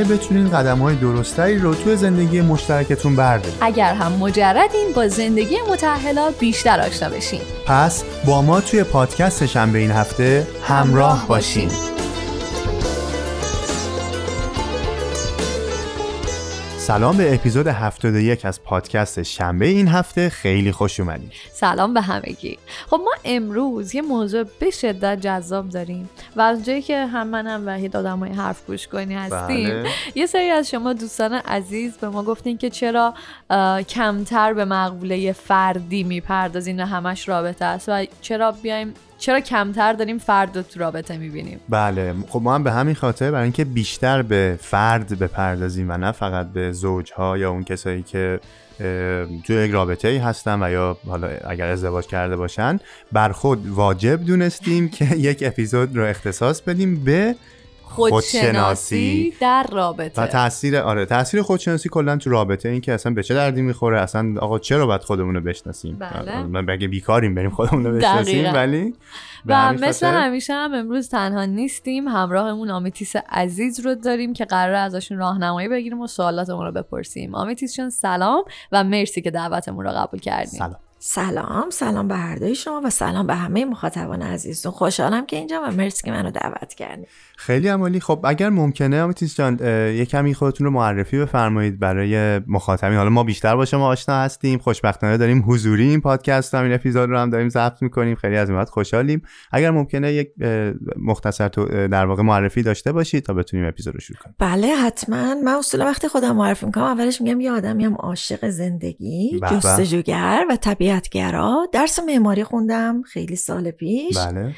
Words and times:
بتونین 0.00 0.50
قدم 0.50 0.78
های 0.78 0.96
درستری 0.96 1.58
رو 1.58 1.74
توی 1.74 1.96
زندگی 1.96 2.40
مشترکتون 2.40 3.16
بردارید 3.16 3.58
اگر 3.60 3.94
هم 3.94 4.12
مجردین 4.12 4.92
با 4.94 5.08
زندگی 5.08 5.56
متحلا 5.72 6.30
بیشتر 6.30 6.80
آشنا 6.80 7.08
بشین. 7.08 7.40
پس 7.66 8.04
با 8.26 8.42
ما 8.42 8.60
توی 8.60 8.84
پادکست 8.84 9.46
شنبه 9.46 9.78
این 9.78 9.90
هفته 9.90 10.46
همراه 10.62 11.28
باشین. 11.28 11.91
سلام 16.82 17.16
به 17.16 17.34
اپیزود 17.34 17.66
71 17.66 18.44
از 18.44 18.62
پادکست 18.62 19.22
شنبه 19.22 19.66
این 19.66 19.88
هفته. 19.88 20.28
خیلی 20.28 20.72
خوش 20.72 21.00
اومدید. 21.00 21.32
سلام 21.52 21.94
به 21.94 22.00
همگی. 22.00 22.58
خب 22.86 23.00
ما 23.04 23.10
امروز 23.24 23.94
یه 23.94 24.02
موضوع 24.02 24.44
به 24.60 24.70
شدت 24.70 25.20
جذاب 25.20 25.68
داریم 25.68 26.10
و 26.36 26.40
از 26.40 26.64
جایی 26.64 26.82
که 26.82 27.06
هم 27.06 27.26
من 27.26 27.46
هم 27.46 27.66
وحید 27.66 27.96
آدمای 27.96 28.30
حرف 28.30 28.66
گوش 28.66 28.88
کنی 28.88 29.14
هستیم 29.14 29.68
بله. 29.68 29.88
یه 30.14 30.26
سری 30.26 30.50
از 30.50 30.70
شما 30.70 30.92
دوستان 30.92 31.32
عزیز 31.32 31.96
به 31.96 32.08
ما 32.08 32.22
گفتین 32.22 32.58
که 32.58 32.70
چرا 32.70 33.14
کمتر 33.88 34.52
به 34.52 34.64
مقوله 34.64 35.32
فردی 35.32 36.04
می‌پردازین 36.04 36.82
و 36.82 36.86
همش 36.86 37.28
رابطه 37.28 37.64
است 37.64 37.88
و 37.88 38.06
چرا 38.20 38.52
بیایم 38.52 38.94
چرا 39.22 39.40
کمتر 39.40 39.92
داریم 39.92 40.18
فرد 40.18 40.56
رو 40.56 40.62
تو 40.62 40.80
رابطه 40.80 41.16
می‌بینیم؟ 41.16 41.60
بله. 41.68 42.14
خب 42.28 42.42
ما 42.42 42.54
هم 42.54 42.62
به 42.62 42.72
همین 42.72 42.94
خاطر 42.94 43.30
برای 43.30 43.42
اینکه 43.42 43.64
بیشتر 43.64 44.22
به 44.22 44.58
فرد 44.60 45.18
بپردازیم 45.18 45.90
و 45.90 45.96
نه 45.96 46.12
فقط 46.12 46.52
به 46.52 46.72
زوجها 46.72 47.38
یا 47.38 47.50
اون 47.50 47.64
کسایی 47.64 48.02
که 48.02 48.40
توی 49.44 49.56
یک 49.56 49.70
رابطه 49.70 50.08
ای 50.08 50.18
هستن 50.18 50.62
و 50.62 50.70
یا 50.70 50.96
حالا 51.06 51.28
اگر 51.44 51.66
ازدواج 51.68 52.06
کرده 52.06 52.36
باشن 52.36 52.78
بر 53.12 53.32
خود 53.32 53.68
واجب 53.68 54.24
دونستیم 54.24 54.88
که 54.88 55.16
یک 55.28 55.42
اپیزود 55.46 55.96
رو 55.96 56.04
اختصاص 56.04 56.60
بدیم 56.60 57.04
به 57.04 57.34
خودشناسی 57.94 59.34
در 59.40 59.66
رابطه. 59.72 60.22
و 60.22 60.26
تاثیر 60.26 60.76
آره 60.76 61.06
تاثیر 61.06 61.42
خودشناسی 61.42 61.88
کلا 61.88 62.16
تو 62.16 62.30
رابطه 62.30 62.68
این 62.68 62.80
که 62.80 62.92
اصلا 62.92 63.12
به 63.12 63.22
چه 63.22 63.34
دردی 63.34 63.62
می‌خوره؟ 63.62 64.00
اصلا 64.00 64.34
آقا 64.40 64.58
چرا 64.58 64.86
باید 64.86 65.00
خودمون 65.02 65.34
رو 65.34 65.40
بشناسیم؟ 65.40 65.96
بله. 65.98 66.42
من 66.42 66.66
بگه 66.66 66.88
بیکاریم 66.88 67.34
بریم 67.34 67.50
خودمون 67.50 67.84
رو 67.84 67.96
بشناسیم. 67.96 68.54
ولی 68.54 68.94
و 69.46 69.72
مثل 69.72 70.06
خاطر- 70.06 70.20
همیشه 70.20 70.52
هم 70.52 70.74
امروز 70.74 71.08
تنها 71.08 71.44
نیستیم. 71.44 72.08
همراهمون 72.08 72.70
آمیتیس 72.70 73.16
عزیز 73.28 73.80
رو 73.80 73.94
داریم 73.94 74.32
که 74.32 74.44
قرار 74.44 74.74
ازشون 74.74 75.18
راهنمایی 75.18 75.68
بگیریم 75.68 76.00
و 76.00 76.06
سوالاتمون 76.06 76.66
رو 76.66 76.72
بپرسیم. 76.72 77.34
آمیتیس 77.34 77.76
جان 77.76 77.90
سلام 77.90 78.44
و 78.72 78.84
مرسی 78.84 79.20
که 79.20 79.30
دعوتمون 79.30 79.84
رو 79.84 79.90
قبول 79.90 80.20
کردیم. 80.20 80.58
سلام. 80.58 80.76
سلام 81.04 81.70
سلام 81.70 82.08
به 82.08 82.14
هر 82.14 82.36
دوی 82.36 82.54
شما 82.54 82.80
و 82.84 82.90
سلام 82.90 83.26
به 83.26 83.34
همه 83.34 83.64
مخاطبان 83.64 84.22
عزیزتون. 84.22 84.72
خوشحالم 84.72 85.26
که 85.26 85.36
اینجا 85.36 85.62
و 85.66 85.70
مرسی 85.70 86.02
که 86.02 86.10
منو 86.10 86.30
دعوت 86.30 86.74
کردید 86.74 87.08
خیلی 87.36 87.68
عمالی. 87.68 88.00
خب 88.00 88.20
اگر 88.24 88.48
ممکنه 88.48 89.02
آمیتیس 89.02 89.36
جان 89.36 89.58
یه 89.96 90.04
کمی 90.04 90.34
خودتون 90.34 90.64
رو 90.64 90.70
معرفی 90.70 91.18
بفرمایید 91.18 91.78
برای 91.78 92.38
مخاطبین. 92.38 92.96
حالا 92.96 93.10
ما 93.10 93.24
بیشتر 93.24 93.56
با 93.56 93.64
شما 93.64 93.86
آشنا 93.86 94.14
هستیم. 94.14 94.58
خوشبختانه 94.58 95.16
داریم 95.16 95.44
حضوری 95.46 95.88
این 95.88 96.00
پادکست 96.00 96.54
هم 96.54 96.64
این 96.64 96.72
اپیزود 96.72 97.10
رو 97.10 97.18
هم 97.18 97.30
داریم 97.30 97.48
ضبط 97.48 97.82
می‌کنیم. 97.82 98.14
خیلی 98.14 98.36
از 98.36 98.50
این 98.50 98.64
خوشحالیم. 98.64 99.22
اگر 99.52 99.70
ممکنه 99.70 100.12
یک 100.12 100.28
مختصر 100.96 101.48
تو 101.48 101.88
در 101.88 102.06
واقع 102.06 102.22
معرفی 102.22 102.62
داشته 102.62 102.92
باشید 102.92 103.24
تا 103.24 103.34
بتونیم 103.34 103.66
اپیزود 103.66 103.94
رو 103.94 104.00
شروع 104.00 104.18
کنیم. 104.18 104.34
بله 104.38 104.66
حتما. 104.66 105.34
من 105.44 105.52
اصولا 105.52 105.84
وقتی 105.84 106.08
خودم 106.08 106.36
معرفی 106.36 106.66
می‌کنم. 106.66 106.84
اولش 106.84 107.20
میگم 107.20 107.40
یه 107.40 107.52
آدمی 107.52 107.84
هم 107.84 107.94
عاشق 107.94 108.48
زندگی. 108.48 109.40
جستجوگر 109.50 110.44
و 110.50 110.56
طبیعتگرا 110.92 111.66
درس 111.72 111.98
معماری 111.98 112.44
خوندم 112.44 113.02
خیلی 113.02 113.36
سال 113.36 113.70
پیش. 113.70 114.18
بله. 114.18 114.54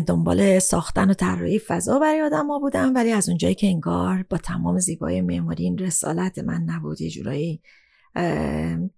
دنبال 0.00 0.58
ساختن 0.58 1.10
و 1.10 1.14
طراحی 1.14 1.58
فضا 1.58 1.98
برای 1.98 2.22
آدما 2.22 2.58
بودم 2.58 2.94
ولی 2.94 3.12
از 3.12 3.28
اونجایی 3.28 3.54
که 3.54 3.66
انگار 3.66 4.24
با 4.30 4.36
تمام 4.36 4.78
زیبایی 4.78 5.20
معماری 5.20 5.64
این 5.64 5.78
رسالت 5.78 6.38
من 6.38 6.62
نبود 6.66 7.00
یه 7.00 7.10
جورایی 7.10 7.62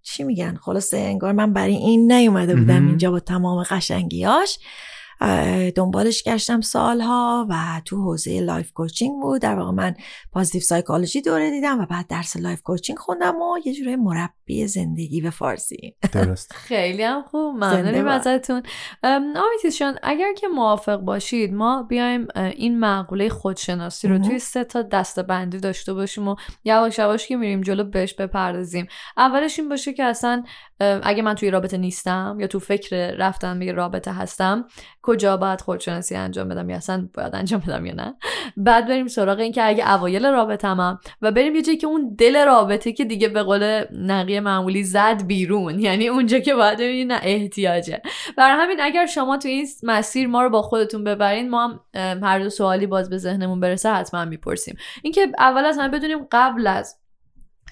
چی 0.02 0.24
میگن؟ 0.24 0.54
خلاصه 0.54 0.96
انگار 0.96 1.32
من 1.32 1.52
برای 1.52 1.74
این 1.74 2.12
نیومده 2.12 2.56
بودم. 2.56 2.86
اینجا 2.86 3.10
با 3.10 3.20
تمام 3.20 3.62
قشنگیاش. 3.62 4.58
دنبالش 5.76 6.22
گشتم 6.22 6.60
سالها 6.60 7.46
و 7.50 7.82
تو 7.84 7.96
حوزه 7.96 8.40
life 8.40 8.72
coaching 8.72 9.22
بود. 9.22 9.42
در 9.42 9.54
واقع 9.54 9.70
من 9.70 9.94
positive 10.32 10.60
psychology 10.60 11.22
دوره 11.22 11.50
دیدم 11.50 11.80
و 11.80 11.86
بعد 11.86 12.06
درس 12.06 12.36
life 12.36 12.62
coaching 12.62 12.98
خوندم 12.98 13.36
و 13.36 13.58
یه 13.64 13.74
جورایی 13.74 13.96
مربی 13.96 14.66
زندگی 14.66 15.20
به 15.20 15.30
فارسی. 15.30 15.96
درست. 16.12 16.52
خیلی 16.68 17.02
هم 17.02 17.22
خوب. 17.22 17.54
ممنونیم. 17.54 18.08
ازتون. 18.08 18.62
جان 19.78 19.98
اگر 20.02 20.32
که 20.34 20.48
موافق 20.48 20.96
باشید 20.96 21.54
ما 21.54 21.82
بیایم 21.82 22.26
این 22.36 22.80
مقوله 22.80 23.28
خودشناسی 23.28 24.08
رو. 24.08 24.18
توی 24.18 24.38
سه 24.38 24.64
تا 24.64 24.82
دسته 24.82 25.22
بندی 25.22 25.58
داشته 25.58 25.94
باشیم 25.94 26.28
و 26.28 26.36
یواش 26.64 26.98
یواش 26.98 27.26
که 27.26 27.36
میریم 27.36 27.60
جلو 27.60 27.84
بهش 27.84 28.14
بپردازیم. 28.14 28.86
اولش 29.16 29.58
این 29.58 29.68
باشه 29.68 29.92
که 29.92 30.04
اصلا 30.04 30.44
اگه 30.80 31.22
من 31.22 31.34
توی 31.34 31.50
رابطه 31.50 31.76
نیستم 31.76 32.36
یا 32.40 32.46
تو 32.46 32.58
فکر 32.58 33.10
رفتن 33.10 33.58
به 33.58 33.72
رابطه 33.72 34.12
هستم 34.12 34.64
کجا 35.02 35.36
باید 35.36 35.60
خودشناسی 35.60 36.14
انجام 36.14 36.48
بدم؟ 36.48 36.70
یا 36.70 36.76
اصلا 36.76 37.08
باید 37.14 37.34
انجام 37.34 37.60
بدم 37.60 37.86
یا 37.86 37.94
نه؟ 37.94 38.14
بعد 38.56 38.88
بریم 38.88 39.08
سراغ 39.08 39.38
این 39.38 39.52
که 39.52 39.68
اگه 39.68 39.92
اوایل 39.92 40.26
رابطمم 40.26 40.98
و 41.22 41.32
بریم 41.32 41.54
یه 41.54 41.62
جایی 41.62 41.78
که 41.78 41.86
اون 41.86 42.14
دل 42.18 42.44
رابطه 42.44 42.92
که 42.92 43.04
دیگه 43.04 43.28
به 43.28 43.42
قول 43.42 43.84
نقی 43.92 44.40
معمولی 44.40 44.84
زد 44.84 45.26
بیرون. 45.26 45.78
یعنی 45.86 46.08
اونجا 46.08 46.38
که 46.38 46.54
باید 46.54 46.78
ببینید 46.78 47.12
نه 47.12 47.20
احتیاجه. 47.22 48.02
برای 48.36 48.62
همین 48.62 48.80
اگر 48.80 49.06
شما 49.06 49.36
تو 49.36 49.48
این 49.48 49.66
مسیر 49.82 50.28
ما 50.28 50.42
رو 50.42 50.50
با 50.50 50.62
خودتون 50.62 51.04
ببرین 51.04 51.50
ما 51.50 51.62
هم 51.62 51.80
هر 52.24 52.38
دو 52.38 52.50
سوالی 52.50 52.86
باز 52.86 53.10
به 53.10 53.18
ذهنمون 53.18 53.60
برسه 53.60 53.92
حتما 53.92 54.24
می‌پرسیم. 54.24 54.76
اینکه 55.02 55.28
اول 55.38 55.64
از 55.64 55.78
همه 55.78 55.88
بدونیم 55.88 56.18
قبل 56.32 56.66
از 56.66 57.03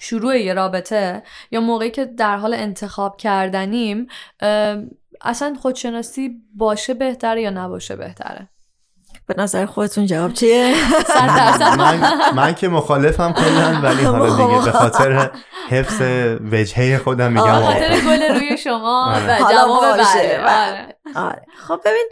شروع 0.03 0.37
یه 0.37 0.53
رابطه 0.53 1.23
یا 1.51 1.61
موقعی 1.61 1.91
که 1.91 2.05
در 2.05 2.37
حال 2.37 2.53
انتخاب 2.53 3.17
کردنیم 3.17 4.07
اصلا 5.21 5.55
خودشناسی 5.61 6.31
باشه 6.55 6.93
بهتره 6.93 7.41
یا 7.41 7.49
نباشه 7.49 7.95
بهتره 7.95 8.49
به 9.27 9.35
نظر 9.37 9.65
خودتون 9.65 10.05
جواب 10.05 10.33
چیه؟ 10.33 10.73
من, 11.77 12.33
من 12.35 12.55
که 12.55 12.67
مخالفم 12.67 13.33
کلا 13.33 13.79
ولی 13.83 14.03
حالا 14.03 14.35
دیگه 14.35 14.65
به 14.65 14.71
خاطر 14.71 15.31
حفظ 15.69 16.01
وجهه 16.51 16.97
خودم 16.97 17.31
میگم 17.31 17.59
به. 17.59 17.65
خاطر 17.65 17.89
گل 17.89 18.35
روی 18.35 18.57
شما 18.57 19.05
آره. 19.15 19.41
و 19.41 19.43
حالا 19.43 19.57
جواب 19.57 19.97
باشه. 19.97 20.41
بله 20.45 20.95
آره. 21.15 21.41
خب 21.67 21.79
ببین 21.85 22.09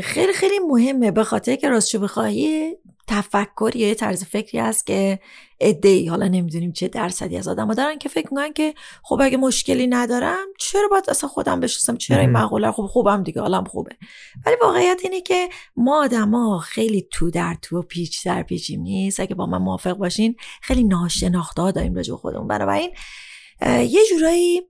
خیلی 0.00 0.32
خیلی 0.32 0.58
مهمه 0.58 1.10
به 1.10 1.24
خاطر 1.24 1.56
که 1.56 1.68
راستشو 1.68 2.00
بخوای 2.00 2.76
تفکر 3.06 3.70
یا 3.74 3.88
یه 3.88 3.94
طرز 3.94 4.24
فکری 4.24 4.58
هست 4.58 4.86
که 4.86 5.18
ای 5.60 6.06
حالا 6.06 6.28
نمی‌دونیم 6.28 6.72
چه 6.72 6.88
درصدی 6.88 7.36
از 7.36 7.48
آدم 7.48 7.74
دارن 7.74 7.98
که 7.98 8.08
فکر 8.08 8.28
می‌کنن 8.30 8.52
که 8.52 8.74
خب 9.02 9.18
اگه 9.22 9.36
مشکلی 9.36 9.86
ندارم 9.86 10.46
چرا 10.58 10.88
باید 10.90 11.10
اصلا 11.10 11.28
خودم 11.30 11.60
بشناسم؟ 11.60 11.96
چرا 11.96 12.20
این. 12.20 12.30
مقوله 12.30 12.72
خب 12.72 12.86
خوبم 12.86 13.22
دیگه 13.22 13.40
حالم 13.40 13.64
خوبه. 13.64 13.96
ولی 14.46 14.56
واقعیت 14.62 15.00
اینه 15.04 15.20
که 15.20 15.48
ما 15.76 16.04
آدما 16.04 16.58
خیلی 16.58 17.08
تو 17.10 17.30
در 17.30 17.56
تو 17.62 17.78
و 17.78 17.82
پیچ 17.82 18.26
در 18.26 18.42
پیچیم. 18.42 18.80
نیست؟ 18.80 19.20
اگه 19.20 19.34
با 19.34 19.46
من 19.46 19.58
موافق 19.58 19.92
باشین 19.92 20.36
خیلی 20.62 20.84
ناشناخته 20.84 21.62
ها 21.62 21.70
داریم 21.70 21.94
راجع 21.94 22.14
خودمون. 22.14 22.48
بنابراین 22.48 22.90
یه 23.62 24.00
جورایی 24.10 24.62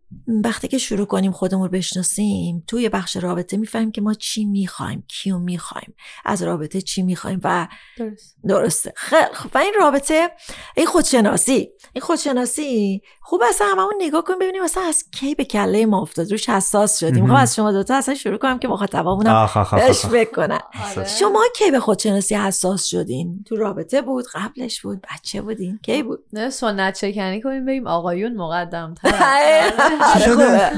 وقتی 0.44 0.68
که 0.68 0.78
شروع 0.78 1.06
کنیم 1.06 1.32
خودمون 1.32 1.64
رو 1.64 1.70
بشناسیم 1.70 2.64
توی 2.66 2.88
بخش 2.88 3.16
رابطه 3.16 3.56
می‌فهمیم 3.56 3.90
که 3.92 4.00
ما 4.00 4.14
چی 4.14 4.44
می‌خوایم 4.44 5.04
کیو 5.08 5.38
می‌خوایم 5.38 5.94
از 6.24 6.42
رابطه 6.42 6.80
چی 6.80 7.02
می‌خوایم 7.02 7.40
و 7.44 7.68
درست 7.98 8.36
درسته. 8.48 8.92
خیلی 8.96 9.32
خب 9.32 9.50
و 9.54 9.58
این 9.58 9.72
رابطه 9.78 10.30
این 10.76 10.86
خودشناسی 10.86 11.70
این 11.92 12.02
خودشناسی 12.02 13.02
خوب 13.22 13.42
اصلا 13.48 13.66
هممون 13.66 13.94
نگاه 14.00 14.24
کنیم 14.24 14.38
ببینیم 14.38 14.62
اصلا 14.62 14.82
از 14.82 15.04
کی 15.10 15.34
به 15.34 15.44
کله 15.44 15.86
ما 15.86 16.02
افتاد. 16.02 16.30
روش 16.30 16.48
حساس 16.48 16.98
شدیم. 16.98 17.22
می‌خوام 17.22 17.40
از 17.40 17.54
شما 17.54 17.72
دوتا 17.72 17.96
اصلا 17.96 18.14
شروع 18.14 18.38
کنم 18.38 18.58
که 18.58 18.68
آخ، 18.68 19.74
بهش 19.74 20.04
آخ. 20.04 20.10
فکر 20.10 20.30
کنن. 20.30 20.60
آره. 20.96 21.08
شما 21.08 21.44
کی 21.56 21.70
به 21.70 21.80
خودشناسی 21.80 22.34
حساس 22.34 22.86
شدین؟ 22.86 23.44
تو 23.46 23.56
رابطه 23.56 24.02
بود 24.02 24.24
قبلش 24.34 24.82
بود 24.82 25.06
بچه 25.14 25.42
بودین 25.42 25.78
کی 25.82 26.02
بود؟ 26.02 26.24
نه 26.32 26.50
سنت 26.50 27.00
چکنی 27.00 27.42
کنیم 27.42 27.66
بریم 27.66 27.86
آقایون 27.86 28.36
مقدم 28.36 28.73
مقدم 28.74 28.94
تر 28.94 29.70
چی 30.14 30.20
شده؟ 30.20 30.70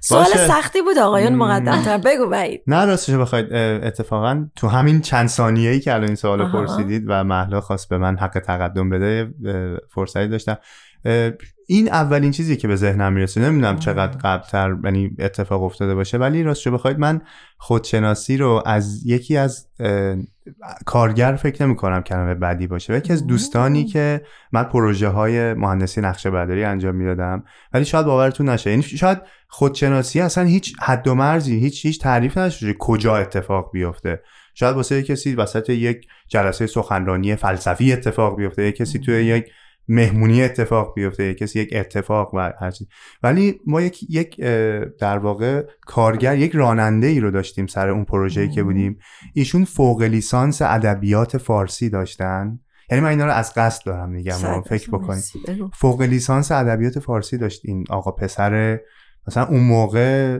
سوال 0.00 0.24
باشه. 0.24 0.48
سختی 0.48 0.82
بود 0.82 0.98
آقایون. 0.98 1.34
مقدم 1.34 1.82
تر 1.82 1.98
بگو 1.98 2.26
بعید 2.28 2.62
نه 2.66 2.84
راستش 2.84 3.14
بخواید 3.14 3.52
اتفاقا 3.84 4.46
تو 4.56 4.68
همین 4.68 5.00
چند 5.00 5.28
ثانیه 5.28 5.70
ای 5.70 5.80
که 5.80 5.94
الان 5.94 6.06
این 6.06 6.16
سوال. 6.16 6.52
پرسیدید 6.52 7.04
و 7.08 7.24
محلا 7.24 7.60
خواست 7.60 7.88
به 7.88 7.98
من 7.98 8.16
حق 8.16 8.38
تقدم 8.38 8.90
بده 8.90 9.34
فرصتی 9.94 10.28
داشتم 10.28 10.56
این 11.66 11.88
اولین 11.88 12.30
چیزی 12.30 12.56
که 12.56 12.68
به 12.68 12.76
ذهنم 12.76 13.12
می‌رسه. 13.12 13.40
نمی‌دونم 13.40 13.78
چقدر 13.78 14.18
قبلتر 14.18 14.76
یعنی 14.84 15.10
اتفاق 15.18 15.62
افتاده 15.62 15.94
باشه. 15.94 16.18
ولی 16.18 16.42
راستش 16.42 16.68
بخواید 16.68 16.98
من 16.98 17.20
خودشناسی 17.58 18.36
رو 18.36 18.62
از 18.66 19.06
یکی 19.06 19.36
از 19.36 19.66
کارگر 20.86 21.36
فکر 21.36 21.66
نمی 21.66 21.76
کنم 21.76 22.02
کلمه 22.02 22.34
بعدی 22.34 22.66
باشه. 22.66 22.92
و 22.92 22.96
یکی 22.96 23.12
از 23.12 23.26
دوستانی 23.26 23.84
که 23.84 24.22
من 24.52 24.64
پروژه 24.64 25.08
های 25.08 25.54
مهندسی 25.54 26.00
نقشه 26.00 26.30
برداری 26.30 26.64
انجام 26.64 26.94
می‌دادم. 26.94 27.44
ولی 27.72 27.84
شاید 27.84 28.06
باورتون 28.06 28.48
نشه. 28.48 28.70
یعنی 28.70 28.82
شاید 28.82 29.18
خودشناسی 29.48 30.20
اصلا 30.20 30.44
هیچ 30.44 30.74
حد 30.80 31.08
و 31.08 31.14
مرزی 31.14 31.60
هیچ 31.60 31.86
هیچ 31.86 32.00
تعریف 32.00 32.38
نشه 32.38 32.74
کجا 32.78 33.16
اتفاق 33.16 33.70
بیفته. 33.72 34.22
شاید 34.54 34.76
واسه 34.76 35.02
کسی 35.02 35.34
وسط 35.34 35.70
یک 35.70 36.06
جلسه 36.28 36.66
سخنرانی 36.66 37.36
فلسفی 37.36 37.92
اتفاق 37.92 38.36
بیفته. 38.36 38.62
یک 38.62 38.76
کسی 38.76 38.98
توی 38.98 39.24
یک 39.24 39.44
مهمونی 39.88 40.42
اتفاق 40.42 40.94
بیفته 40.94 41.24
یک 41.24 41.38
کسی 41.38 41.60
یک 41.60 41.68
اتفاق 41.72 42.34
و 42.34 42.52
هر 42.60 42.70
چیز 42.70 42.88
ولی 43.22 43.60
ما 43.66 43.80
یک 43.80 44.10
یک 44.10 44.40
در 45.00 45.18
واقع 45.18 45.66
کارگر 45.80 46.36
یک 46.36 46.52
راننده 46.52 47.06
ای 47.06 47.20
رو 47.20 47.30
داشتیم 47.30 47.66
سر 47.66 47.88
اون 47.88 48.04
پروژه‌ای 48.04 48.48
که 48.48 48.62
بودیم. 48.62 48.98
ایشون 49.34 49.64
فوق 49.64 50.02
لیسانس 50.02 50.62
ادبیات 50.62 51.38
فارسی 51.38 51.90
داشتن. 51.90 52.58
یعنی 52.90 53.04
من 53.04 53.10
اینا 53.10 53.24
رو 53.24 53.32
از 53.32 53.52
قصد 53.56 53.86
دارم 53.86 54.08
میگم 54.10 54.62
فکر 54.66 54.90
بکنید. 54.90 55.24
فوق 55.74 56.02
لیسانس 56.02 56.52
ادبیات 56.52 56.98
فارسی 56.98 57.38
داشت 57.38 57.60
این 57.64 57.84
آقا 57.90 58.10
پسر 58.10 58.80
مثلا 59.28 59.46
اون 59.46 59.60
موقع 59.60 60.38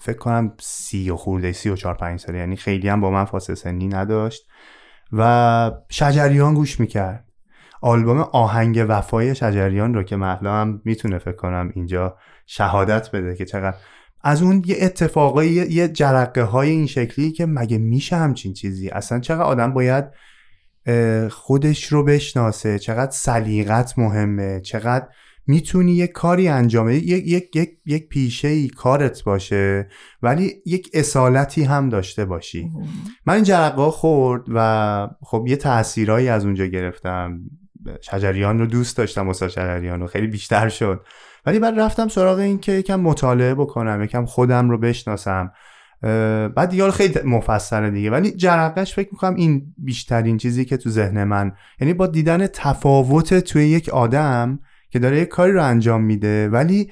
فکر 0.00 0.18
کنم 0.18 0.52
سی 0.60 1.10
و 1.10 1.16
خورده 1.16 1.52
سی 1.52 1.68
و 1.68 1.76
چهار 1.76 1.94
پنج 1.94 2.20
ساله. 2.20 2.38
یعنی 2.38 2.56
خیلی 2.56 2.88
هم 2.88 3.00
با 3.00 3.10
من 3.10 3.24
فاصله 3.24 3.56
سنی 3.56 3.88
نداشت. 3.88 4.42
و 5.12 5.72
شجریان 5.88 6.54
گوش 6.54 6.80
می‌کرد. 6.80 7.25
آلبوم 7.80 8.20
آهنگ 8.20 8.84
وفای 8.88 9.34
شجریان 9.34 9.94
رو 9.94 10.02
که 10.02 10.16
محلا 10.16 10.54
هم 10.54 10.80
می‌تونه 10.84 11.18
فکر 11.18 11.36
کنم 11.36 11.72
اینجا 11.74 12.16
شهادت 12.46 13.10
بده 13.10 13.36
که 13.36 13.44
چقدر 13.44 13.76
از 14.22 14.42
اون 14.42 14.62
یه 14.66 14.76
اتفاقای 14.80 15.48
یه, 15.48 15.72
یه 15.72 15.88
جرقه 15.88 16.42
های 16.42 16.70
این 16.70 16.86
شکلی 16.86 17.32
که 17.32 17.46
مگه 17.46 17.78
میشه 17.78 18.16
همچین 18.16 18.52
چیزی؟ 18.52 18.88
اصلا 18.88 19.20
چقدر 19.20 19.42
آدم 19.42 19.72
باید 19.74 20.04
خودش 21.30 21.84
رو 21.84 22.04
بشناسه؟ 22.04 22.78
چقدر 22.78 23.10
سلیقت 23.10 23.98
مهمه؟ 23.98 24.60
چقدر 24.60 25.08
می‌تونی 25.46 25.92
یک 25.92 26.12
کاری 26.12 26.48
انجام 26.48 26.86
بدی؟ 26.86 26.96
یک 26.96 27.26
یک 27.26 27.56
یک 27.56 27.70
یک 27.86 28.08
پیشه 28.08 28.48
ای 28.48 28.68
کارت 28.68 29.24
باشه 29.24 29.88
ولی 30.22 30.52
یک 30.66 30.90
اصالتی 30.94 31.64
هم 31.64 31.88
داشته 31.88 32.24
باشی. 32.24 32.70
من 33.26 33.34
این 33.34 33.44
جرقه 33.44 33.90
خورد 33.90 34.42
و 34.54 35.08
خب 35.22 35.44
یه 35.48 35.56
تاثیرایی 35.56 36.28
از 36.28 36.44
اونجا 36.44 36.66
گرفتم. 36.66 37.40
شجریان 38.00 38.58
رو 38.58 38.66
دوست 38.66 38.96
داشتم 38.96 39.28
استاد 39.28 39.48
شجریان 39.48 40.00
رو 40.00 40.06
خیلی 40.06 40.26
بیشتر 40.26 40.68
شد. 40.68 41.06
ولی 41.46 41.58
بعد 41.58 41.80
رفتم 41.80 42.08
سراغ 42.08 42.38
این 42.38 42.58
که 42.58 42.72
یکم 42.72 43.00
مطالعه 43.00 43.54
بکنم 43.54 44.02
یکم 44.02 44.24
خودم 44.24 44.70
رو 44.70 44.78
بشناسم. 44.78 45.52
بعد 46.56 46.68
دیگه 46.68 46.90
خیلی 46.90 47.14
مفصله 47.24 47.90
دیگه. 47.90 48.10
ولی 48.10 48.30
جرقش 48.30 48.94
فکر 48.94 49.08
می‌کنم 49.12 49.34
این 49.34 49.74
بیشترین 49.78 50.36
چیزی 50.36 50.64
که 50.64 50.76
تو 50.76 50.90
ذهن 50.90 51.24
من 51.24 51.52
یعنی 51.80 51.94
با 51.94 52.06
دیدن 52.06 52.46
تفاوت 52.46 53.34
توی 53.34 53.68
یک 53.68 53.88
آدم 53.88 54.58
که 54.90 54.98
داره 54.98 55.20
یک 55.20 55.28
کاری 55.28 55.52
رو 55.52 55.64
انجام 55.64 56.02
میده 56.02 56.48
ولی 56.48 56.90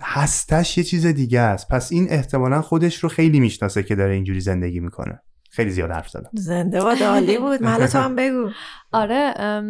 هستش 0.00 0.78
یه 0.78 0.84
چیز 0.84 1.06
دیگه 1.06 1.40
است. 1.40 1.68
پس 1.68 1.92
این 1.92 2.06
احتمالا 2.10 2.62
خودش 2.62 2.98
رو 2.98 3.08
خیلی 3.08 3.40
می‌شناسه 3.40 3.82
که 3.82 3.94
داره 3.94 4.14
اینجوری 4.14 4.40
زندگی 4.40 4.80
می‌کنه. 4.80 5.22
خیلی 5.54 5.70
زیاد 5.70 5.90
حرف 5.90 6.08
زدم. 6.08 6.30
زنده 6.32 6.80
باد 6.80 7.02
عالی 7.02 7.38
بود. 7.38 7.62
محل 7.66 7.86
تو 7.86 7.98
هم 7.98 8.16
بگو. 8.16 8.50
آره 8.92 9.60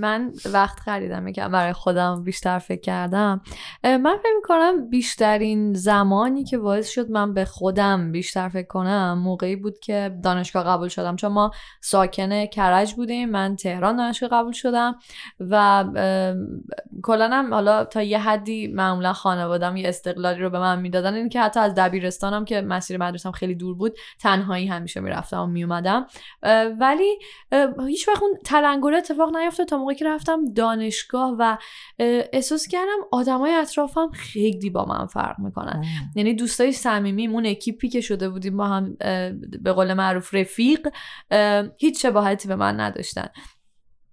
من 0.00 0.32
وقت 0.52 0.80
خریدم 0.80 1.28
یکم 1.28 1.52
برای 1.52 1.72
خودم 1.72 2.24
بیشتر 2.24 2.58
فکر 2.58 2.80
کردم. 2.80 3.40
من 3.84 4.16
فکر 4.18 4.32
می‌کنم 4.36 4.90
بیشترین 4.90 5.74
زمانی 5.74 6.44
که 6.44 6.58
باعث 6.58 6.88
شد 6.90 7.10
من 7.10 7.34
به 7.34 7.44
خودم 7.44 8.12
بیشتر 8.12 8.48
فکر 8.48 8.66
کنم 8.66 9.18
موقعی 9.18 9.56
بود 9.56 9.78
که 9.78 10.18
دانشگاه 10.24 10.64
قبول 10.64 10.88
شدم. 10.88 11.16
چون 11.16 11.32
ما 11.32 11.50
ساکن 11.80 12.46
کرج 12.46 12.94
بودیم 12.94 13.30
من 13.30 13.56
تهران 13.56 13.96
دانشگاه 13.96 14.28
قبول 14.28 14.52
شدم 14.52 14.94
و 15.40 15.54
ام، 15.54 16.46
کلا 17.02 17.28
هم 17.32 17.54
حالا 17.54 17.84
تا 17.84 18.02
یه 18.02 18.18
حدی 18.18 18.66
معمولا 18.66 19.12
خانوادم 19.12 19.76
یه 19.76 19.88
استقلالی 19.88 20.40
رو 20.42 20.50
به 20.50 20.58
من 20.58 20.80
می‌دادن. 20.80 21.14
این 21.14 21.28
که 21.28 21.40
حتی 21.40 21.60
از 21.60 21.74
دبیرستانم 21.74 22.44
که 22.44 22.60
مسیر 22.60 22.96
مدرسم 22.96 23.30
خیلی 23.30 23.54
دور 23.54 23.74
بود 23.74 23.96
تنهایی 24.20 24.66
همیشه 24.66 25.00
می‌رفتم. 25.00 25.21
و 25.32 25.46
میومدم. 25.46 26.06
ولی 26.80 27.18
هیچ 27.86 28.08
وقت 28.08 28.22
اون 28.22 28.38
تلنگره 28.44 28.96
اتفاق 28.96 29.36
نیفتاد 29.36 29.66
تا 29.66 29.78
موقعی 29.78 29.96
که 29.96 30.04
رفتم 30.04 30.44
دانشگاه 30.44 31.36
و 31.38 31.56
احساس 32.32 32.68
کردم 32.68 32.98
آدمای 33.12 33.54
اطرافم 33.54 34.10
خیلی 34.10 34.70
با 34.70 34.84
من 34.84 35.06
فرق 35.06 35.38
می‌کنن. 35.38 35.84
یعنی 36.16 36.34
دوستای 36.34 36.72
صمیمی 36.72 37.28
اون 37.28 37.46
اکیپی 37.46 37.88
که 37.88 38.00
شده 38.00 38.28
بودیم 38.28 38.56
با 38.56 38.66
هم 38.66 38.96
به 39.62 39.72
قول 39.72 39.94
معروف 39.94 40.34
رفیق 40.34 40.88
هیچ 41.78 42.02
شباهتی 42.02 42.48
به 42.48 42.56
من 42.56 42.80
نداشتن. 42.80 43.28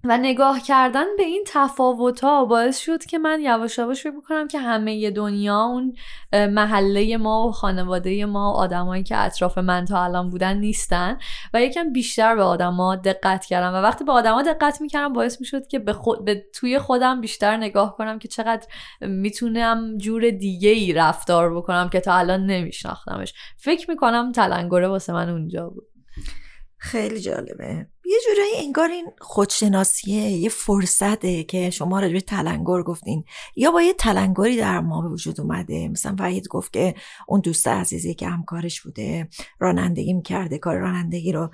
و 0.03 0.17
نگاه 0.17 0.59
کردن 0.59 1.05
به 1.17 1.23
این 1.23 1.43
تفاوت 1.47 2.19
ها 2.19 2.45
باعث 2.45 2.79
شد 2.79 3.05
که 3.05 3.17
من 3.17 3.41
یواش 3.41 3.77
یواش 3.77 4.03
فکر 4.03 4.21
کنم 4.27 4.47
که 4.47 4.59
همه 4.59 5.11
دنیا 5.11 5.61
اون 5.61 5.93
محله 6.33 7.17
ما 7.17 7.47
و 7.47 7.51
خانواده 7.51 8.25
ما 8.25 8.53
و 8.53 8.55
آدمایی 8.55 9.03
که 9.03 9.17
اطراف 9.17 9.57
من 9.57 9.85
تا 9.85 10.03
الان 10.03 10.29
بودن 10.29 10.57
نیستن 10.57 11.17
و 11.53 11.61
یکم 11.61 11.93
بیشتر 11.93 12.35
به 12.35 12.43
آدما 12.43 12.95
دقت 12.95 13.45
کردم. 13.45 13.73
و 13.73 13.81
وقتی 13.81 14.03
به 14.03 14.11
آدما 14.11 14.41
دقت 14.41 14.81
می‌کردم 14.81 15.13
باعث 15.13 15.39
می‌شد 15.39 15.67
که 15.67 15.79
به, 15.79 15.93
خود، 15.93 16.25
به 16.25 16.45
توی 16.55 16.79
خودم 16.79 17.21
بیشتر 17.21 17.57
نگاه 17.57 17.95
کنم 17.95 18.19
که 18.19 18.27
چقدر 18.27 18.67
می‌تونم 19.01 19.97
جور 19.97 20.29
دیگه 20.29 20.69
ای 20.69 20.93
رفتار 20.93 21.55
بکنم 21.55 21.89
که 21.89 21.99
تا 21.99 22.13
الان 22.13 22.45
نمیشناختمش. 22.45 23.33
فکر 23.57 23.89
می‌کنم 23.89 24.31
تلنگره 24.31 24.87
واسه 24.87 25.13
من 25.13 25.29
اونجا 25.29 25.69
بود. 25.69 25.87
خیلی 26.79 27.19
جالبه. 27.19 27.87
یه 28.05 28.17
جورایی 28.27 28.65
انگار 28.65 28.89
این 28.89 29.05
خودشناسیه 29.19 30.23
یه 30.23 30.49
فرصته 30.49 31.43
که 31.43 31.69
شما 31.69 31.99
راجع 31.99 32.13
به 32.13 32.21
تلنگر 32.21 32.81
گفتین. 32.81 33.23
یا 33.55 33.71
با 33.71 33.81
یه 33.81 33.93
تلنگری 33.93 34.57
در 34.57 34.79
ما 34.79 35.01
به 35.01 35.09
وجود 35.09 35.41
اومده. 35.41 35.87
مثلا 35.87 36.15
وحید 36.19 36.47
گفت 36.47 36.73
که 36.73 36.95
اون 37.27 37.39
دوست 37.39 37.67
عزیزی 37.67 38.13
که 38.13 38.27
همکارش 38.27 38.81
بوده 38.81 39.29
رانندگی 39.59 40.13
می‌کرده 40.13 40.57
کار 40.57 40.77
رانندگی 40.77 41.31
رو 41.31 41.49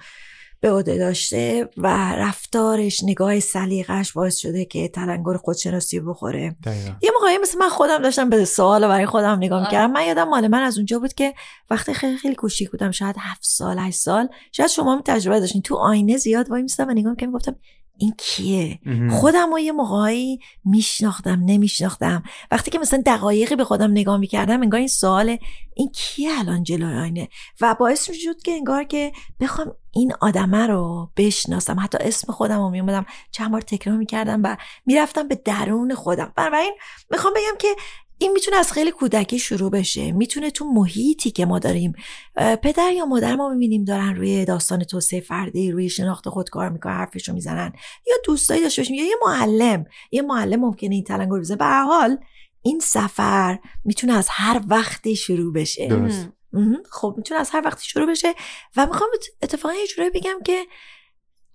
به 0.65 0.71
عهده 0.71 0.97
داشته 0.97 1.69
و 1.77 1.87
رفتارش 2.15 3.03
نگاه 3.03 3.39
سلیقش 3.39 4.13
باعث 4.13 4.37
شده 4.37 4.65
که 4.65 4.87
تلنگر 4.87 5.37
خودشناسی 5.37 5.99
رو 5.99 6.13
بخوره 6.13 6.55
دقیقا. 6.63 6.91
یه 7.01 7.11
موقعی 7.21 7.37
مثل 7.37 7.57
من 7.57 7.69
خودم 7.69 7.97
داشتم 7.97 8.29
به 8.29 8.45
سوال 8.45 8.83
رو 8.83 8.89
برای 8.89 9.05
خودم 9.05 9.37
نگاه. 9.37 9.61
می‌کردم 9.61 9.91
من 9.91 10.05
یادم 10.05 10.29
مال 10.29 10.47
من 10.47 10.63
از 10.63 10.77
اونجا 10.77 10.99
بود 10.99 11.13
که 11.13 11.33
وقتی 11.69 11.93
خیلی 11.93 12.17
خیلی 12.17 12.35
کوچیک 12.35 12.71
بودم 12.71 12.91
شاید 12.91 13.15
هفت 13.19 13.43
سال 13.43 13.79
هشت 13.79 13.99
سال 13.99 14.27
شاید 14.51 14.69
شما 14.69 14.95
هم 14.95 15.01
تجربه 15.05 15.39
داشتین 15.39 15.61
تو 15.61 15.75
آینه 15.75 16.17
زیاد 16.17 16.49
وای 16.49 16.61
میستم 16.61 16.87
و 16.87 16.91
نگاه 16.91 17.15
که 17.15 17.25
می‌گفتم 17.25 17.55
این 17.97 18.13
کیه. 18.17 18.79
خودم 19.11 19.51
رو 19.51 19.59
یه 19.59 19.71
موقعی 19.71 20.39
میشناختم 20.65 21.41
نمیشناختم. 21.45 22.23
وقتی 22.51 22.71
که 22.71 22.79
مثلا 22.79 23.03
دقایقی 23.05 23.55
به 23.55 23.63
خودم 23.63 23.91
نگاه 23.91 24.17
می‌کردم 24.17 24.61
انگار 24.61 24.79
این 24.79 24.87
سوال 24.87 25.37
این 25.75 25.89
کیه 25.89 26.39
الان 26.39 26.63
جلوی 26.63 26.99
آینه؟ 26.99 27.29
و 27.61 27.75
باعث 27.79 28.09
می‌شد 28.09 28.41
که 28.41 28.51
انگار 28.51 28.83
که 28.83 29.11
بخوام 29.39 29.75
این 29.93 30.13
آدمه 30.21 30.67
رو 30.67 31.11
بشناسم. 31.17 31.79
حتی 31.79 31.97
اسم 32.01 32.33
خودم 32.33 32.59
رو 32.59 32.69
میومدم 32.69 33.05
چند 33.31 33.51
بار 33.51 33.61
تکرار 33.61 33.97
می‌کردم 33.97 34.41
و 34.43 34.57
می‌رفتم 34.85 35.27
به 35.27 35.35
درون 35.35 35.95
خودم. 35.95 36.33
بنابراین 36.35 36.73
می‌خوام 37.11 37.33
بگم 37.33 37.57
که 37.59 37.67
این 38.17 38.31
می‌تونه 38.31 38.57
از 38.57 38.71
خیلی 38.71 38.91
کودکی 38.91 39.39
شروع 39.39 39.71
بشه. 39.71 40.11
می‌تونه 40.11 40.51
تو 40.51 40.65
محیطی 40.65 41.31
که 41.31 41.45
ما 41.45 41.59
داریم 41.59 41.93
پدر 42.63 42.91
یا 42.91 43.05
مادر 43.05 43.35
ما 43.35 43.49
می‌بینیم 43.49 43.83
دارن 43.83 44.15
روی 44.15 44.45
داستان 44.45 44.83
توسعه 44.83 45.19
فردی 45.19 45.71
روی 45.71 45.89
شناخت 45.89 46.29
خود 46.29 46.49
کار 46.49 46.69
می‌کنن 46.69 46.93
حرفشو 46.93 47.33
می‌زنن. 47.33 47.73
یا 48.07 48.15
دوستایی 48.25 48.61
داشته 48.61 48.81
باشیم 48.81 48.95
یا 48.95 49.05
یه 49.05 49.15
معلم. 49.25 49.85
یه 50.11 50.21
معلم 50.21 50.59
ممکنه 50.59 50.95
این 50.95 51.03
تلنگر 51.03 51.39
بزنه. 51.39 51.57
به 51.57 51.65
حال 51.65 52.17
این 52.61 52.79
سفر 52.79 53.59
می‌تونه 53.85 54.13
از 54.13 54.27
هر 54.29 54.61
وقتی 54.67 55.15
شروع 55.15 55.53
بشه. 55.53 55.87
درست. 55.87 56.29
خب 56.91 57.13
می‌تونه 57.17 57.39
از 57.39 57.49
هر 57.49 57.61
وقتی 57.65 57.85
شروع 57.85 58.07
بشه. 58.07 58.33
و 58.77 58.85
می‌خوام 58.85 59.09
اتفاقا 59.41 59.73
یه 59.73 59.87
جورایی 59.87 60.11
بگم 60.11 60.39
که 60.45 60.65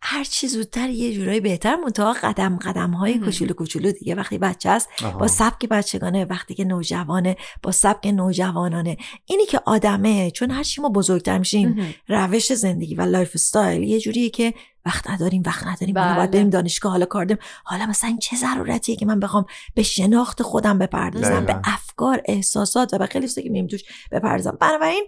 هر 0.03 0.25
چی 0.25 0.49
زودتر 0.49 0.89
یه 0.91 1.15
جورایی 1.15 1.41
بهتر 1.41 1.77
منتها 1.77 2.13
قدم 2.13 2.57
قدم 2.57 2.91
های. 2.91 3.13
کوچولو 3.25 3.53
کوچولو 3.55 3.93
دیگه 3.93 4.15
وقتی 4.15 4.39
بچه 4.39 4.69
است. 4.71 4.89
با 5.19 5.29
سبک 5.29 5.67
بچگانه 5.69 6.25
وقتی 6.25 6.55
که 6.55 6.65
نوجوانه 6.65 7.37
با 7.63 7.73
سبک 7.73 8.07
نوجوانانه 8.07 8.97
اینی 9.27 9.47
که 9.47 9.61
آدمه 9.67 10.31
چون 10.31 10.51
هر 10.51 10.63
چی 10.63 10.81
ما 10.81 10.89
بزرگتر 10.89 11.39
میشیم. 11.39 11.95
روش 12.09 12.53
زندگی 12.53 12.95
و 12.95 13.03
lifestyle 13.03 13.83
یه 13.83 14.01
جوریه 14.01 14.31
که 14.31 14.55
وقت 14.87 15.11
نداریم 15.11 15.43
وقت 15.47 15.67
نداریم. 15.67 15.95
بله. 15.95 16.05
حالا 16.05 16.17
باید 16.17 16.31
بریم 16.31 16.51
دانشگاه 16.51 16.93
حالا 16.93 17.05
کار 17.07 17.25
داریم. 17.25 17.43
حالا 17.65 17.87
مثلا 17.87 18.09
این 18.09 18.19
چه 18.19 18.37
ضرورتیه 18.37 18.97
که 18.97 19.07
من 19.07 19.21
بخوام 19.21 19.45
به 19.75 19.83
شناخت 19.83 20.43
خودم 20.43 20.79
بپردازم 20.79 21.47
به. 21.47 21.61
افکار 21.65 22.23
احساسات 22.25 22.95
و 22.95 22.99
به 22.99 23.07
خیلی 23.07 23.29
چیزا 23.29 23.43
که 23.43 23.49
میریم 23.49 23.67
توش 23.67 23.85
بپردازم. 24.11 24.59
بنابراین 24.61 25.07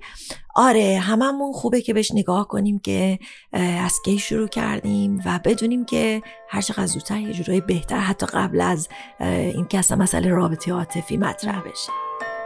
آره 0.55 0.99
هممون 0.99 1.53
خوبه 1.53 1.81
که 1.81 1.95
بهش 1.95 2.13
نگاه 2.13 2.49
کنیم 2.49 2.79
که 2.79 3.19
از 3.53 3.95
کی 4.05 4.19
شروع 4.19 4.49
کردیم 4.49 5.23
و 5.25 5.41
بدونیم 5.45 5.85
که 5.85 6.23
هر 6.49 6.61
چقدر 6.61 6.87
زودتر 6.87 7.21
یه 7.21 7.33
جورایی 7.33 7.61
بهتر 7.61 7.99
حتی 7.99 8.27
قبل 8.27 8.61
از 8.61 8.89
اه، 9.21 9.29
این 9.29 9.67
که 9.67 9.79
اصلا 9.79 9.97
مسئله 9.97 10.29
رابطه 10.29 10.73
عاطفی 10.73 11.17
مطرح 11.17 11.61
بشه. 11.61 11.93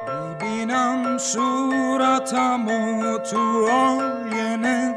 می‌بینم 0.07 1.19
صورتم 1.19 2.69
و 2.69 3.19
تو 3.19 3.69
آینه. 3.71 4.95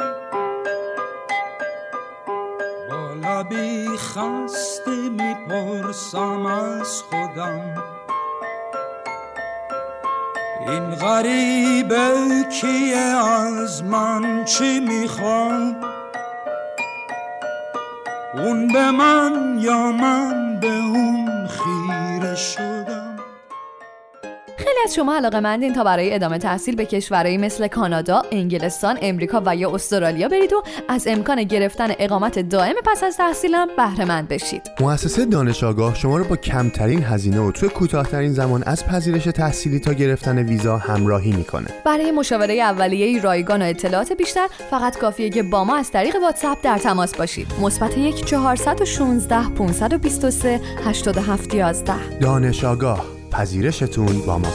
لبی 3.52 3.98
خسته 3.98 5.10
می‌پرسم 5.10 6.46
از 6.46 7.04
خودم. 7.04 7.84
این 10.68 10.96
غریبه 10.96 12.14
کیه؟ 12.52 12.98
از 12.98 13.84
من 13.84 14.46
چی 14.46 14.80
می‌خواد 14.80 15.76
اون 18.34 18.68
به 18.68 18.92
من 18.92 19.58
یا 19.60 19.92
من 19.92 20.60
به 20.60 20.68
اون 20.68 21.48
خیره 21.48 22.36
خیلی 22.36 22.69
از 24.84 24.96
شما 24.96 25.16
علاقه 25.16 25.40
مندین 25.40 25.74
تا 25.74 25.84
برای 25.84 26.14
ادامه 26.14 26.38
تحصیل 26.38 26.76
به 26.76 26.86
کشورهایی 26.86 27.38
مثل 27.38 27.68
کانادا، 27.68 28.22
انگلستان، 28.32 28.98
امریکا 29.02 29.42
و 29.46 29.56
یا 29.56 29.72
استرالیا 29.72 30.28
برید 30.28 30.54
و 30.54 30.64
از 30.88 31.08
امکان 31.08 31.44
گرفتن 31.44 31.88
اقامت 32.00 32.40
دائم 32.40 32.76
پس 32.86 33.04
از 33.04 33.18
تحصیلم 33.18 33.68
بهره 33.78 34.06
مند 34.06 34.28
بشید. 34.28 34.62
مؤسسه 34.80 35.26
دانش 35.26 35.64
آگاه 35.64 35.96
شما 35.96 36.18
رو 36.18 36.24
با 36.24 36.36
کمترین 36.36 37.04
هزینه 37.04 37.40
و 37.40 37.52
توی 37.52 37.70
کوتاهترین 37.70 38.34
زمان 38.34 38.64
از 38.64 38.86
پذیرش 38.86 39.24
تحصیلی 39.24 39.80
تا 39.80 39.94
گرفتن 39.94 40.38
ویزا 40.38 40.78
همراهی 40.78 41.32
می‌کنه 41.32 41.68
برای 41.86 42.12
مشاوره 42.12 42.54
اولیه 42.54 43.22
رایگان 43.22 43.62
و 43.62 43.66
اطلاعات 43.66 44.14
بیشتر 44.14 44.48
فقط 44.70 44.98
کافیه 44.98 45.30
که 45.30 45.44
با 45.44 45.64
ما 45.64 45.76
از 45.76 45.92
طریق 45.92 46.16
واتساپ 46.22 46.58
در 46.64 46.78
تماس 46.78 47.16
باشید. 47.16 47.48
مثبت 47.62 47.98
1 47.98 48.26
416 48.26 49.50
523 49.50 50.60
87 50.86 51.54
11 51.54 52.20
دانش 52.20 52.64
آگاه 52.64 53.19
پذیرشتون 53.32 54.26
با 54.28 54.38
ما. 54.38 54.52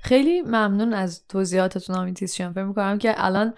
خیلی 0.00 0.42
ممنون 0.42 0.94
از 0.94 1.26
توضیحاتتون 1.28 1.96
آمیتیز 1.96 2.34
شم 2.34 2.52
فکر 2.52 2.64
می‌کنم 2.64 2.98
که 2.98 3.14
الان 3.16 3.54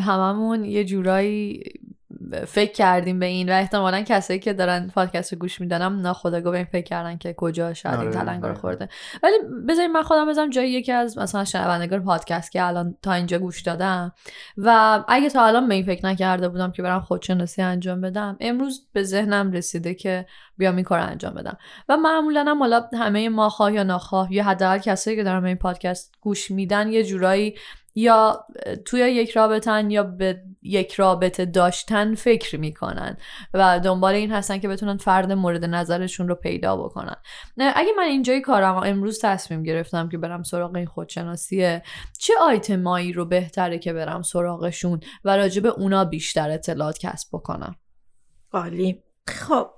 هممون 0.00 0.64
یه 0.64 0.84
جورایی 0.84 1.62
فکر 2.46 2.72
کردیم 2.72 3.18
به 3.18 3.26
این 3.26 3.48
و 3.48 3.52
احتمالا 3.52 4.02
کسایی 4.02 4.38
که 4.38 4.52
دارن 4.52 4.90
پادکست 4.94 5.32
رو 5.32 5.38
گوش 5.38 5.60
میدنم 5.60 6.00
ناخداگاه 6.00 6.52
به 6.52 6.58
این 6.58 6.66
فکر 6.72 6.84
کردن 6.84 7.16
که 7.16 7.34
کجا 7.36 7.74
شاید 7.74 7.94
این 7.94 8.08
آره، 8.08 8.18
تلنگر 8.18 8.46
آره. 8.46 8.54
خورده. 8.54 8.88
ولی 9.22 9.34
بذارید 9.68 9.90
من 9.90 10.02
خودم 10.02 10.28
بزنم 10.28 10.50
جای 10.50 10.70
یکی 10.70 10.92
از 10.92 11.18
مثلا 11.18 11.44
شنوندگان 11.44 12.04
پادکست 12.04 12.52
که 12.52 12.66
الان 12.66 12.94
تا 13.02 13.12
اینجا 13.12 13.38
گوش 13.38 13.62
دادم. 13.62 14.12
و 14.56 15.00
اگه 15.08 15.30
تا 15.30 15.44
الان 15.46 15.68
به 15.68 15.74
این 15.74 15.84
فکر 15.84 16.06
نکرده 16.06 16.48
بودم 16.48 16.72
که 16.72 16.82
برم 16.82 17.00
خودشناسی 17.00 17.62
انجام 17.62 18.00
بدم 18.00 18.36
امروز 18.40 18.86
به 18.92 19.02
ذهنم 19.02 19.52
رسیده 19.52 19.94
که 19.94 20.26
بیام 20.58 20.76
این 20.76 20.84
کار 20.84 20.98
رو 20.98 21.06
انجام 21.06 21.34
بدم. 21.34 21.56
و 21.88 21.96
معمولا 21.96 22.44
هم 22.48 22.58
حالا 22.58 22.88
همه 22.98 23.28
ما 23.28 23.48
خواه 23.48 23.72
یا 23.72 23.82
ناخواه 23.82 24.32
یا 24.32 24.44
حداقل 24.44 24.78
کسایی 24.78 25.16
که 25.16 25.24
دارن 25.24 25.40
به 25.40 25.48
این 25.48 25.56
پادکست 25.56 26.14
گوش 26.20 26.50
میدن 26.50 26.92
یه 26.92 27.04
جورایی 27.04 27.54
یا 27.94 28.46
توی 28.84 29.00
یک 29.00 29.30
رابطن 29.30 29.90
یا 29.90 30.02
به 30.02 30.42
یک 30.62 30.94
رابطه 30.94 31.44
داشتن 31.44 32.14
فکر 32.14 32.56
می‌کنن 32.56 33.16
و 33.54 33.80
دنبال 33.80 34.14
این 34.14 34.32
هستن 34.32 34.58
که 34.58 34.68
بتونن 34.68 34.96
فرد 34.96 35.32
مورد 35.32 35.64
نظرشون 35.64 36.28
رو 36.28 36.34
پیدا 36.34 36.76
بکنن. 36.76 37.16
اگه 37.58 37.90
من 37.96 38.04
اینجای 38.04 38.40
کارم 38.40 38.76
امروز 38.76 39.20
تصمیم 39.22 39.62
گرفتم 39.62 40.08
که 40.08 40.18
برم 40.18 40.42
سراغ 40.42 40.76
این 40.76 40.86
خودشناسیه 40.86 41.82
چه 42.18 42.32
آیتمایی 42.40 43.12
رو 43.12 43.24
بهتره 43.24 43.78
که 43.78 43.92
برم 43.92 44.22
سراغشون 44.22 45.00
و 45.24 45.36
راجع 45.36 45.62
به 45.62 45.68
اونا 45.68 46.04
بیشتر 46.04 46.50
اطلاعات 46.50 46.98
کسب 46.98 47.28
بکنم؟ 47.32 47.76
عالی. 48.52 49.02
خب 49.28 49.70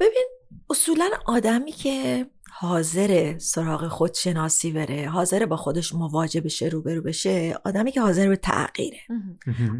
ببین 0.00 0.26
اصولا 0.70 1.10
آدمی 1.26 1.72
که 1.72 2.26
حاضر 2.54 3.38
سراغ 3.38 3.88
خودشناسی 3.88 4.72
بره 4.72 5.08
حاضر 5.08 5.46
با 5.46 5.56
خودش 5.56 5.94
مواجه 5.94 6.40
بشه 6.40 6.66
روبرو 6.66 7.02
بشه 7.02 7.58
آدمی 7.64 7.92
که 7.92 8.00
حاضر 8.00 8.28
به 8.28 8.36
تغییره. 8.36 8.98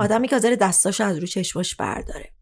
آدمی 0.01 0.29
که 0.29 0.37
حاضر 0.37 0.55
دستاش 0.55 1.01
از 1.01 1.19
رو 1.19 1.27
چشماش 1.27 1.77
برداره. 1.77 2.33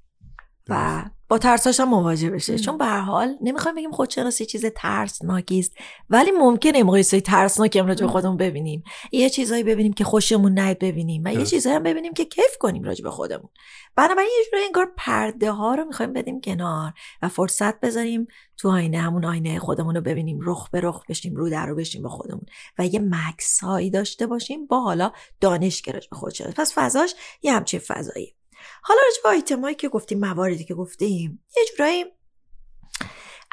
و 0.70 1.04
با 1.28 1.38
ترساش 1.38 1.80
هم 1.80 1.88
مواجه 1.88 2.30
بشه. 2.30 2.58
چون 2.58 2.78
به 2.78 2.84
هر 2.84 3.00
حال 3.00 3.36
نمی‌خوایم 3.40 3.76
بگیم 3.76 3.90
خودشناسی 3.90 4.46
چیز 4.46 4.64
ترسناکی 4.76 5.58
است. 5.58 5.72
ولی 6.10 6.30
ممکنه 6.30 6.78
یه 6.78 6.84
موقعی 6.84 7.04
چیزای 7.04 7.20
ترسناکی 7.20 7.78
هم 7.78 7.86
راجع 7.86 8.06
به 8.06 8.12
خودمون 8.12 8.36
ببینیم. 8.36 8.82
یه 9.12 9.30
چیزایی 9.30 9.62
ببینیم 9.62 9.92
که 9.92 10.04
خوشمون 10.04 10.58
نیاد 10.58 10.78
ببینیم 10.78 11.22
و 11.24 11.32
یه. 11.32 11.46
چیزایی 11.46 11.76
هم 11.76 11.82
ببینیم 11.82 12.12
که 12.12 12.24
کیف 12.24 12.58
کنیم 12.60 12.82
راجع 12.82 13.04
به 13.04 13.10
خودمون. 13.10 13.48
بنابراین 13.96 14.30
یه 14.38 14.44
جوری 14.50 14.64
انگار 14.64 14.92
پرده 14.96 15.52
ها 15.52 15.74
رو 15.74 15.84
می‌خوایم 15.84 16.12
بدیم 16.12 16.40
کنار 16.40 16.92
و 17.22 17.28
فرصت 17.28 17.80
بذاریم 17.80 18.26
تو 18.56 18.70
آینه 18.70 18.98
همون 18.98 19.24
آینه 19.24 19.58
خودمون 19.58 19.94
رو 19.94 20.00
ببینیم 20.00 20.38
رخ 20.42 20.70
به 20.70 20.80
رخ 20.80 21.04
بشیم 21.08 21.36
رو 21.36 21.50
در 21.50 21.66
رو 21.66 21.76
بشیم 21.76 22.02
به 22.02 22.08
خودمون 22.08 22.46
و 22.78 22.86
یه 22.86 23.00
مکس 23.00 23.60
هایی 23.60 23.90
داشته 23.90 24.26
باشیم 24.26 24.66
با 24.66 24.80
حالا 24.80 25.12
دانشگرش 25.40 26.08
به 26.08 26.16
خودشناسی 26.16 26.52
پس 26.52 26.72
فضاش 26.74 27.14
یه 27.42 27.52
همچین 27.52 27.80
فضایی 27.80 28.34
حالا 28.82 29.00
راجع 29.04 29.22
به 29.22 29.28
آیتمایی 29.28 29.74
که 29.74 29.88
گفتیم 29.88 30.18
مواردی 30.18 30.64
که 30.64 30.74
گفتیم 30.74 31.44
یه 31.56 31.62
جورایی 31.70 32.04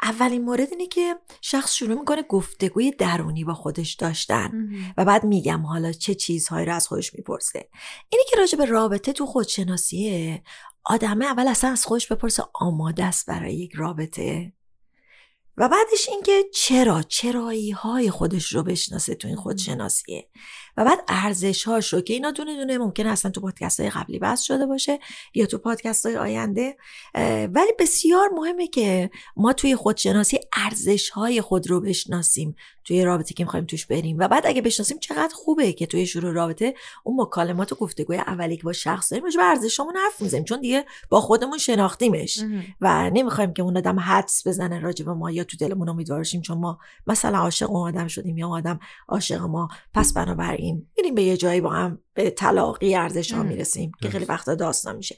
اولین 0.02 0.44
مورد 0.44 0.68
اینه 0.70 0.86
که 0.86 1.16
شخص 1.40 1.74
شروع 1.74 1.98
می‌کنه 1.98 2.22
گفتگوی 2.22 2.90
درونی 2.90 3.44
با 3.44 3.54
خودش 3.54 3.94
داشتن 3.94 4.68
و 4.96 5.04
بعد 5.04 5.24
میگم 5.24 5.66
حالا 5.66 5.92
چه 5.92 6.14
چیزهایی 6.14 6.66
رو 6.66 6.74
از 6.74 6.88
خودش 6.88 7.14
می‌پرسه. 7.14 7.68
اینی 8.08 8.24
که 8.30 8.36
راجع 8.36 8.58
به 8.58 8.64
رابطه 8.64 9.12
تو 9.12 9.26
خودشناسیه 9.26 10.42
آدمه 10.84 11.24
اول 11.24 11.48
اصلا 11.48 11.70
از 11.70 11.84
خودش 11.84 12.12
بپرسه 12.12 12.42
آماده 12.54 13.04
است 13.04 13.26
برای 13.26 13.54
یک 13.54 13.72
رابطه؟ 13.74 14.52
و 15.58 15.68
بعدش 15.68 16.08
اینکه 16.08 16.44
چرا؟ 16.54 17.02
چرایی 17.02 17.70
های 17.70 18.10
خودش 18.10 18.52
رو 18.52 18.62
بشناسه 18.62 19.14
تو 19.14 19.28
این 19.28 19.36
خودشناسیه. 19.36 20.28
و 20.76 20.84
بعد 20.84 20.98
ارزش 21.08 21.64
هاش 21.64 21.92
رو 21.92 22.00
که 22.00 22.14
اینا 22.14 22.30
دونه 22.30 22.56
دونه 22.56 22.78
ممکنه 22.78 23.08
اصلا 23.08 23.30
تو 23.30 23.40
پادکست 23.40 23.80
های 23.80 23.90
قبلی 23.90 24.18
بحث 24.18 24.42
شده 24.42 24.66
باشه 24.66 24.98
یا 25.34 25.46
تو 25.46 25.58
پادکست 25.58 26.06
های 26.06 26.16
آینده 26.16 26.76
ولی 27.54 27.72
بسیار 27.78 28.28
مهمه 28.28 28.66
که 28.66 29.10
ما 29.36 29.52
توی 29.52 29.76
خودشناسی 29.76 30.38
ارزش 30.52 31.10
های 31.10 31.40
خود 31.40 31.70
رو 31.70 31.80
بشناسیم. 31.80 32.56
توی 32.88 33.04
رابطه 33.04 33.34
که 33.34 33.44
می‌خوایم 33.44 33.66
توش 33.66 33.86
بریم. 33.86 34.16
و 34.18 34.28
بعد 34.28 34.46
اگه 34.46 34.62
بشناسیم 34.62 34.98
چقدر 34.98 35.34
خوبه 35.34 35.72
که 35.72 35.86
توی 35.86 36.06
شروع 36.06 36.32
رابطه 36.32 36.74
اون 37.04 37.20
مکالمات 37.20 37.72
و 37.72 37.74
گفتگوی 37.74 38.16
اولی 38.16 38.56
که 38.56 38.62
با 38.62 38.72
شخص 38.72 39.12
داریم 39.12 39.24
راجع 39.24 39.36
به 39.36 39.44
ارزشامون 39.44 39.96
حرف 39.96 40.22
می‌زنیم. 40.22 40.44
چون 40.44 40.60
دیگه 40.60 40.84
با 41.08 41.20
خودمون 41.20 41.58
شناختیمش. 41.58 42.38
و 42.80 43.10
نمی‌خوایم 43.10 43.52
که 43.52 43.62
اون 43.62 43.76
آدم 43.76 44.00
حدس 44.00 44.46
بزنه 44.46 44.80
راجع 44.80 45.04
به 45.04 45.14
ما 45.14 45.30
یا 45.30 45.44
تو 45.44 45.56
دلمون 45.56 45.88
امیدوار 45.88 46.24
شیم 46.24 46.40
چون 46.40 46.58
ما 46.58 46.78
مثلا 47.06 47.38
عاشق 47.38 47.70
اون 47.70 47.88
آدم 47.88 48.06
شدیم 48.06 48.38
یا 48.38 48.46
اون 48.46 48.58
آدم 48.58 48.80
عاشق 49.08 49.42
ما. 49.42 49.68
پس 49.94 50.12
بنابراین 50.12 50.86
میریم 50.96 51.14
به 51.14 51.22
یه 51.22 51.36
جایی 51.36 51.60
با 51.60 51.70
هم 51.70 51.98
به 52.18 52.30
تلاقی 52.30 52.94
ارزش 52.94 53.32
ها. 53.32 53.42
می‌رسیم 53.42 53.92
که 54.02 54.10
خیلی. 54.10 54.24
وقتا 54.24 54.54
داستان 54.54 54.96
میشه 54.96 55.16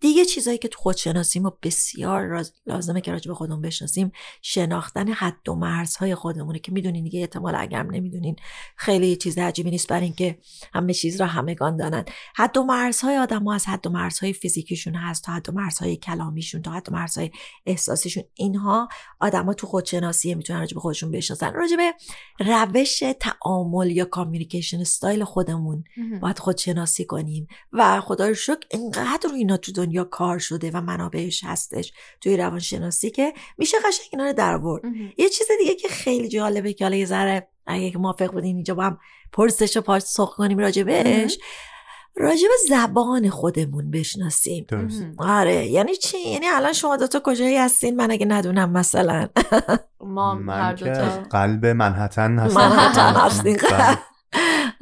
دیگه 0.00 0.24
چیزایی 0.24 0.58
که 0.58 0.68
تو 0.68 0.78
خودشناسی 0.78 1.40
ما 1.40 1.58
بسیار 1.62 2.44
لازمه 2.66 3.00
که 3.00 3.12
راجع 3.12 3.28
به 3.28 3.34
خودمون 3.34 3.60
بشناسیم 3.60 4.12
شناختن 4.42 5.08
حد 5.08 5.48
و 5.48 5.54
مرزهای 5.54 6.14
خودمونه 6.14 6.58
که 6.58 6.72
می‌دونین 6.72 7.04
دیگه 7.04 7.20
احتمال 7.20 7.54
اگرم 7.54 7.90
نمی‌دونین 7.90 8.36
خیلی 8.76 9.16
چیز 9.16 9.38
عجیبی 9.38 9.70
نیست 9.70 9.88
برای 9.88 10.04
اینکه 10.04 10.38
همه 10.74 10.94
چیز 10.94 11.20
را 11.20 11.26
همگان 11.26 11.76
دانن 11.76 12.04
حد 12.36 12.56
و 12.56 12.62
مرزهای 12.62 13.16
آدم 13.16 13.48
از 13.48 13.66
حد 13.66 13.86
و 13.86 13.90
مرزهای 13.90 14.32
فیزیکیشون 14.32 14.94
هست 14.94 15.24
تا 15.24 15.32
حد 15.32 15.48
و 15.48 15.52
مرزهای 15.52 15.96
کلامیشون 15.96 16.62
تا 16.62 16.70
حد 16.70 16.88
و 16.88 16.92
مرزهای 16.92 17.30
احساسیشون 17.66 18.22
اینها 18.34 18.88
آدما 19.20 19.54
تو 19.54 19.66
خودشناسی 19.66 20.34
می‌تونن 20.34 20.58
راجع 20.58 20.74
به 20.74 20.80
خودشون 20.80 21.10
بشناسن 21.10 21.54
راجع 21.54 21.76
به 21.76 21.94
روش 22.40 23.02
تعامل 23.20 23.90
یا 23.90 24.04
کامیونیکیشن 24.04 24.80
استایل 24.80 25.24
خودمون 25.24 25.84
باید 26.20 26.38
خودشناسی 26.42 27.04
کنیم. 27.04 27.48
و 27.72 28.00
خدا 28.00 28.28
رو 28.28 28.34
شکر 28.34 28.66
اینقدر 28.70 29.28
رو 29.30 29.34
اینا 29.34 29.56
تو 29.56 29.72
دنیا 29.72 30.04
کار 30.04 30.38
شده 30.38 30.70
و 30.70 30.80
منابعش 30.80 31.44
هستش 31.44 31.92
توی 32.20 32.36
روانشناسی 32.36 33.10
که 33.10 33.32
میشه 33.58 33.76
قشنگ 33.78 34.06
اینا 34.12 34.24
رو 34.24 34.32
در 34.32 34.54
آورد. 34.54 34.82
یه 35.18 35.28
چیز 35.28 35.46
دیگه 35.58 35.74
که 35.74 35.88
خیلی 35.88 36.28
جالبه 36.28 36.72
که 36.72 36.84
حالا 36.84 36.96
یه 36.96 37.06
ذره 37.06 37.48
اگه 37.66 37.90
که 37.90 37.98
موافق 37.98 38.32
بودین 38.32 38.56
اینجا 38.56 38.74
با 38.74 38.82
هم 38.82 38.98
پرسش 39.32 39.76
و 39.76 39.80
پاسخ 39.80 40.36
کنیم 40.36 40.58
راجع 40.58 40.82
به 40.82 41.28
زبان 42.68 43.30
خودمون 43.30 43.90
بشناسیم. 43.90 44.64
درست. 44.68 45.04
آره 45.18 45.66
یعنی 45.66 45.96
چی؟ 45.96 46.18
یعنی 46.18 46.46
الان 46.46 46.72
شما 46.72 46.96
دوتا 46.96 47.20
کجایی 47.24 47.56
هستین؟ 47.56 47.96
من 47.96 48.10
اگه 48.10 48.26
ندونم 48.26 48.72
مثلا. 48.72 49.28
ما 50.00 50.34
هر 50.34 50.38
من 50.38 51.22
قلب 51.30 51.66
منحتن 51.66 52.38
هستم. 52.38 52.60
منحتن 52.60 53.20
هستین. 53.20 53.58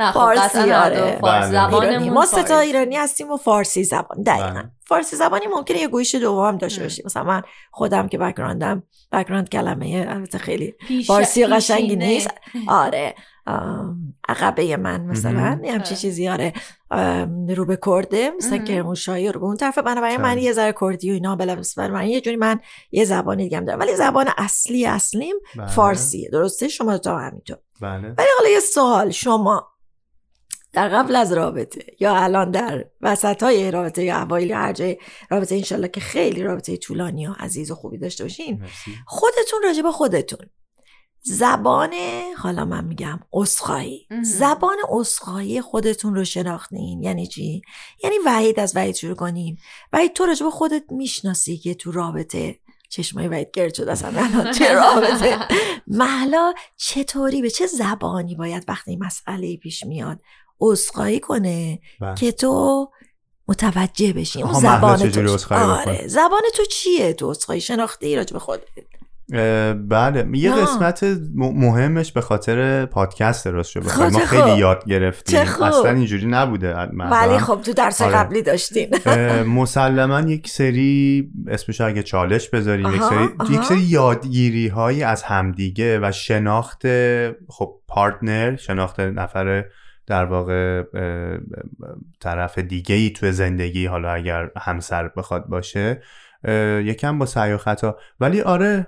نه، 0.00 0.07
خب، 0.07 0.19
فارسی، 0.19 0.59
آره. 0.59 1.19
فارسی 1.21 1.52
بله. 1.52 1.69
زبانمون 1.69 2.11
ما 2.11 2.26
سه 2.26 2.37
تا 2.37 2.42
فارسی. 2.42 2.66
ایرانی 2.66 2.97
هستیم 2.97 3.30
و 3.30 3.37
فارسی 3.37 3.85
زبان 3.85 4.23
دقیقا. 4.23 4.50
بله. 4.50 4.71
فارسی 4.87 5.16
زبانی 5.16 5.47
ممکنه 5.47 5.78
یه 5.78 5.88
گویش 5.88 6.14
دوم 6.14 6.57
داشته 6.57 6.83
باشی 6.83 7.02
مثلا 7.04 7.25
من 7.25 7.42
خودم 7.71 8.09
که 8.09 8.19
بکراندم 8.19 8.83
بکراند 9.12 9.49
کلمه 9.49 10.07
البته 10.09 10.38
خیلی 10.38 10.75
فارسی 11.07 11.47
قشنگی 11.47 11.97
نیست. 11.97 12.30
آره. 12.69 13.14
عقبه 14.28 14.76
من 14.76 15.00
مثلا 15.00 15.40
همچین 15.40 15.75
آره. 15.75 15.83
چیزی 15.83 16.28
آره. 16.28 16.52
رو 17.49 17.64
به 17.66 17.78
کرده 17.87 18.30
مثلا 18.30 18.59
کرمانشاهی 18.59 19.33
رو 19.33 19.40
به 19.40 19.47
اون 19.47 19.57
طرف. 19.57 19.78
بنابراین 19.78 20.21
من. 20.21 20.38
یه 20.38 20.52
ذره 20.52 20.75
کردی 20.80 21.11
و 21.11 21.14
اینا 21.14 21.37
بلد 21.37 21.66
من 21.78 22.07
یه 22.07 22.21
جوری 22.21 22.37
من 22.37 22.61
یه 22.92 23.04
زبانی 23.04 23.42
دیگه 23.42 23.57
هم 23.57 23.64
دارم. 23.64 23.80
ولی 23.80 23.97
زبان 23.97 24.26
اصلی 24.38 24.87
اصلیم 24.87 25.37
بله. 25.57 25.66
فارسیه. 25.66 26.28
درسته؟ 26.28 26.69
شما 26.69 26.99
تا 26.99 27.19
همینطور. 27.19 27.57
بله. 27.80 28.14
ولی 28.19 28.28
حالا 28.38 28.50
یه 28.50 28.61
سوال. 28.61 29.11
شما 29.11 29.66
در 30.73 30.89
قبل 30.89 31.17
از 31.17 31.33
رابطه 31.33 31.85
یا 32.00 32.17
الان 32.17 32.50
در 32.50 32.85
وسط 33.00 33.43
های 33.43 33.71
رابطه 33.71 34.05
یا 34.05 34.23
اوایل 34.23 34.50
یا 34.50 34.59
هر 34.59 34.73
جای 34.73 34.99
رابطه 35.31 35.55
انشالله 35.55 35.89
که 35.89 36.00
خیلی 36.00 36.43
رابطه 36.43 36.77
طولانی 36.77 37.27
و 37.27 37.33
عزیز 37.39 37.71
و 37.71 37.75
خوبی 37.75 37.99
داشته 37.99 38.25
باشین. 38.25 38.65
خودتون 39.07 39.62
راجع 39.65 39.83
به 39.83 39.93
خودتون. 39.93 40.47
زبان 41.23 41.95
حالا 42.37 42.65
من 42.65 42.85
میگم 42.85 43.21
اسخایی. 43.33 44.09
زبان 44.23 44.77
اسخایی 44.91 45.61
خودتون 45.61 46.15
رو 46.15 46.25
شناختین. 46.25 47.03
یعنی 47.03 47.27
چی؟ 47.27 47.62
یعنی 48.05 48.17
وحید 48.27 48.61
از 48.61 48.77
وحید 48.77 48.95
شروع 48.95 49.15
کنیم. 49.15 49.59
وحید 49.93 50.12
تو 50.12 50.27
راجع 50.27 50.45
به 50.45 50.50
خودت 50.50 50.83
می‌شناسی 50.91 51.57
که 51.57 51.75
تو 51.75 51.93
رابطه 51.93 52.59
چشمای 52.91 53.29
وحید 53.29 53.50
گرد 53.53 53.75
شد 53.75 53.89
اصلا 53.89 54.23
الان 54.23 54.53
توی 54.53 54.67
رابطه؟ 54.69 55.39
محلا 55.87 56.53
چطوری؟ 56.77 57.43
به 57.43 57.50
چه 57.50 57.67
زبانی 57.67 58.35
باید 58.35 58.65
وقتی 58.69 58.97
مسئله 58.97 59.57
پیش 59.57 59.85
میاد 59.85 60.21
اسخایی 60.67 61.21
کنه 61.21 61.79
بله. 62.00 62.14
که 62.14 62.33
تو 62.33 62.87
متوجه 63.49 64.12
بشی 64.12 64.43
اون 64.43 64.52
زبان 64.52 65.11
تو 65.11 65.55
آره؟ 65.55 66.07
زبان 66.07 66.43
تو 66.55 66.64
چیه 66.64 67.12
تو 67.12 67.26
اسخایی 67.26 67.61
شناختی 67.61 68.17
راجع 68.17 68.33
به 68.33 68.38
خودت 68.38 68.62
بله 69.88 70.29
یه 70.33 70.55
نه. 70.55 70.62
قسمت 70.62 71.05
مهمش 71.35 72.12
به 72.12 72.21
خاطر 72.21 72.87
پادکست 72.87 73.47
راست 73.47 73.71
شد 73.71 73.83
خب، 73.83 74.02
ما 74.02 74.19
خیلی 74.19 74.43
خوب. 74.43 74.59
یاد 74.59 74.85
گرفتیم. 74.85 75.40
اصلا 75.40 75.90
اینجوری 75.90 76.26
نبوده 76.26 76.75
ولی 76.75 77.38
خب 77.38 77.61
تو 77.61 77.73
درس 77.73 78.02
آره. 78.02 78.14
قبلی 78.14 78.43
داشتین 78.43 78.88
مسلما 79.47 80.21
یک 80.21 80.49
سری 80.49 81.31
اسمش 81.49 81.81
اگه 81.81 82.02
چالش 82.02 82.49
بذاریم 82.49 82.95
یک 82.95 83.02
سری 83.02 83.29
آها. 83.38 83.52
یک 83.52 83.62
سری 83.62 83.81
یادگیری 83.81 84.69
هایی 84.69 85.02
از 85.02 85.23
همدیگه 85.23 85.99
و 86.02 86.12
شناخت 86.12 86.83
خب 87.49 87.75
پارتنر 87.88 88.57
شناخت 88.57 89.00
نفر 89.00 89.64
در 90.11 90.25
واقع 90.25 90.83
طرف 92.21 92.59
دیگه 92.59 92.95
ای 92.95 93.11
توی 93.11 93.33
زندگی 93.33 93.87
حالا 93.87 94.12
اگر 94.12 94.50
همسر 94.57 95.09
بخواد 95.09 95.47
باشه 95.47 96.02
یکم 96.85 97.19
با 97.19 97.26
سعی 97.26 97.52
و 97.52 97.59
خطا 97.59 97.97
ولی 98.21 98.40
آره 98.40 98.87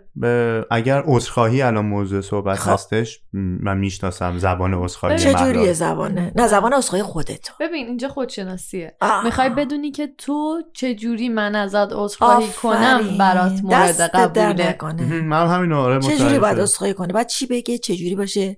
اگر 0.71 1.03
عذرخواهی 1.07 1.63
الان 1.63 1.85
موضوع 1.85 2.21
صحبت 2.21 2.59
خب. 2.59 2.73
هستش 2.73 3.21
من 3.33 3.79
می‌شناسم 3.79 4.39
زبان 4.39 4.75
عذرخواهی 4.75 5.19
چه. 5.19 5.33
چجوریه 5.33 5.73
زبانه 5.73 6.33
نه 6.37 6.47
زبان 6.49 6.73
اسخای 6.75 7.03
خودتو 7.03 7.53
ببین 7.61 7.87
اینجا 7.87 8.09
خودشناسیه. 8.09 8.97
می‌خوای 9.25 9.49
بدونی 9.49 9.91
که 9.91 10.09
تو 10.19 10.63
چجوری 10.75 11.29
من 11.29 11.55
ازت 11.55 11.93
عذرخواهی 11.93 12.49
کنم. 12.63 13.19
برات 13.19 13.61
مورد 13.63 14.01
قبوله. 14.01 14.77
من 15.23 15.47
همین 15.47 15.73
آره 15.73 16.01
چجوری 16.01 16.15
متوجه 16.15 16.39
باید. 16.41 16.59
اسخای 16.59 16.95
کنه 16.95 17.13
باید 17.13 17.27
چی 17.27 17.47
بگه 17.47 17.79
چجوری 17.79 18.17
باشه 18.17 18.57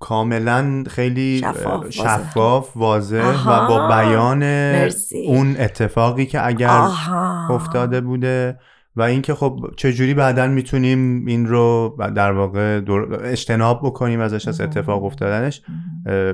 کاملا 0.00 0.84
خیلی 0.90 1.38
شفاف، 1.38 1.66
واضح. 1.66 1.90
شفاف 1.90 2.76
واضح 2.76 3.16
آها. 3.16 3.64
و 3.64 3.68
با 3.68 3.88
بیان 3.88 4.38
مرسی. 4.38 5.26
اون 5.26 5.56
اتفاقی 5.58 6.26
که 6.26 6.46
اگر 6.46 6.68
آها 6.68 7.54
افتاده 7.54 8.00
بوده 8.00 8.58
و 8.96 9.02
اینکه 9.02 9.34
خب 9.34 9.70
چجوری 9.76 10.14
بعدا 10.14 10.46
می‌تونیم 10.46 11.26
این 11.26 11.46
رو 11.46 11.96
در 12.16 12.32
واقع 12.32 12.80
اجتناب 13.24 13.80
بکنیم 13.84 14.20
ازش 14.20 14.48
از 14.48 14.60
اتفاق 14.60 15.04
افتادنش 15.04 15.62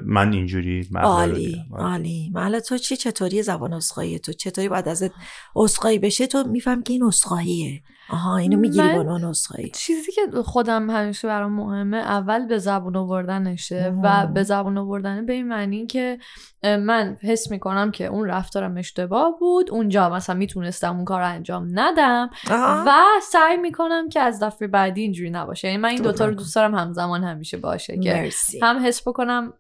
من 0.05 0.33
اینجوری 0.33 0.89
عالی. 0.95 1.65
آره. 1.71 1.83
عالی 1.83 2.31
محلا 2.35 2.61
تو 2.61 2.79
چی 2.79 2.97
چطوری 2.97 3.43
زبان 3.43 3.73
اسخایی 3.73 4.19
تو 4.19 4.33
چطوری 4.33 4.69
باید 4.69 4.89
ازت 4.89 5.11
اسخایی 5.57 5.99
بشه 5.99 6.27
تو 6.27 6.45
میفهم 6.51 6.83
که 6.83 6.93
این 6.93 7.03
اسخاییه 7.05 7.83
آها 8.13 8.37
اینو 8.37 8.59
می‌گیری 8.59 8.89
به 8.89 8.99
عنوان 8.99 9.25
اسخایی 9.25 9.71
چیزی 9.75 10.13
که 10.13 10.43
خودم 10.43 10.91
همیشه 10.91 11.29
برام 11.29 11.53
مهمه 11.53 11.97
اول 11.97 12.47
به 12.47 12.59
زبون 12.59 12.97
آوردنشه 12.97 13.95
و. 14.03 14.27
به 14.27 14.43
زبون 14.43 14.79
آوردن 14.79 15.27
به 15.27 15.33
این 15.33 15.49
معنی 15.49 15.87
که 15.87 16.19
من 16.63 17.17
حس 17.23 17.51
می‌کنم 17.51 17.91
که 17.91 18.07
اون 18.07 18.29
رفتارم 18.29 18.77
اشتباه 18.77 19.37
بود 19.41 19.71
اونجا 19.71 20.09
مثلا 20.09 20.37
می‌تونستم 20.37 20.97
اون 20.97 21.05
کار 21.05 21.21
رو 21.21 21.29
انجام 21.29 21.69
ندم 21.75 22.31
آها. 22.51 22.85
و 22.87 22.93
سعی 23.23 23.57
می‌کنم 23.57 24.09
که 24.09 24.21
از 24.21 24.43
دفعه 24.43 24.69
بعدی 24.69 25.01
اینجوری 25.01 25.31
نباشه 25.31 25.69
یعنی 25.69 25.81
من 25.81 25.89
این 25.89 26.03
دوتا 26.03 26.27
رو. 26.27 26.35
دوست 26.35 26.55
دارم 26.55 26.75
همزمان 26.75 27.25
همیشه 27.25 27.57
باشه 27.57 27.99
که 27.99 28.15
مرسی 28.15 28.61
هم 28.63 28.87
حس 28.87 29.09
بکنم 29.09 29.53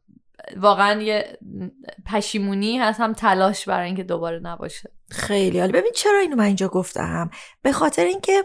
واقعا 0.56 1.02
یه 1.02 1.38
پشیمونی 2.06 2.78
هست 2.78 3.00
هم 3.00 3.12
تلاش 3.12 3.68
برای 3.68 3.86
اینکه 3.86 4.02
دوباره 4.02 4.38
نباشه. 4.38 4.90
خیلی 5.10 5.60
حالا 5.60 5.72
ببین 5.72 5.92
چرا 5.94 6.18
اینو 6.18 6.36
من 6.36 6.44
اینجا 6.44 6.68
گفتم؟ 6.68 7.30
به 7.62 7.72
خاطر 7.72 8.04
اینکه 8.04 8.44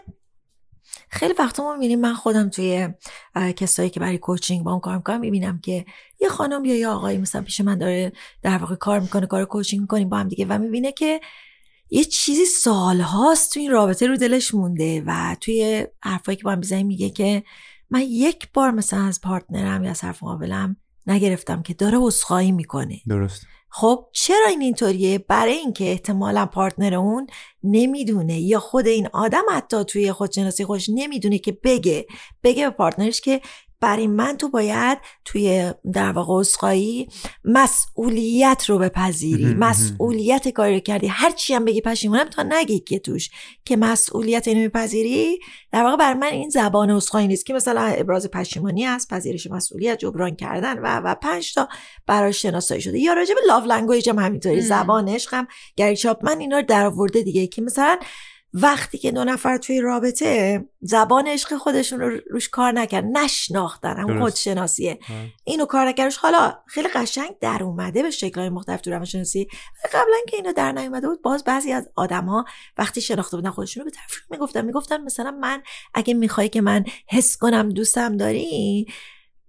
خیلی 1.10 1.34
وقتا 1.40 1.64
ما 1.64 1.74
می‌بینیم 1.74 2.00
من 2.00 2.14
خودم 2.14 2.50
توی 2.50 2.90
کسایی 3.36 3.90
که 3.90 4.00
برای 4.00 4.18
کوچینگ 4.18 4.64
با 4.64 4.74
هم 4.74 4.80
کار 4.80 4.98
می‌کنم 4.98 5.20
می‌بینم 5.20 5.60
که 5.60 5.86
یه 6.20 6.30
خانم 6.30 6.66
یا 6.66 6.76
یه 6.76 6.88
آقایی 6.88 7.18
مثلا 7.18 7.42
پیش 7.42 7.62
من 7.62 7.78
داره 7.78 8.12
در 8.42 8.58
واقع 8.58 8.76
کار 8.76 9.00
می‌کنه 9.00 9.26
کار 9.26 9.46
کوچینگ 9.46 9.82
می‌کنیم 9.82 10.10
با 10.10 10.18
هم 10.18 10.28
دیگه 10.28 10.46
و 10.46 10.58
می‌بینه 10.58 10.92
که 10.92 11.20
یه 11.90 12.04
چیزی 12.04 12.46
سالهاست 12.46 13.54
تو 13.54 13.60
این 13.60 13.72
رابطه 13.72 14.08
رو 14.08 14.18
دلش 14.18 14.54
مونده 14.54 15.04
و 15.06 15.36
توی 15.42 15.88
حرفایی 16.04 16.36
که 16.36 16.44
با 16.44 16.52
هم 16.52 16.58
می‌زنیم 16.58 16.88
میگه 16.88 17.10
که 17.10 17.44
من 17.90 18.02
یک 18.02 18.48
بار 18.54 18.72
مثلا 18.72 19.04
از 19.04 19.22
پارتنرم 19.22 19.84
یا 19.84 19.90
از 19.90 20.00
طرف 20.00 20.24
مقابلم 20.24 20.78
نگرفتم 21.08 21.62
که 21.62 21.74
داره 21.74 21.98
عذرخواهی 21.98 22.52
می‌کنه. 22.52 23.02
درست. 23.08 23.46
خب 23.70 24.08
چرا 24.12 24.48
این 24.50 24.62
اینطوریه؟ 24.62 25.18
برای 25.18 25.54
اینکه 25.54 25.92
احتمالا 25.92 26.46
پارتنر 26.46 26.96
اون 26.96 27.28
نمی‌دونه 27.64 28.40
یا 28.40 28.60
خود 28.60 28.88
این 28.88 29.08
آدم 29.14 29.44
حتی 29.52 29.84
توی 29.84 30.12
خودشناسی 30.12 30.66
خودش 30.66 30.90
نمی‌دونه 30.94 31.40
که 31.40 31.52
بگه 31.64 32.08
بگه 32.44 32.70
به 32.70 32.70
پارتنرش 32.70 33.22
که 33.22 33.42
برای 33.80 34.08
من 34.08 34.38
تو 34.38 34.50
باید 34.50 34.98
توی 35.26 35.74
در 35.94 36.12
واقع 36.12 36.34
اسخایی 36.34 37.08
مسئولیت 37.46 38.66
رو 38.68 38.78
بپذیری. 38.78 39.46
مسئولیت 39.46 40.50
کاری 40.50 40.74
رو 40.74 40.80
کردی. 40.80 41.08
هر 41.08 41.32
چی 41.32 41.54
هم 41.54 41.66
بگی 41.66 41.82
پشیمونم 41.82 42.24
تا 42.24 42.44
نگی 42.44 42.80
که 42.80 43.00
توش 43.00 43.30
که 43.66 43.78
مسئولیت 43.78 44.48
اینو 44.48 44.60
میپذیری. 44.60 45.40
در 45.72 45.84
واقع 45.84 45.96
برای 45.96 46.14
من 46.14 46.28
این 46.28 46.50
زبان 46.50 46.90
اسخایی 46.90 47.28
نیست 47.28 47.46
که 47.46 47.54
مثلا 47.54 47.82
ابراز 47.82 48.32
پشیمانی 48.32 48.86
است 48.86 49.10
پذیرش 49.10 49.48
مسئولیت 49.48 49.98
جبران 49.98 50.36
کردن 50.36 50.80
و 50.80 51.02
و 51.04 51.16
پنج 51.16 51.54
تا 51.54 51.70
براش 52.08 52.42
شناسایی 52.42 52.82
شده. 52.82 53.00
یا 53.00 53.14
راجع 53.14 53.34
به 53.34 53.42
لاو 53.48 53.66
لنگویج 53.66 54.10
هم 54.10 54.20
همینطوری. 54.20 54.62
زبان 54.62 55.10
عشق 55.10 55.34
هم 55.34 55.48
گری 55.76 55.96
چاپمن 55.96 56.40
اینا 56.40 56.58
رو 56.58 56.66
در 56.66 56.86
آورده 56.86 57.22
دیگه 57.24 57.48
که 57.48 57.62
مثلا 57.62 58.00
وقتی 58.54 58.98
که 58.98 59.12
دو 59.12 59.24
نفر 59.24 59.58
توی 59.58 59.82
رابطه 59.82 60.66
زبان 60.82 61.28
عشق 61.28 61.58
خودشون 61.58 62.00
رو 62.00 62.20
روش 62.30 62.50
کار 62.50 62.72
نکرد 62.72 63.06
نشناختن 63.06 64.06
درست. 64.06 64.20
خودشناسیه. 64.20 65.00
اینو 65.44 65.66
کار 65.66 65.88
نکردش 65.88 66.18
حالا 66.18 66.54
خیلی 66.68 66.88
قشنگ 66.88 67.40
در 67.40 67.64
اومده 67.64 68.04
به 68.04 68.12
شکلهای 68.12 68.50
مختلف 68.50 68.82
تو 68.82 68.92
روانشناسی 68.92 69.48
قبلا 69.94 70.18
که 70.28 70.38
اینو 70.38 70.54
در 70.54 70.72
نیومده 70.72 71.08
بود 71.08 71.22
باز 71.22 71.44
بعضی 71.44 71.72
از 71.72 71.90
آدما 71.96 72.46
وقتی 72.78 73.02
شناخته 73.02 73.38
بودن 73.38 73.50
خودشون 73.50 73.84
رو 73.84 73.90
به 73.90 73.96
طرف 73.96 74.18
می‌گفتن 74.30 74.66
می‌گفتن 74.66 75.02
مثلا 75.04 75.32
من 75.32 75.64
اگه 75.94 76.14
می‌خوای 76.14 76.50
که 76.50 76.62
من 76.62 76.86
حس 77.10 77.38
کنم 77.38 77.70
دوستم 77.70 78.18
داری 78.18 78.86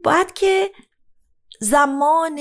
باید 0.05 0.33
که 0.33 0.71
زمان 1.61 2.41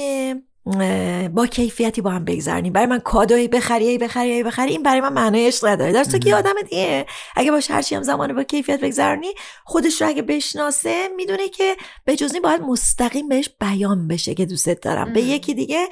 با 1.36 1.47
کیفیتی 1.47 2.01
با 2.01 2.10
هم 2.10 2.25
بگذرنیم 2.25 2.73
برای 2.73 2.88
من 2.88 2.99
کادوی 2.99 3.47
بخری 3.47 3.88
ای 3.88 3.97
بخری 3.97 4.32
ای 4.32 4.43
بخری. 4.43 4.71
این 4.71 4.84
برای 4.84 5.01
من 5.01 5.13
معنای 5.13 5.47
عشق 5.47 5.67
نداره. 5.67 5.91
در 5.91 6.03
که 6.03 6.36
آدم 6.36 6.53
دیگه 6.69 7.06
اگه 7.36 7.51
باش 7.51 7.71
هرچی 7.71 7.95
هم 7.95 8.03
زمان 8.03 8.36
با 8.36 8.43
کیفیت 8.43 8.80
بگذرونی 8.80 9.34
خودش 9.63 10.01
رو 10.01 10.08
اگه 10.08 10.21
بشناسه 10.21 11.08
می‌دونه 11.15 11.49
که 11.49 11.75
به 12.06 12.15
جز 12.15 12.34
این 12.34 12.41
باید 12.41 12.62
مستقیم 12.62 13.30
بهش 13.30 13.49
بیان 13.60 14.08
بشه 14.08 14.34
که 14.34 14.45
دوستت 14.45 14.82
دارم. 14.82 15.13
به. 15.13 15.27
یکی 15.27 15.53
دیگه 15.53 15.88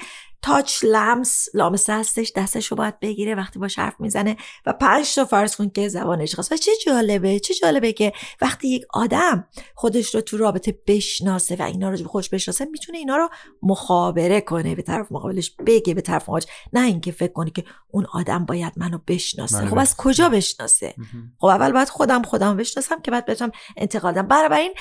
تاچ 0.45 0.83
لمس 0.83 1.49
لامسه 1.53 1.93
هستش 1.93 2.31
دستش 2.35 2.67
رو 2.67 2.77
باید 2.77 2.99
بگیره 2.99 3.35
وقتی 3.35 3.59
باش 3.59 3.79
حرف 3.79 3.93
می‌زنه 3.99 4.37
و 4.65 4.73
پنج 4.73 5.15
تا 5.15 5.25
فرض 5.25 5.55
کن 5.55 5.69
که 5.69 5.87
زبانش 5.87 6.39
هست 6.39 6.51
و 6.51 6.57
چه 6.57 6.71
جالبه 6.85 7.39
چه 7.39 7.53
جالبه 7.53 7.93
که 7.93 8.13
وقتی 8.41 8.67
یک 8.67 8.85
آدم 8.93 9.47
خودش 9.75 10.15
رو 10.15 10.21
تو 10.21 10.37
رابطه 10.37 10.79
بشناسه 10.87 11.55
و 11.55 11.61
اینا 11.61 11.89
رو 11.89 11.97
خوش 12.07 12.29
بشناسه 12.29 12.65
می‌تونه 12.65 12.97
اینا 12.97 13.15
رو 13.15 13.29
مخابره 13.61 14.41
کنه 14.41 14.75
به 14.75 14.81
طرف 14.81 15.11
مقابلش 15.11 15.51
بگه 15.67 15.93
به 15.93 16.01
طرف 16.01 16.23
مقابلش. 16.23 16.45
نه 16.73 16.85
اینکه 16.85 17.11
فکر 17.11 17.33
کنه 17.33 17.51
که 17.51 17.63
اون 17.91 18.05
آدم 18.13 18.45
باید 18.45 18.73
منو 18.77 18.99
بشناسه. 19.07 19.57
منو 19.57 19.69
خب 19.69 19.77
از. 19.77 19.95
کجا 19.97 20.29
بشناسه. 20.29 20.95
خب 21.37 21.45
اول 21.45 21.71
باید 21.71 21.89
خودم 21.89 22.23
خودم 22.23 22.57
بشناسم 22.57 23.01
که 23.01 23.11
بعد 23.11 23.25
بتونم 23.25 23.51
انتقال 23.77 24.11
بدم. 24.11 24.27
بنابراین 24.27 24.73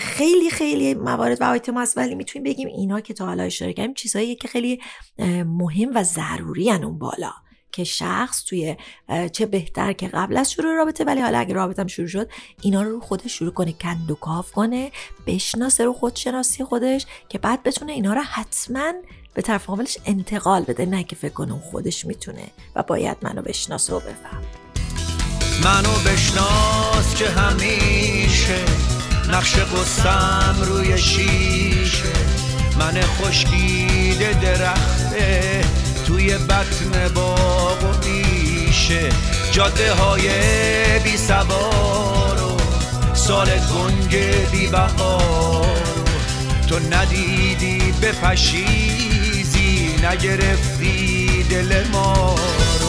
خیلی 0.00 0.50
خیلی 0.50 0.94
موارد 0.94 1.40
و 1.40 1.44
آیتم 1.44 1.78
هست 1.78 1.98
ولی 1.98 2.14
می‌تونیم 2.14 2.44
بگیم 2.44 2.68
اینا 2.68 3.00
که 3.00 3.14
تا 3.14 3.26
حالا 3.26 3.42
اشاره 3.42 3.72
کردیم 3.72 3.94
چیزهایی 3.94 4.36
که 4.36 4.48
خیلی 4.48 4.80
مهم 5.46 5.94
و 5.94 6.02
ضروری 6.02 6.72
اون 6.72 6.98
بالا. 6.98 7.32
که 7.72 7.84
شخص 7.84 8.44
توی 8.44 8.76
چه 9.32 9.46
بهتر 9.46 9.92
که 9.92 10.08
قبل 10.08 10.36
از 10.36 10.52
شروع 10.52 10.74
رابطه 10.74 11.04
ولی 11.04 11.20
حالا 11.20 11.38
اگه 11.38 11.54
رابطه 11.54 11.86
شروع 11.86 12.08
شد 12.08 12.30
اینا 12.62 12.82
رو 12.82 13.00
خودش 13.00 13.32
شروع 13.32 13.50
کنه 13.50 13.72
کند 13.72 14.10
و 14.10 14.14
کاف 14.14 14.52
کنه 14.52 14.92
بشناسه 15.26 15.84
رو 15.84 15.92
خودشناسی 15.92 16.64
خودش 16.64 17.06
که 17.28 17.38
بعد 17.38 17.62
بتونه 17.62 17.92
اینا 17.92 18.12
رو 18.14 18.20
حتما 18.20 18.92
به 19.34 19.42
طرف 19.42 19.62
مقابلش 19.62 19.98
انتقال 20.06 20.62
بده 20.62 20.86
نه 20.86 21.04
که 21.04 21.16
فکر 21.16 21.32
کنه 21.32 21.52
خودش 21.52 22.06
می‌تونه 22.06 22.46
و 22.76 22.82
باید 22.82 23.16
منو 23.22 23.42
بشناسه 23.42 23.94
و 23.94 24.00
بفهم 24.00 24.42
منو 25.64 26.12
بشناس 26.12 27.16
که 27.16 27.28
همیشه. 27.28 28.95
نقش 29.32 29.54
قصم 29.54 30.56
روی 30.62 30.98
شیشه. 30.98 32.12
من 32.78 33.00
خشکیده 33.00 34.32
درخته 34.42 35.60
توی 36.06 36.38
بطن 36.38 37.14
باغ 37.14 37.84
و 37.84 38.08
میشه 38.08 39.08
جاده 39.52 39.92
های 39.92 40.28
بی 41.04 41.16
سوار 41.16 42.42
و 42.42 42.56
سال 43.14 43.46
گنگ 43.46 44.16
بی 44.50 44.66
بهار 44.66 45.76
تو 46.68 46.78
ندیدی 46.78 47.94
بپشیزی 48.02 49.96
نگرفتی 50.02 51.42
دل 51.50 51.84
ما 51.92 52.34
رو. 52.80 52.85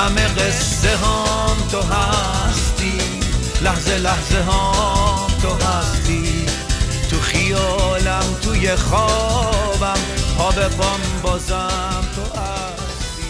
همه 0.00 0.26
قصه 0.34 0.96
هام 0.96 1.56
تو 1.70 1.80
هستی. 1.80 2.98
لحظه 3.64 3.98
لحظه 3.98 4.42
هام 4.42 5.30
تو 5.42 5.48
هستی. 5.48 6.46
تو 7.10 7.16
خیالم 7.16 8.24
توی 8.42 8.76
خوابم 8.76 10.00
پا 10.38 10.50
به 10.50 10.68
پام 10.68 11.00
بازم 11.22 12.04
تو 12.16 12.40
هستی. 12.40 13.22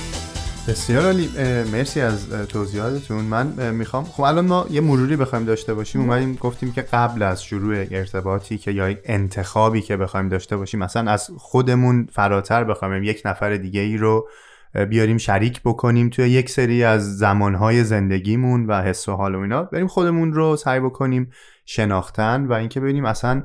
بسیار 0.68 1.04
عالی. 1.04 1.28
مرسی 1.72 2.00
از 2.00 2.30
توضیحاتتون. 2.30 3.24
من 3.24 3.46
می‌خوام 3.70 4.04
خب 4.04 4.20
الان 4.20 4.46
ما 4.46 4.66
یه 4.70 4.80
مروری 4.80 5.16
بخوایم 5.16 5.44
داشته 5.44 5.74
باشیم. 5.74 6.00
اومدیم 6.00 6.34
گفتیم 6.34 6.72
که 6.72 6.82
قبل 6.82 7.22
از 7.22 7.44
شروع 7.44 7.84
ارتباطی 7.90 8.58
که 8.58 8.70
یا 8.70 8.90
یک 8.90 8.98
انتخابی 9.04 9.82
که 9.82 9.96
بخوایم 9.96 10.28
داشته 10.28 10.56
باشیم 10.56 10.80
مثلا 10.80 11.10
از 11.10 11.30
خودمون 11.38 12.08
فراتر 12.12 12.64
بخوایم 12.64 13.04
یک 13.04 13.22
نفر 13.24 13.56
دیگه 13.56 13.80
ای 13.80 13.96
رو 13.96 14.28
بیاریم 14.74 15.18
شریک 15.18 15.60
بکنیم 15.64 16.08
توی 16.08 16.28
یک 16.28 16.50
سری 16.50 16.84
از 16.84 17.18
زمانهای 17.18 17.84
زندگیمون 17.84 18.66
و 18.66 18.82
حس 18.82 19.08
و 19.08 19.12
حال 19.12 19.34
و 19.34 19.40
اینا. 19.40 19.62
بریم 19.62 19.86
خودمون 19.86 20.32
رو 20.32 20.56
سعی 20.56 20.80
بکنیم 20.80 21.30
شناختن 21.64 22.46
و 22.46 22.52
اینکه 22.52 22.80
ببینیم 22.80 23.04
اصلا 23.04 23.42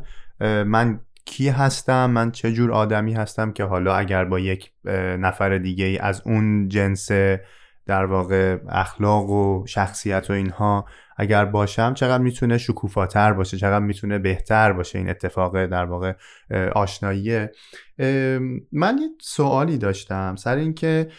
من 0.66 1.00
کی 1.26 1.50
هستم 1.50 2.10
من 2.10 2.32
چه 2.32 2.52
جور 2.52 2.72
آدمی 2.72 3.14
هستم 3.14 3.52
که 3.52 3.64
حالا 3.64 3.96
اگر 3.96 4.26
با 4.26 4.40
یک 4.40 4.72
نفر 5.20 5.58
دیگه 5.58 5.86
ای 5.86 5.98
از 5.98 6.22
اون 6.26 6.70
جنس 6.70 7.12
در 7.88 8.06
واقع 8.06 8.58
اخلاق 8.70 9.30
و 9.30 9.66
شخصیت 9.68 10.30
و 10.30 10.34
اینها 10.34 10.86
اگر 11.18 11.46
باشم 11.46 11.94
چقدر 11.94 12.24
می‌تونه 12.24 12.58
شکوفاتر 12.58 13.34
باشه 13.34 13.58
چقدر 13.58 13.86
می‌تونه 13.86 14.20
بهتر 14.20 14.74
باشه 14.74 15.00
این 15.00 15.10
اتفاق 15.10 15.66
در 15.66 15.86
واقع 15.86 16.14
آشناییه. 16.76 17.52
من 18.72 18.98
یه 18.98 19.10
سوالی 19.22 19.78
داشتم 19.78 20.36
سر 20.36 20.56
اینکه 20.56 21.10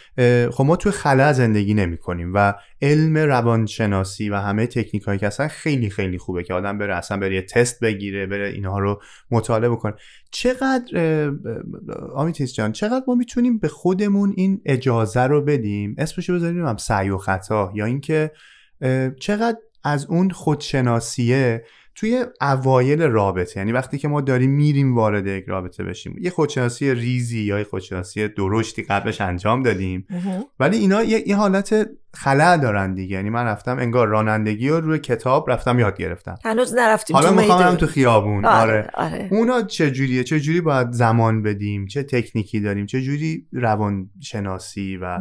خب 0.52 0.64
ما 0.64 0.76
توی 0.76 0.92
خلا 0.92 1.32
زندگی 1.32 1.74
نمی 1.74 1.98
کنیم 1.98 2.32
و 2.34 2.54
علم 2.82 3.18
روانشناسی 3.18 4.30
و 4.30 4.36
همه 4.36 4.66
تکنیک 4.66 5.02
هایی 5.02 5.18
که 5.18 5.26
اصلا 5.26 5.48
خیلی 5.48 5.90
خیلی 5.90 6.18
خوبه 6.18 6.42
که 6.42 6.54
آدم 6.54 6.78
بره 6.78 6.96
اصلا 6.96 7.16
بره 7.16 7.34
یه 7.34 7.42
تست 7.42 7.80
بگیره 7.80 8.26
بره 8.26 8.48
اینها 8.48 8.78
رو 8.78 9.02
مطالعه 9.30 9.70
بکنه. 9.70 9.94
چقدر 10.30 11.30
آمیتیس 12.14 12.54
جان 12.54 12.72
چقدر 12.72 13.04
ما 13.08 13.14
می‌تونیم 13.14 13.58
به 13.58 13.68
خودمون 13.68 14.34
این 14.36 14.60
اجازه 14.66 15.22
رو 15.22 15.42
بدیم؟ 15.42 15.94
اسمشو 15.98 16.34
بذاریم 16.34 16.66
هم 16.66 16.76
سعی 16.76 17.10
و 17.10 17.18
خطا 17.18 17.72
یا 17.74 17.84
اینکه 17.84 18.30
چقدر 19.20 19.58
از 19.84 20.06
اون 20.06 20.30
خودشناسیه 20.30 21.64
توی 21.96 22.24
اوایل 22.40 23.02
رابطه 23.02 23.60
یعنی 23.60 23.72
وقتی 23.72 23.98
که 23.98 24.08
ما 24.08 24.20
داریم 24.20 24.50
میریم 24.50 24.94
وارد 24.94 25.26
یک 25.26 25.44
رابطه 25.44 25.84
بشیم 25.84 26.16
یه 26.20 26.30
خودشناسی 26.30 26.94
ریزی 26.94 27.40
یا 27.40 27.58
یه 27.58 27.64
خودشناسی 27.64 28.28
درشتی 28.28 28.82
قبلش 28.82 29.20
انجام 29.20 29.62
دادیم. 29.62 30.06
ولی 30.60 30.76
اینا 30.76 31.02
یه, 31.02 31.28
یه 31.28 31.36
حالت 31.36 31.88
خلع 32.14 32.56
دارن 32.56 32.94
دیگه. 32.94 33.16
یعنی 33.16 33.30
من 33.30 33.44
رفتم 33.44 33.78
انگار 33.78 34.08
رانندگی 34.08 34.68
رو 34.68 34.80
روی 34.80 34.98
کتاب 34.98 35.50
رفتم 35.50 35.78
یاد 35.78 35.96
گرفتم. 35.96 36.34
هنوز 36.44 36.74
نرفتیم 36.74 37.16
حالا 37.16 37.32
می‌خوام 37.32 37.74
تو 37.74 37.86
خیابون. 37.86 38.44
آره, 38.44 38.90
آره. 38.94 39.14
آره. 39.14 39.28
اونا 39.32 39.62
چه 39.62 39.90
جوریه؟ 39.90 40.24
چه 40.24 40.40
جوری 40.40 40.60
باید 40.60 40.92
زمان 40.92 41.42
بدیم؟ 41.42 41.86
چه 41.86 42.02
تکنیکی 42.02 42.60
داریم؟ 42.60 42.86
چه 42.86 43.02
جوری 43.02 43.46
روانشناسی 43.52 44.96
و 44.96 45.18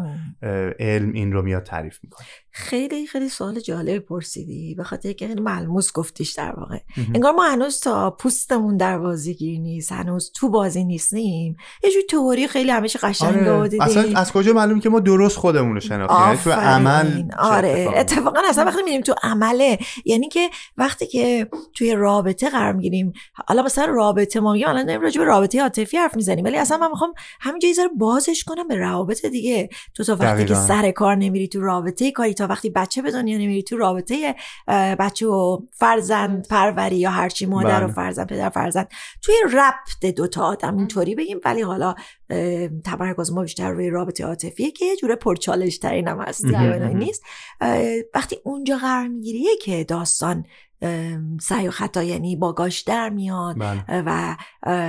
علم 0.80 1.14
این 1.14 1.34
رو 1.34 1.42
میاد 1.42 1.64
تعریف 1.64 2.00
می‌کنه 2.04 2.28
خیلی 2.52 3.08
خیلی 3.08 3.30
سوال 3.30 3.60
جالب 3.60 4.00
پرسیدی. 4.00 4.76
به 4.76 4.84
خاطر 4.84 5.14
که 5.14 5.28
خیلی 5.28 5.42
ملموس 5.42 5.94
گفتیش 5.94 6.32
در 6.32 6.56
واقع 6.66 6.80
انگار 7.14 7.32
ما 7.32 7.44
هنوز 7.44 7.80
تا 7.80 8.12
پوستمون 8.12 8.78
در 8.78 8.98
بازی 8.98 9.34
گیر 9.34 9.60
نیست 9.60 9.92
هنوز 9.92 10.32
تو 10.36 10.50
بازی 10.50 10.84
نیستیم. 10.84 11.58
یه 11.84 11.92
جور 11.92 12.02
تئوری 12.10 12.48
خیلی 12.48 12.72
همیشه 12.72 13.00
قشنگ 13.00 13.64
دیدی 13.64 13.84
اصلا 13.84 14.20
از 14.20 14.32
کجا 14.32 14.54
معلوم 14.54 14.80
که 14.80 14.90
ما 14.90 15.00
درست 15.00 15.38
خودمون 15.38 15.74
رو 15.74 15.80
شناختیم؟ 15.80 16.20
یعنی 16.20 16.38
تو. 16.38 16.52
عمل 16.52 17.24
آره. 17.40 17.88
اتفاقا 17.96 18.40
اصلا 18.50 18.66
وقتی 18.66 18.84
میریم 18.84 19.02
تو 19.02 19.16
عمله 19.24 19.78
یعنی 20.06 20.30
که 20.30 20.50
وقتی 20.78 21.08
که 21.08 21.50
توی 21.74 21.94
رابطه 21.94 22.50
قرار 22.50 22.74
می‌گیریم 22.74 23.14
حالا 23.48 23.64
مثلا 23.64 23.86
رابطه 23.86 24.40
ما 24.40 24.54
میگیم 24.54 24.68
الان 24.68 25.02
راجع 25.02 25.22
به 25.22 25.28
رابطه 25.28 25.62
عاطفی 25.62 25.98
حرف 25.98 26.16
می‌زنیم 26.16 26.46
ولی 26.46 26.58
اصلا 26.58 26.78
من 26.78 26.90
می‌خوام 26.90 27.14
همینجا 27.40 27.68
یه 27.68 27.74
ذره 27.74 27.90
بازش 27.98 28.44
کنم 28.44 28.68
به 28.68 28.76
روابط 28.76 29.26
دیگه. 29.26 29.70
تو 29.94 30.04
تا 30.04 30.16
وقتی 30.16 30.46
که 30.46 30.54
دقیقاً. 30.54 30.68
سر 30.68 30.92
کار 30.92 31.16
نمیری 31.16 31.48
تو 31.48 31.62
رابطه 31.62 32.12
کاری 32.12 32.34
تا 32.34 32.48
وقتی 32.48 32.70
بچه 32.70 33.02
به 33.02 33.12
دنیا 33.12 33.38
نمیری 33.38 33.64
تو 33.64 33.78
رابطه 33.78 34.36
بچه 35.00 35.28
و 35.28 35.60
فرزند 35.72 36.48
پروری 36.56 36.96
یا 36.96 37.10
هرچی 37.10 37.46
مادر 37.46 37.84
و 37.84 37.86
بله. 37.86 37.96
فرزند 37.96 38.28
پدر 38.28 38.50
فرزند 38.50 38.88
توی 39.22 39.36
ربط 39.54 40.16
دوتا 40.16 40.44
آدم 40.44 40.78
اینطوری 40.78 41.16
بگیم 41.16 41.40
ولی 41.46 41.62
حالا 41.62 41.96
تمرکز 42.86 43.32
ما 43.32 43.42
بیشتر 43.42 43.72
روی 43.72 43.90
رابطه 43.90 44.26
عاطفیه 44.26 44.72
که 44.72 44.86
یه 44.86 44.96
جوره 44.96 45.16
پرچالش 45.16 45.78
ترین 45.78 46.08
هم 46.08 46.22
هست. 46.22 46.46
و 46.46 46.94
نیست 46.94 47.24
وقتی 48.14 48.38
اونجا 48.44 48.78
قرار 48.78 49.08
میگیریه 49.08 49.58
که 49.62 49.84
داستان 49.84 50.46
سعی 51.42 51.68
و 51.68 51.72
خطا 51.72 52.04
یعنی 52.04 52.36
باگاش 52.36 52.82
در 52.82 53.10
میاد 53.10 53.56
بله. 53.60 54.04
و 54.06 54.36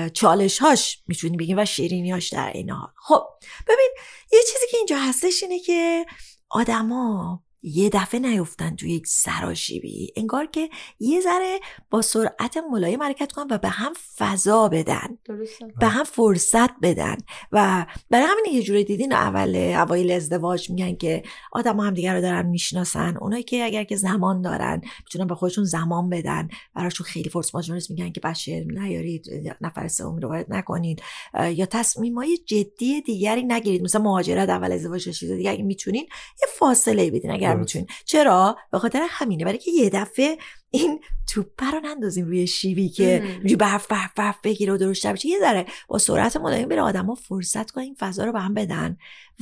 چالش 0.09 0.59
هاش 0.59 1.03
می‌تونی 1.07 1.37
بگیم 1.37 1.59
و 1.59 1.65
شیرینیاش 1.65 2.33
در 2.33 2.51
این 2.55 2.71
حال 2.71 2.89
خب 2.97 3.23
ببین 3.69 3.91
یه 4.33 4.41
چیزی 4.53 4.67
که 4.71 4.77
اینجا 4.77 4.99
هستش 4.99 5.43
اینه 5.43 5.59
که 5.59 6.07
آدما 6.51 7.43
یه 7.62 7.88
دفعه 7.88 8.21
نیفتن 8.21 8.77
توی 8.77 8.90
یک 8.90 9.07
سراشیبی 9.07 10.12
انگار 10.16 10.47
که 10.47 10.69
یه 11.01 11.21
ذره 11.21 11.61
با 11.90 12.03
سرعت 12.03 12.57
ملایم 12.73 13.03
حرکت 13.03 13.33
کنن 13.33 13.47
و 13.51 13.59
به 13.59 13.69
هم 13.69 13.92
فضا 14.16 14.69
بدن. 14.69 15.19
درسته. 15.25 15.66
به 15.81 15.87
هم 15.87 16.05
فرصت 16.05 16.71
بدن. 16.83 17.16
و 17.53 17.87
برای 18.11 18.27
همین 18.27 18.55
یه 18.55 18.62
جوری 18.62 18.85
دیدین 18.85 19.12
اول 19.12 19.75
اوایل 19.77 20.12
ازدواج 20.12 20.71
میگن 20.71 20.97
که 20.97 21.23
آدم 21.53 21.81
هم 21.81 21.95
دیگر 21.95 22.14
رو 22.14 22.21
دارن 22.21 22.47
می‌شناسن. 22.47 23.16
اونایی 23.16 23.42
که 23.42 23.64
اگر 23.64 23.85
که 23.85 23.97
زمان 23.97 24.42
دارن 24.42 24.81
می‌تونن 25.05 25.27
به 25.27 25.35
خودشون 25.35 25.64
زمان 25.64 26.11
بدن. 26.11 26.49
براشون 26.75 27.07
خیلی 27.07 27.31
فورس 27.31 27.55
ماجورس 27.55 27.90
میگن 27.90 28.12
که 28.12 28.21
بچه 28.21 28.66
نیارید 28.69 29.57
نفر 29.61 29.88
سومی 29.88 30.21
رو 30.21 30.29
وارد 30.29 30.47
نکنید. 30.49 31.03
یا 31.51 31.66
تصمیم 31.66 32.14
های 32.14 32.38
جدی 32.47 33.01
دیگری 33.01 33.42
نگیرید. 33.42 33.83
مثلا 33.83 34.03
مهاجرت 34.03 34.49
اول 34.49 34.73
ازدواج 34.73 35.09
چیز 35.09 35.31
دیگه. 35.31 35.51
اگه 35.51 35.62
می‌تونین 35.62 36.03
یه 36.42 36.49
فاصله 36.59 37.11
بدین. 37.11 37.31
اگر 37.31 37.46
درست. 37.49 37.59
می‌تونین 37.59 37.87
چرا 38.05 38.57
به 38.73 38.79
خاطر 38.79 39.07
همینه 39.11 39.45
برای 39.45 39.59
که 39.59 39.71
یه 39.71 39.91
دفعه 39.91 40.39
این 40.71 41.01
توپه 41.27 41.71
رو 41.71 41.81
نندازیم 41.81 42.27
روی 42.27 42.47
شیبی 42.47 42.89
که. 42.89 43.23
اینجوری 43.23 43.57
برف 43.57 43.87
برف 43.87 44.15
برف 44.17 44.41
بگیره 44.45 44.73
و 44.73 44.77
درشتر 44.77 45.13
بشه 45.13 45.29
یه 45.29 45.39
ذره 45.41 45.67
با 45.89 45.99
سرعت 45.99 46.37
ملایم 46.37 46.69
بره 46.69 46.83
آدما 46.83 47.15
فرصت 47.15 47.71
کنن 47.71 47.85
این 47.85 47.97
فضا 47.99 48.25
رو 48.25 48.33
به 48.33 48.41
هم 48.41 48.55
بدن 48.55 48.97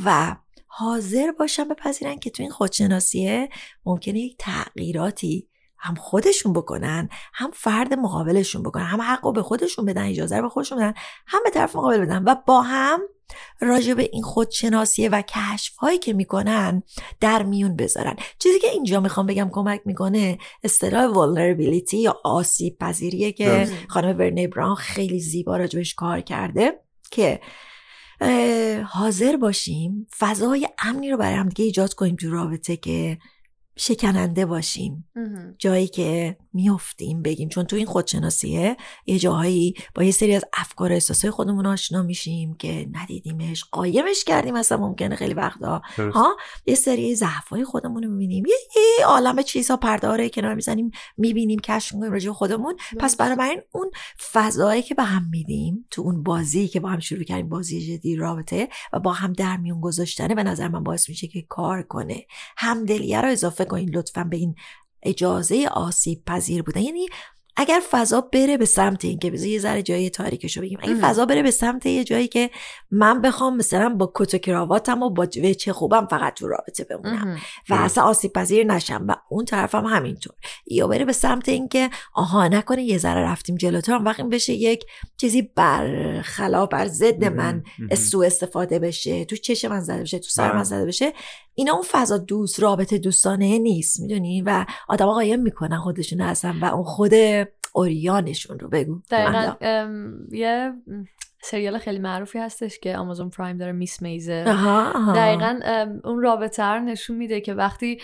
و 0.04 0.36
حاضر 0.66 1.32
باشن 1.32 1.68
بپذیرن 1.68 2.18
که 2.18 2.30
تو 2.30 2.42
این 2.42 2.52
خودشناسیه 2.52 3.48
ممکنه 3.86 4.18
یک 4.18 4.36
تغییراتی 4.38 5.48
هم 5.78 5.94
خودشون 5.94 6.52
بکنن 6.52 7.08
هم 7.34 7.50
فرد 7.50 7.94
مقابلشون 7.94 8.62
بکنن 8.62 8.84
هم 8.84 9.00
حق 9.00 9.24
رو 9.24 9.32
به 9.32 9.42
خودشون 9.42 9.84
بدن 9.84 10.04
اجازه 10.04 10.36
رو 10.36 10.42
به 10.42 10.48
خودشون 10.48 10.78
بدن 10.78 10.94
هم 11.26 11.40
به 11.44 11.50
طرف 11.50 11.76
مقابل 11.76 11.98
بدن 11.98 12.24
و 12.24 12.34
با 12.46 12.62
هم 12.62 13.00
راجع 13.60 13.94
به 13.94 14.08
این 14.12 14.22
خودشناسیه 14.22 15.08
و 15.08 15.22
کشف 15.22 15.76
هایی 15.76 15.98
که 15.98 16.12
می‌کنن 16.12 16.82
در 17.20 17.42
میون 17.42 17.76
بذارن 17.76 18.16
چیزی 18.38 18.58
که 18.58 18.68
اینجا 18.68 19.00
می‌خوام 19.00 19.26
بگم 19.26 19.50
کمک 19.52 19.80
می‌کنه 19.84 20.38
اصطلاح 20.64 21.12
vulnerability 21.12 21.94
یا 21.94 22.20
آسیب 22.24 22.78
پذیریه 22.78 23.32
که. 23.32 23.68
خانم 23.88 24.16
برنی 24.16 24.46
براون 24.46 24.74
خیلی 24.74 25.20
زیبا 25.20 25.56
راجبش 25.56 25.94
کار 25.94 26.20
کرده 26.20 26.80
که 27.10 27.40
حاضر 28.86 29.36
باشیم 29.36 30.06
فضای 30.18 30.68
امنی 30.78 31.10
رو 31.10 31.16
برای 31.16 31.34
هم 31.34 31.48
دیگه 31.48 31.64
ایجاد 31.64 31.94
کنیم 31.94 32.16
تو 32.16 32.30
رابطه 32.30 32.76
که 32.76 33.18
شکننده 33.76 34.46
باشیم. 34.46 35.08
جایی 35.58 35.88
که 35.88 36.36
میفتیم 36.52 37.22
بگیم. 37.22 37.48
چون 37.48 37.64
تو 37.64 37.76
این 37.76 37.86
خودشناسیه 37.86 38.76
یه 39.06 39.18
جاهایی 39.18 39.74
با 39.94 40.02
یه 40.02 40.10
سری 40.10 40.34
از 40.34 40.44
افکار 40.52 40.90
و 40.90 40.94
احساسای 40.94 41.30
خودمون 41.30 41.66
آشنا 41.66 42.02
میشیم 42.02 42.54
که 42.54 42.88
ندیدیمش 42.92 43.64
قایمش 43.64 44.24
کردیم 44.24 44.54
اصلا 44.54 44.78
ممکنه 44.78 45.16
خیلی 45.16 45.34
وقتا. 45.34 45.82
ها؟ 45.98 46.36
یه 46.66 46.74
سری 46.74 47.14
ضعفای 47.14 47.64
خودمون 47.64 48.02
رو 48.02 48.10
می‌بینیم. 48.10 48.44
یه, 48.46 49.06
عالم 49.06 49.42
چیزها 49.42 49.76
پرداره 49.76 50.28
کنار 50.28 50.54
می‌زنیم 50.54 50.90
می‌بینیم 51.16 51.58
کشف 51.58 51.94
می‌کنیم 51.94 52.12
راجع 52.12 52.32
خودمون. 52.32 52.76
پس 52.98 53.16
بنابراین 53.16 53.60
اون 53.72 53.90
فضایی 54.32 54.82
که 54.82 54.94
به 54.94 55.02
هم 55.02 55.28
میدیم 55.30 55.86
تو 55.90 56.02
اون 56.02 56.22
بازی 56.22 56.68
که 56.68 56.80
با 56.80 56.88
هم 56.88 57.00
شروع 57.00 57.24
کردیم 57.24 57.48
بازی 57.48 57.96
جدی 57.96 58.16
رابطه 58.16 58.68
و 58.92 59.00
با 59.00 59.12
هم 59.12 59.32
در 59.32 59.56
میون 59.56 59.80
گذاشتنه 59.80 60.34
به 60.34 60.42
نظر 60.42 60.68
من 60.68 60.84
باعث 60.84 61.08
میشه 61.08 61.26
که 61.26 61.42
کار 61.48 61.82
کنه. 61.82 62.26
همدلیه 62.56 63.20
رو 63.20 63.28
اضافه 63.28 63.63
کنین 63.64 63.90
لطفا 63.94 64.24
به 64.24 64.36
این 64.36 64.54
اجازه 65.02 65.68
آسیب 65.72 66.24
پذیر 66.26 66.62
بودن 66.62 66.80
یعنی 66.80 67.06
اگر 67.56 67.80
فضا 67.90 68.20
بره 68.20 68.56
به 68.56 68.64
سمت 68.64 69.04
این 69.04 69.18
که 69.18 69.30
بذار 69.30 69.48
یه 69.48 69.58
ذره 69.58 69.82
جای 69.82 70.10
تاریکشو 70.10 70.60
بگیم 70.60 70.78
اگه 70.82 70.90
ام. 70.90 71.00
فضا 71.00 71.26
بره 71.26 71.42
به 71.42 71.50
سمت 71.50 71.86
یه 71.86 72.04
جایی 72.04 72.28
که 72.28 72.50
من 72.90 73.20
بخوام 73.20 73.56
مثلا 73.56 73.88
با 73.88 74.12
کت 74.14 74.34
و 74.34 74.38
کراواتم 74.38 75.02
و 75.02 75.10
با 75.10 75.26
وچه 75.42 75.72
خوبم 75.72 76.06
فقط 76.10 76.34
تو 76.34 76.48
رابطه 76.48 76.84
بمونم. 76.84 77.38
و 77.68 77.74
اصلا 77.74 78.04
آسیب 78.04 78.32
پذیر 78.32 78.66
نشم 78.66 79.04
و 79.08 79.16
اون 79.28 79.44
طرفم 79.44 79.84
همینطور 79.84 80.34
یا 80.66 80.86
بره 80.86 81.04
به 81.04 81.12
سمت 81.12 81.48
اینکه 81.48 81.90
آها 82.14 82.48
نکنه 82.48 82.82
یه 82.82 82.98
ذره 82.98 83.20
رفتیم 83.20 83.56
جلوتر 83.56 83.94
اون 83.94 84.04
وقت 84.04 84.20
این 84.20 84.28
بشه 84.28 84.52
یک 84.52 84.84
چیزی 85.16 85.42
برخلاف 85.42 86.68
بر 86.68 86.86
ضد 86.86 87.24
من. 87.24 87.62
سوء 87.96 88.26
استفاده 88.26 88.78
بشه 88.78 89.24
تو 89.24 89.36
چش 89.36 89.64
من 89.64 89.80
زده 89.80 90.02
بشه 90.02 90.18
تو 90.18 90.28
سر 90.28 90.48
بله. 90.48 90.56
من 90.56 90.64
زده 90.64 90.86
بشه 90.86 91.12
اینا 91.54 91.72
اون 91.72 91.84
فضا 91.90 92.18
دوست 92.18 92.60
رابطه 92.60 92.98
دوستانه 92.98 93.58
نیست 93.58 94.00
می‌دونی؟ 94.00 94.42
و 94.42 94.66
آدم 94.88 95.06
قایم 95.06 95.40
می‌کنن 95.40 95.78
خودشون 95.78 96.20
هستن 96.20 96.58
و 96.60 96.64
اون 96.64 96.84
خود 96.84 97.12
اوریانشون 97.72 98.58
رو 98.58 98.68
بگو. 98.68 99.00
دقیقا 99.10 99.54
یه 100.32 100.72
سریال 101.42 101.78
خیلی 101.78 101.98
معروفی 101.98 102.38
هستش 102.38 102.78
که 102.78 102.96
آمازون 102.96 103.30
پرایم 103.30 103.56
داره 103.58 103.72
میس 103.72 104.02
میزه. 104.02 104.44
دقیقا 105.14 105.60
اون 106.04 106.22
رابطه 106.22 106.62
رو 106.62 106.80
نشون 106.80 107.16
میده 107.16 107.40
که 107.40 107.54
وقتی 107.54 107.98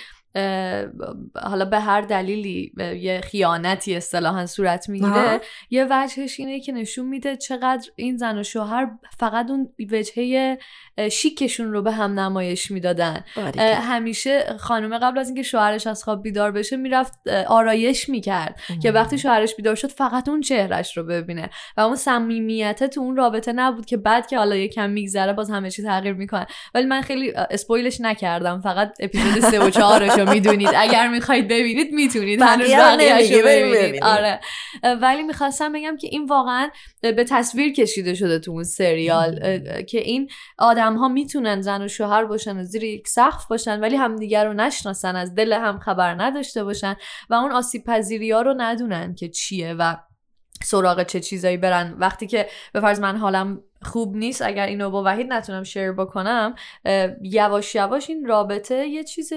حالا 1.43 1.65
به 1.71 1.81
هر 1.81 2.01
دلیلی 2.01 2.73
یه 2.79 3.21
خیانتی 3.21 3.97
اصطلاحا 3.97 4.47
صورت 4.47 4.89
می‌گیره. 4.89 5.41
یه 5.71 5.87
وجهش 5.91 6.41
اینه 6.41 6.61
که 6.61 6.73
نشون 6.73 7.07
میده 7.07 7.37
چقدر 7.37 7.91
این 7.97 8.17
زن 8.17 8.39
و 8.39 8.43
شوهر 8.43 8.91
فقط 9.19 9.51
اون 9.51 9.69
وجهه 9.91 10.59
شیکشون 11.11 11.73
رو 11.73 11.83
به 11.83 11.93
هم 11.93 12.21
نمایش 12.21 12.71
می‌دادن. 12.71 13.25
همیشه 13.59 14.57
خانم 14.59 14.99
قبل 14.99 15.19
از 15.19 15.27
اینکه 15.27 15.43
شوهرش 15.43 15.87
از 15.87 16.05
خواب 16.05 16.23
بیدار 16.23 16.53
بشه 16.53 16.77
می‌رفت 16.77 17.29
آرایش 17.47 18.09
می‌کرد 18.09 18.61
که 18.83 18.93
وقتی 18.93 19.19
شوهرش 19.19 19.55
بیدار 19.55 19.75
شد 19.75 19.89
فقط 19.89 20.29
اون 20.29 20.41
چهرش 20.41 20.97
رو 20.97 21.05
ببینه 21.05 21.51
و 21.77 21.81
اون 21.81 21.97
صمیمیت 21.97 22.85
تو 22.85 23.01
اون 23.01 23.17
رابطه 23.17 23.53
نبود 23.53 23.87
که 23.87 23.97
بعد 23.97 24.27
که 24.27 24.39
حالا 24.39 24.57
یکم 24.57 24.91
میگذره 24.91 25.33
باز 25.33 25.51
همه 25.51 25.71
چی 25.71 25.83
تغییر 25.83 26.15
می‌کنه. 26.15 26.47
ولی 26.75 26.87
من 26.87 27.01
خیلی 27.01 27.33
اسپویلش 27.33 28.01
نکردم 28.01 28.61
فقط 28.61 28.93
اپیزود 29.01 29.41
سه 29.41 29.65
و 29.65 29.71
چهارش 29.71 30.20
رو 30.21 30.31
می‌دونید. 30.31 30.69
اگر 30.77 31.09
می‌خواید 31.09 31.49
ببینید 31.49 31.93
می‌تونید. 31.93 32.43
هنوز 32.43 32.67
بقیه 32.67 32.91
رو 32.91 32.97
بقیه‌اش 32.97 33.31
رو 33.31 33.37
نمیگی، 33.37 33.43
بریم 33.43 33.73
ببینید. 33.73 34.05
آره. 34.05 34.41
ولی 35.01 35.23
می‌خواستم 35.23 35.73
بگم 35.73 35.97
که 35.97 36.09
این 36.11 36.27
واقعا 36.27 36.71
به 37.03 37.25
تصویر 37.29 37.73
کشیده 37.73 38.15
شده 38.15 38.39
تو 38.39 38.51
اون 38.51 38.65
سریال. 38.65 39.61
که 39.83 39.99
این 39.99 40.31
آدم 40.59 40.97
ها 40.97 41.09
می‌تونن 41.09 41.61
زن 41.61 41.83
و 41.83 41.89
شوهر 41.89 42.25
باشن 42.25 42.57
و 42.57 42.63
زیر 42.63 42.85
یک 42.85 43.09
سقف 43.09 43.47
باشن 43.47 43.81
ولی 43.81 43.97
همدیگر 43.97 44.45
رو 44.45 44.53
نشناسن 44.53 45.17
از 45.17 45.35
دل 45.35 45.53
هم 45.53 45.79
خبر 45.79 46.15
نداشته 46.23 46.65
باشن 46.65 46.97
و 47.31 47.35
اون 47.35 47.53
آسیب 47.53 47.85
پذیری 47.85 48.31
ها 48.31 48.43
رو 48.43 48.55
ندونن 48.59 49.15
که 49.15 49.29
چیه 49.29 49.75
و 49.79 49.97
سراغ 50.65 51.03
چه 51.03 51.21
چیزایی 51.21 51.57
برن. 51.57 51.95
وقتی 51.99 52.27
که 52.27 52.47
به 52.73 52.81
فرض 52.81 53.01
من 53.01 53.17
حالم 53.17 53.63
خوب 53.83 54.17
نیست 54.17 54.43
اگر 54.43 54.67
اینو 54.67 54.91
با 54.91 55.03
وحید 55.05 55.33
نتونم 55.33 55.63
شیر 55.63 55.93
بکنم 55.93 56.55
یواش 57.23 57.75
یواش 57.75 58.11
این 58.11 58.27
رابطه 58.27 58.87
یه 58.87 59.05
چیز 59.05 59.33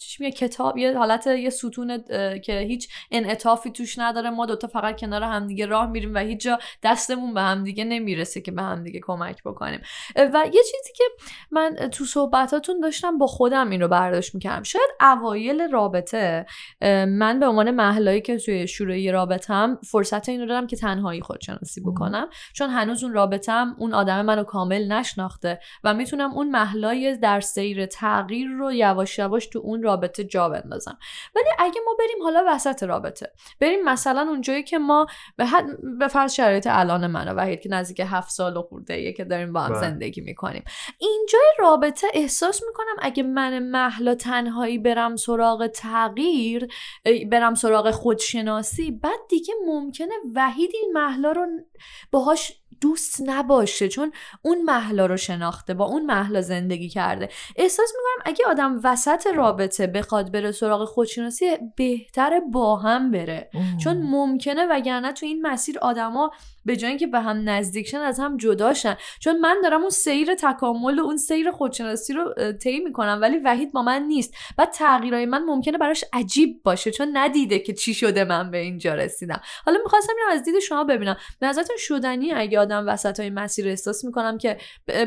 چی 0.00 0.24
میگه 0.24 0.36
کتاب 0.36 0.78
یه 0.78 0.98
حالت 0.98 1.26
یه 1.26 1.50
ستون 1.50 2.04
که 2.44 2.58
هیچ 2.58 2.88
انعطافی 3.10 3.70
توش 3.70 3.98
نداره. 3.98 4.30
ما 4.30 4.46
دوتا 4.46 4.68
فقط 4.68 5.00
کنار 5.00 5.22
همدیگه 5.22 5.66
راه 5.66 5.86
میریم 5.90 6.14
و 6.14 6.18
هیچ 6.18 6.40
جا 6.40 6.58
دستمون 6.82 7.34
به 7.34 7.40
همدیگه 7.40 7.84
نمی‌رسه 7.84 8.40
که 8.40 8.52
به 8.52 8.62
همدیگه 8.62 9.00
کمک 9.02 9.42
بکنیم. 9.42 9.80
و 10.16 10.44
یه 10.44 10.62
چیزی 10.62 10.92
که 10.96 11.04
من 11.50 11.74
تو 11.74 12.04
صحبتاتون 12.04 12.80
داشتم 12.80 13.18
با 13.18 13.26
خودم 13.26 13.70
این 13.70 13.80
رو 13.80 13.88
برداشت 13.88 14.34
می‌کردم. 14.34 14.62
شاید 14.62 14.90
اوایل 15.00 15.70
رابطه 15.72 16.46
من 17.08 17.40
به 17.40 17.46
عنوان 17.46 17.70
محلایی 17.70 18.20
که 18.20 18.38
توی 18.38 18.68
شروع 18.68 18.98
یه 18.98 19.12
رابطم 19.12 19.78
فرصت 19.90 20.28
این 20.28 20.40
رو 20.40 20.46
دارم 20.46 20.66
که 20.66 20.76
تنهایی 20.76 21.20
خودشناسی 21.20 21.80
بکنم. 21.80 22.28
چون 22.52 22.70
هنوز 22.70 23.04
اون 23.04 23.12
رابطم 23.30 23.76
اون 23.78 23.94
آدم 23.94 24.22
منو 24.22 24.44
کامل 24.44 24.92
نشناخته 24.92 25.60
و 25.84 25.94
می‌تونم 25.94 26.32
اون 26.32 26.50
محلای 26.50 27.16
در 27.16 27.40
سیر 27.40 27.86
تغییر 27.86 28.48
رو 28.48 28.72
یواش 28.72 29.18
یواش 29.18 29.46
تو 29.46 29.58
اون 29.58 29.82
رابطه 29.82 30.24
جا 30.24 30.48
بندازم 30.48 30.98
ولی 31.36 31.48
اگه 31.58 31.80
ما 31.86 31.96
بریم 31.98 32.22
حالا 32.22 32.44
وسط 32.48 32.82
رابطه 32.82 33.32
بریم 33.60 33.84
مثلا 33.84 34.20
اونجایی 34.20 34.62
که 34.62 34.78
ما 34.78 35.06
به, 35.36 35.46
حد 35.46 35.64
به 35.98 36.08
فرض 36.08 36.32
شرایط 36.32 36.66
الان 36.70 37.06
منو 37.06 37.34
وحید 37.34 37.60
که 37.60 37.68
نزدیک 37.68 38.02
هفت 38.06 38.30
سال 38.30 38.56
و 38.56 38.62
خورده 38.62 39.12
که 39.12 39.24
داریم 39.24 39.52
با 39.52 39.60
هم 39.60 39.72
بله. 39.72 39.80
زندگی 39.80 40.20
می‌کنیم 40.20 40.64
اینجای 40.98 41.50
رابطه 41.58 42.06
احساس 42.14 42.62
می‌کنم 42.66 42.96
اگه 43.02 43.22
من 43.22 43.58
محلا 43.58 44.14
تنهایی 44.14 44.78
برم 44.78 45.16
سراغ 45.16 45.66
تغییر 45.66 46.68
برم 47.30 47.54
سراغ 47.54 47.90
خودشناسی 47.90 48.90
بعد 48.90 49.20
دیگه 49.28 49.54
ممکنه 49.66 50.14
وحید 50.34 50.70
این 50.74 50.92
محلا 50.94 51.32
رو 51.32 51.46
باهاش 52.10 52.59
دوست 52.80 53.22
نباشه 53.26 53.88
چون 53.88 54.12
اون 54.42 54.62
محلا 54.62 55.06
رو 55.06 55.16
شناخته 55.16 55.74
با 55.74 55.84
اون 55.84 56.06
محلا 56.06 56.40
زندگی 56.40 56.88
کرده. 56.88 57.28
احساس 57.56 57.92
می‌کنم 57.96 58.32
اگه 58.32 58.44
آدم 58.46 58.80
وسط 58.84 59.26
رابطه 59.26 59.86
بخواد 59.86 60.32
بره 60.32 60.52
سراغ 60.52 60.84
خودشناسی 60.84 61.56
بهتره 61.76 62.40
با 62.40 62.76
هم 62.76 63.10
بره. 63.10 63.50
چون 63.84 63.96
ممکنه 63.96 64.66
وگرنه 64.70 65.12
تو 65.12 65.26
این 65.26 65.46
مسیر 65.46 65.78
آدما 65.78 66.30
به 66.64 66.76
جای 66.76 66.88
اینکه 66.88 67.06
به 67.06 67.20
هم 67.20 67.48
نزدیکشن 67.48 67.98
از 67.98 68.20
هم 68.20 68.36
جداشن 68.36 68.96
چون 69.20 69.38
من 69.38 69.56
دارم 69.62 69.80
اون 69.80 69.90
سیر 69.90 70.34
تکامل 70.34 70.98
و 70.98 71.02
اون 71.02 71.16
سیر 71.16 71.50
خودشناسی 71.50 72.12
رو 72.12 72.34
طی 72.52 72.80
می‌کنم 72.80 73.18
ولی 73.22 73.38
وحید 73.38 73.72
با 73.72 73.82
من 73.82 74.02
نیست. 74.02 74.34
و 74.58 74.66
تغییرهای 74.66 75.26
من 75.26 75.42
ممکنه 75.44 75.78
براش 75.78 76.04
عجیب 76.12 76.62
باشه 76.62 76.90
چون 76.90 77.10
ندیده 77.12 77.58
که 77.58 77.72
چی 77.72 77.94
شده 77.94 78.24
من 78.24 78.50
به 78.50 78.58
اینجا 78.58 78.94
رسیدم. 78.94 79.40
حالا 79.66 79.78
می‌خواستم 79.84 80.12
اینو 80.18 80.40
از 80.40 80.44
دید 80.44 80.58
شما 80.58 80.84
ببینم. 80.84 81.16
به 81.40 81.46
نظرتون 81.46 81.76
شدنی 81.78 82.32
اگه 82.32 82.58
آدم 82.58 82.88
وسط 82.88 83.20
های 83.20 83.30
مسیر 83.30 83.68
احساس 83.68 84.04
می‌کنم 84.04 84.38
که 84.38 84.56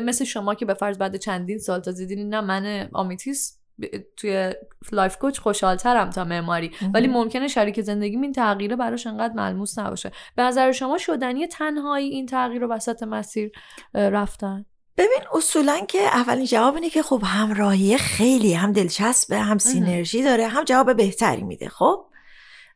مثل 0.02 0.24
شما 0.24 0.54
که 0.54 0.66
به 0.66 0.74
فرض 0.74 0.98
بعد 0.98 1.16
چندین 1.16 1.58
سال 1.58 1.80
تازه 1.80 2.06
دیدین 2.06 2.34
نه 2.34 2.40
من 2.40 2.88
آمیتیس 2.92 3.63
ب- 3.82 3.86
توی 4.16 4.54
life 4.92 5.16
coach 5.18 5.38
خوشحالترم 5.38 6.10
تا 6.10 6.24
معماری. 6.24 6.70
ولی 6.94 7.06
ممکنه 7.08 7.48
شریک 7.48 7.80
زندگی 7.80 8.16
این 8.16 8.32
تغییره 8.32 8.76
براش 8.76 9.06
انقدر 9.06 9.34
ملموس 9.34 9.78
نباشه. 9.78 10.12
به 10.36 10.42
نظر 10.42 10.72
شما 10.72 10.98
شدنی 10.98 11.46
تنهایی 11.46 12.08
این 12.10 12.26
تغییر 12.26 12.62
رو 12.62 12.68
وسط 12.68 13.02
مسیر 13.02 13.50
رفتن؟ 13.94 14.64
ببین 14.96 15.18
اصولا 15.34 15.80
که 15.88 15.98
اولین 16.02 16.44
جواب 16.46 16.74
اینه 16.74 16.90
که 16.90 17.02
خب 17.02 17.22
همراهی 17.24 17.96
خیلی 17.98 18.54
هم 18.54 18.72
دلچسبه 18.72 19.38
هم 19.38 19.58
synergy 19.58 20.22
داره 20.22 20.46
هم 20.48 20.64
جواب 20.64 20.96
بهتری 20.96 21.42
میده. 21.42 21.68
خب 21.68 22.06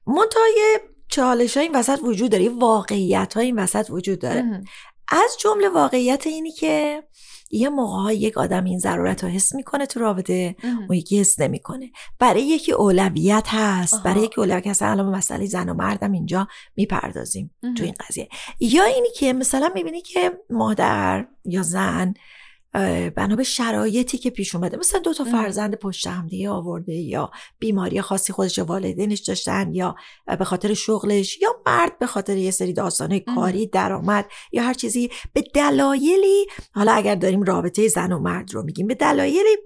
منتها 0.06 0.42
یه 0.56 0.80
چالش 1.08 1.56
ها 1.56 1.62
این 1.62 1.76
وسط 1.76 1.98
وجود 2.02 2.30
داره 2.30 2.48
واقعیت 2.48 3.34
ها 3.34 3.40
این 3.40 3.58
وسط 3.58 3.86
وجود 3.90 4.18
داره. 4.18 4.62
از 5.08 5.36
جمله 5.40 5.68
واقعیت 5.68 6.26
اینی 6.26 6.52
که 6.52 7.02
یه 7.50 7.68
موقع 7.68 8.14
یک 8.14 8.38
آدم 8.38 8.64
این 8.64 8.78
ضرورت 8.78 9.24
رو 9.24 9.30
حس 9.30 9.54
می‌کنه 9.54 9.86
تو 9.86 10.00
رابطه. 10.00 10.56
اون 10.62 10.98
یکی 10.98 11.20
حس 11.20 11.40
نمی‌کنه 11.40 11.90
برای 12.18 12.42
یکی 12.42 12.72
اولویت 12.72 13.46
هست 13.48 13.94
آها. 13.94 14.02
برای 14.02 14.22
یکی 14.24 14.40
اولویت 14.40 14.66
هست 14.66 14.82
الان 14.82 15.10
به 15.10 15.16
مسئله 15.16 15.46
زن 15.46 15.68
و 15.68 15.74
مردم 15.74 16.12
اینجا 16.12 16.48
می‌پردازیم. 16.76 17.50
تو 17.76 17.84
این 17.84 17.94
قضیه 18.08 18.28
یا 18.60 18.84
اینی 18.84 19.08
که 19.16 19.32
مثلا 19.32 19.70
می‌بینی 19.74 20.00
که 20.00 20.32
مادر 20.50 21.26
یا 21.44 21.62
زن 21.62 22.14
بنا 23.16 23.36
به 23.36 23.42
شرایطی 23.42 24.18
که 24.18 24.30
پیش 24.30 24.54
اومده 24.54 24.76
مثلا 24.76 25.00
دو 25.00 25.14
تا. 25.14 25.24
فرزند 25.24 25.74
پشت 25.74 26.06
هم 26.06 26.26
دیگه 26.26 26.50
آورده 26.50 26.94
یا 26.94 27.30
بیماری 27.58 28.00
خاصی 28.00 28.32
خودش 28.32 28.58
والدینش 28.58 29.20
داشتن 29.20 29.74
یا 29.74 29.96
به 30.38 30.44
خاطر 30.44 30.74
شغلش 30.74 31.38
یا 31.42 31.48
مرد 31.66 31.98
به 31.98 32.06
خاطر 32.06 32.36
یه 32.36 32.50
سری 32.50 32.72
داستانه. 32.72 33.20
کاری 33.20 33.66
درآمد 33.66 34.26
یا 34.52 34.62
هر 34.62 34.74
چیزی 34.74 35.10
به 35.32 35.42
دلایلی 35.54 36.46
حالا 36.72 36.92
اگر 36.92 37.14
داریم 37.14 37.42
رابطه 37.42 37.88
زن 37.88 38.12
و 38.12 38.18
مرد 38.18 38.54
رو 38.54 38.62
میگیم 38.62 38.86
به 38.86 38.94
دلایلی 38.94 39.56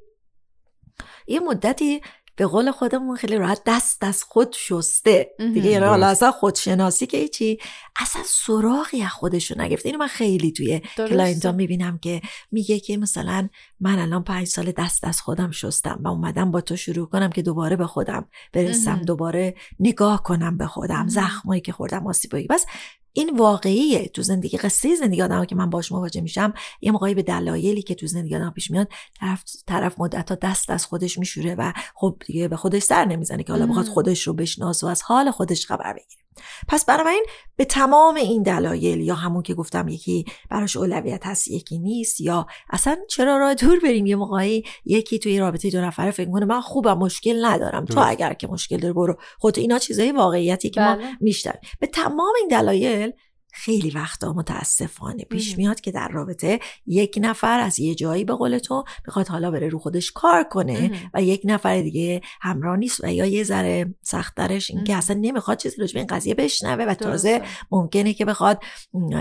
یه 1.27 1.41
مدتی 1.41 2.01
به 2.37 2.47
قول 2.47 2.71
خودمون 2.71 3.17
خیلی 3.17 3.37
راحت 3.37 3.63
دست 3.67 4.05
از 4.05 4.23
خود 4.23 4.53
شسته. 4.53 5.35
دیگه 5.39 5.71
یعنی 5.71 5.85
حالا. 5.85 6.07
اصلا 6.07 6.31
خودشناسی 6.31 7.07
که 7.07 7.29
چی 7.29 7.59
اصلا 7.97 8.23
سراغی 8.27 9.03
از 9.03 9.11
خودشو 9.11 9.61
نگرفته 9.61 9.89
اینو 9.89 9.99
من 9.99 10.07
خیلی 10.07 10.53
توی. 10.53 10.81
کلاینتا 10.97 11.53
می‌بینم 11.53 11.99
که 11.99 12.21
میگه 12.51 12.81
که 12.81 12.97
مثلا 12.97 13.49
من 13.81 13.99
الان 13.99 14.25
پنج 14.25 14.47
سال 14.47 14.73
دست 14.73 15.05
از 15.05 15.21
خودم 15.21 15.51
شستم 15.51 16.01
و 16.05 16.09
اومدم 16.09 16.51
با 16.51 16.61
تو 16.61 16.77
شروع 16.77 17.09
کنم 17.09 17.31
که 17.31 17.43
دوباره 17.43 17.77
به 17.77 17.87
خودم 17.87 18.29
برسم. 18.53 19.03
دوباره 19.03 19.55
نگاه 19.81 20.23
کنم 20.23 20.57
به 20.57 20.67
خودم. 20.67 21.09
زخمایی 21.09 21.61
که 21.61 21.73
خوردم 21.73 22.07
آسیبایی 22.07 22.47
بس 22.47 22.67
این 23.13 23.37
واقعیه 23.37 24.09
تو 24.09 24.23
زندگی 24.23 24.57
قصه 24.57 24.95
زندگی 24.95 25.23
آدم 25.23 25.45
که 25.45 25.55
من 25.55 25.71
باش 25.71 25.93
مواجه 25.93 26.21
میشم 26.21 26.55
یه 26.81 26.93
موقعی 26.93 27.15
به 27.15 27.23
دلایلی 27.23 27.83
که 27.83 27.95
تو 27.95 28.07
زندگی 28.07 28.37
آدم 28.37 28.51
پیش 28.51 28.71
میاد 28.71 28.89
طرف 29.21 29.45
طرف 29.67 30.01
مدت 30.01 30.31
ها 30.31 30.39
دست 30.43 30.71
از 30.71 30.87
خودش 30.87 31.19
میشوره 31.19 31.55
و 31.55 31.73
خب 31.95 32.17
دیگه 32.27 32.49
به 32.49 32.57
خودش 32.57 32.83
سر 32.83 33.05
نمی‌زنه 33.05 33.43
که 33.43 33.53
حالا 33.53 33.67
بخواد. 33.67 33.87
خودش 33.87 34.27
رو 34.27 34.35
بشناسه 34.35 34.87
و 34.87 34.91
از 34.91 35.03
حال 35.03 35.31
خودش 35.31 35.67
خبر 35.67 35.93
بگیره 35.93 36.22
پس 36.69 36.85
بنابراین 36.85 37.25
به 37.57 37.65
تمام 37.65 38.15
این 38.15 38.43
دلایل 38.43 39.01
یا 39.01 39.15
همون 39.15 39.43
که 39.43 39.55
گفتم 39.55 39.89
یکی 39.89 40.25
براش 40.51 40.77
اولویت 40.77 41.27
هست 41.27 41.49
یکی 41.49 41.79
نیست 41.79 42.21
یا 42.21 42.47
اصلا 42.71 42.97
چرا 43.09 43.39
راه 43.39 43.55
دور 43.55 43.81
بریم 43.81 44.07
یه 44.07 44.17
موقعی 44.17 44.65
یکی 44.85 45.19
توی 45.19 45.39
رابطه 45.39 45.71
دو 45.71 45.81
نفره 45.81 46.11
فکر 46.11 46.31
کنه 46.31 46.47
من 46.47 46.61
خوبم 46.61 46.99
مشکل 46.99 47.45
ندارم 47.45 47.85
تو. 47.85 48.01
اگر 48.07 48.33
که 48.33 48.47
مشکل 48.47 48.77
داری 48.77 48.95
برو 48.95 49.17
خود 49.39 49.59
اینا 49.59 49.79
چیزای 49.79 50.13
واقعیتی 50.13 50.71
که 50.71 50.81
ما 50.81 50.97
بله. 50.97 51.07
میشنویم 51.21 51.61
به 51.81 51.87
تمام 51.87 52.33
این 52.41 52.49
دلایل 52.49 53.13
خیلی 53.53 53.91
وقتا 53.91 54.33
متاسفانه 54.33 55.25
پیش. 55.25 55.59
میاد 55.59 55.81
که 55.81 55.93
در 55.93 56.09
رابطه 56.09 56.61
یک 56.87 57.19
نفر 57.23 57.61
از 57.61 57.79
یه 57.79 57.95
جایی 57.95 58.25
به 58.25 58.35
قول 58.35 58.59
تو 58.59 58.85
می‌خواد 59.07 59.29
حالا 59.29 59.51
بره 59.51 59.69
رو 59.69 59.79
خودش 59.79 60.13
کار 60.13 60.45
کنه. 60.45 61.11
و 61.15 61.23
یک 61.23 61.43
نفر 61.45 61.83
دیگه 61.83 62.21
همراه 62.41 62.77
نیست 62.77 63.05
و 63.05 63.13
یا 63.13 63.27
یه 63.27 63.45
ذره 63.45 63.95
سختترش 64.03 64.71
این 64.71 64.85
که. 64.85 64.97
اصلا 64.97 65.17
نمی‌خواد 65.21 65.59
چیزی 65.59 65.77
راجع 65.81 65.95
به 65.95 66.01
این 66.01 66.07
قضیه 66.07 66.35
بشنوه 66.35 66.85
و 66.85 66.95
تازه. 66.95 67.43
ممکنه 67.71 68.15
که 68.15 68.25
بخواد 68.25 68.63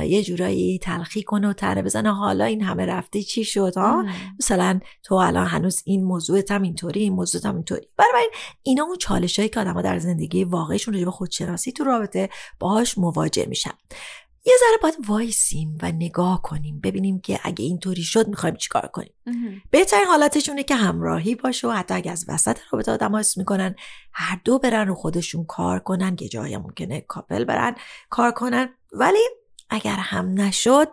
یه 0.04 0.24
جورایی 0.24 0.80
تلخی 0.80 1.24
کنه 1.24 1.50
و 1.50 1.54
تره 1.54 1.82
بزنه 1.82 2.14
حالا 2.14 2.46
این 2.46 2.62
همه 2.62 2.86
رفته 2.86 3.24
چی 3.24 3.44
شد 3.44 3.74
ها. 3.76 4.06
مثلا 4.40 4.80
تو 5.04 5.16
الان 5.16 5.48
هنوز 5.48 5.82
این 5.86 6.04
موضوعت 6.04 6.52
هم 6.52 6.62
اینطوری 6.62 7.02
این 7.02 7.14
موضوعت 7.14 7.46
هم 7.46 7.56
اینطوری 7.56 7.88
برای 7.98 8.30
اینا 8.64 8.84
اون 8.84 8.98
چالش 8.98 9.40
هایی 9.40 9.50
که 9.50 9.60
آدم 9.60 9.82
در 9.82 10.00
زندگی 10.00 10.44
واقعیشون 10.44 10.94
راجع 10.94 11.06
به 11.06 11.12
خودشناسی 11.12 11.72
تو 11.72 11.84
رابطه 11.84 12.30
باهاش 12.60 12.98
مواجه 12.98 13.46
میشن 13.46 13.72
یه 14.46 14.54
ذره 14.60 14.78
باید 14.82 15.10
وایسیم 15.10 15.78
و 15.82 15.92
نگاه 15.92 16.42
کنیم 16.42 16.80
ببینیم 16.80 17.20
که 17.20 17.40
اگه 17.44 17.66
اینطوری 17.66 18.04
شد 18.04 18.28
می‌خوایم 18.28 18.56
چیکار 18.56 18.88
کنیم. 18.88 19.14
بهترین 19.72 20.06
حالتشونه 20.06 20.64
که 20.64 20.76
همراهی 20.76 21.36
باشه 21.36 21.68
و 21.68 21.72
حتی 21.72 21.94
اگه 21.94 22.12
از 22.12 22.26
وسط 22.28 22.60
رابطه 22.72 22.92
آدم 22.92 23.16
حس 23.16 23.38
می‌کنن 23.38 23.76
هر 24.14 24.42
دو 24.46 24.60
برن 24.60 24.88
رو 24.88 24.96
خودشون 24.96 25.46
کار 25.46 25.80
کنن 25.80 26.16
که 26.16 26.28
جایی 26.28 26.58
ممکنه 26.58 27.02
کاپل 27.02 27.44
برن 27.44 27.76
کار 28.10 28.32
کنن 28.32 28.70
ولی 28.92 29.30
اگر 29.70 29.96
هم 29.96 30.42
نشد 30.42 30.88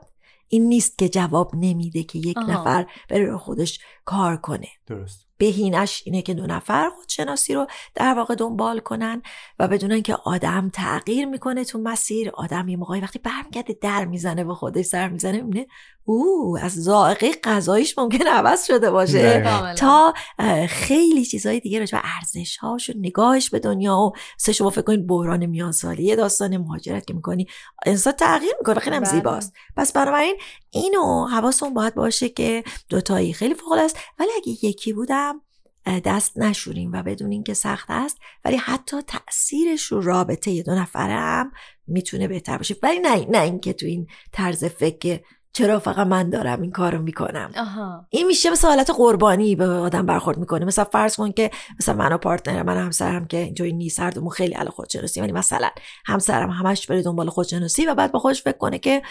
این 0.49 0.69
نیست 0.69 0.99
که 0.99 1.09
جواب 1.09 1.51
نمیده 1.55 2.03
که 2.03 2.19
یک 2.19 2.39
آها. 2.39 2.53
نفر 2.53 2.87
بره 3.09 3.27
رو 3.27 3.39
خودش 3.39 3.81
کار 4.05 4.37
کنه 4.37 4.69
درست 4.87 5.28
بهینش 5.39 6.03
اینه 6.07 6.23
که 6.23 6.35
دو 6.35 6.47
نفر 6.47 6.91
خودشناسی 6.97 7.55
رو 7.55 7.67
در 7.95 8.15
واقع 8.15 8.35
دنبال 8.35 8.79
کنن 8.79 9.23
و 9.59 9.69
بدونن 9.69 10.03
که 10.03 10.15
آدم 10.15 10.71
تغییر 10.75 11.27
می‌کنه 11.27 11.65
تو 11.65 11.79
مسیر 11.79 12.31
آدم 12.31 12.69
یه 12.69 12.77
موقعی 12.77 13.01
وقتی 13.01 13.19
برمیگرده 13.19 13.79
در 13.81 14.05
می‌زنه 14.05 14.45
به 14.45 14.55
خودش 14.55 14.85
سر 14.85 15.09
می‌زنه 15.09 15.41
می‌بینه 15.41 15.67
او 16.05 16.59
از 16.63 16.83
ذائقه 16.83 17.33
غذاییش 17.45 17.99
ممکن 17.99 18.27
عوض 18.27 18.67
شده 18.67 18.91
باشه. 18.91 19.43
تا 19.77 20.15
خیلی 20.69 21.25
چیزای 21.25 21.61
دیگه 21.61 21.79
راجع 21.79 21.99
به 21.99 22.05
ارزش 22.17 22.57
هاش 22.57 22.91
و 22.91 22.93
نگاهش 22.97 23.51
به 23.51 23.59
دنیا 23.59 23.97
و 23.97 24.13
مثلا 24.41 24.55
شما 24.55 24.71
فکر 24.71 24.83
کنید 24.83 25.07
بحران 25.07 25.47
میان 25.47 25.73
سالی 25.73 26.05
یه 26.05 26.17
داستان 26.17 26.57
مهاجرت 26.57 27.07
که 27.07 27.15
می‌کنی 27.15 27.47
انسان 27.87 28.13
تغییر 28.13 28.53
می‌کنه 28.59 28.81
خیلی 28.81 28.97
هم 28.97 29.03
بله. 29.03 29.11
زیباست 29.11 29.53
پس 29.77 29.93
بنابراین 29.93 30.37
اینو 30.71 31.27
حواستون 31.27 31.75
باید 31.75 31.95
باشه 31.95 32.29
که 32.29 32.65
دوتایی 32.89 33.33
خیلی 33.33 33.55
فوق 33.55 33.73
است. 33.73 33.97
ولی 34.19 34.31
اگه 34.37 34.65
یکی 34.65 34.93
بودم 34.93 35.41
دست 36.05 36.39
نشوریم 36.39 36.93
و 36.93 37.03
بدونین 37.03 37.45
که 37.45 37.55
سخت 37.55 37.87
است. 37.89 38.19
ولی 38.45 38.57
حتی 38.57 38.97
تاثیرش 39.03 39.83
رو 39.83 40.01
رابطه 40.01 40.51
یه 40.51 40.63
دو 40.63 40.75
نفره 40.75 41.13
هم 41.13 41.53
می‌تونه 41.87 42.29
بهتر 42.29 42.57
باشه. 42.57 42.77
ولی 42.83 42.99
نه 42.99 43.27
نه 43.31 43.43
اینکه 43.43 43.73
تو 43.73 43.87
این 43.87 44.07
طرز 44.33 44.65
فکر 44.65 45.21
چرا 45.53 45.79
فقط 45.79 46.07
من 46.07 46.31
دارم 46.31 46.63
این 46.63 46.71
کارو 46.71 47.03
می‌کنم؟ 47.03 47.51
آها. 47.57 48.07
این 48.11 48.27
میشه 48.27 48.51
مثل 48.51 48.69
حالت 48.69 48.91
قربانی 48.91 49.57
به 49.57 49.67
آدم 49.67 50.07
برخورد 50.07 50.39
می‌کنه. 50.39 50.65
مثلا 50.65 50.85
فرض 50.85 51.17
کن 51.17 51.33
که 51.33 51.51
مثلا 51.81 51.95
من 51.95 52.13
و 52.13 52.19
partner 52.19 52.61
م 52.61 52.67
من 52.67 52.77
همسرم 52.77 53.27
که 53.27 53.37
اینطوری 53.37 53.73
نیست 53.73 54.01
هر 54.01 54.11
دومون 54.11 54.31
خیلی 54.31 54.55
علاقه 54.55 54.71
خودشناسی 54.71 55.21
ولی 55.21 55.33
مثلا 55.33 55.69
همسرم 56.07 56.51
همش 56.51 56.87
بره 56.87 57.03
دنبال 57.03 57.31
خودشناسی 57.31 57.87
و 57.87 57.95
بعد 57.95 58.13
به 58.13 58.19
خودش 58.19 58.43
فکر 58.43 58.59
کنه 58.59 58.79
که 58.79 59.03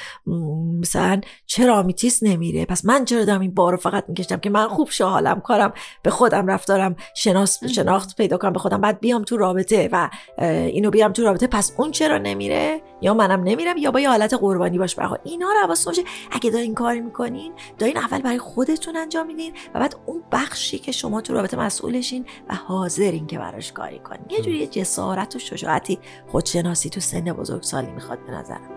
مثلا 0.82 1.21
چرا 1.45 1.80
آمیتیس 1.80 2.23
نمیره؟ 2.23 2.65
پس 2.65 2.86
من 2.86 3.06
چرا 3.06 3.26
دارم 3.26 3.41
این 3.41 3.54
بارو 3.54 3.78
فقط 3.78 4.06
می‌کشم 4.08 4.38
که 4.38 4.50
من 4.50 4.67
خوب 4.67 4.89
شه 4.89 5.06
حالم 5.06 5.41
کارم 5.41 5.73
به 6.04 6.10
خودم 6.10 6.47
رفتارم 6.47 6.95
شناس. 7.15 7.63
شناخت 7.65 8.15
پیدا 8.15 8.38
کنم 8.38 8.54
به 8.54 8.60
خودم. 8.60 8.82
بعد 8.82 9.00
بیام 9.00 9.23
تو 9.23 9.38
رابطه 9.38 9.89
و 9.91 10.10
اینو 10.39 10.89
بیام 10.89 11.13
تو 11.13 11.23
رابطه 11.23 11.47
پس 11.47 11.73
اون 11.78 11.91
چرا 11.91 12.17
نمیره؟ 12.17 12.82
یا 13.02 13.13
منم 13.13 13.43
نمیرم 13.43 13.78
یا 13.78 13.91
با 13.91 14.00
یه 14.00 14.10
حالت 14.10 14.34
قربانی 14.34 14.78
باش 14.78 14.95
برخورد. 14.95 15.21
اینا 15.23 15.47
رو 15.62 15.67
باشه. 15.67 16.02
اگه 16.31 16.49
دارین 16.49 16.73
کاری 16.73 17.01
می‌کنین 17.01 17.53
دارین 17.77 17.97
اول 17.97 18.21
برای 18.21 18.39
خودتون 18.39 18.95
انجام 18.97 19.27
میدین 19.27 19.53
و 19.73 19.79
بعد 19.79 19.95
اون 20.05 20.23
بخشی 20.31 20.79
که 20.79 20.91
شما 20.91 21.21
تو 21.21 21.33
رابطه 21.33 21.57
مسئولشین 21.57 22.25
و 22.49 22.55
حاضرین 22.55 23.27
که 23.27 23.37
براش 23.37 23.71
کاری 23.71 23.99
کنین. 23.99 24.25
یه 24.29 24.41
جوری 24.41 24.67
جسارت 24.67 25.35
و 25.35 25.39
شجاعتی 25.39 25.99
خودشناسی 26.27 26.89
تو 26.89 26.99
سن 26.99 27.21
بزرگسالی 27.21 27.91
می‌خواد 27.91 28.25
به 28.25 28.31
نظرم. 28.31 28.69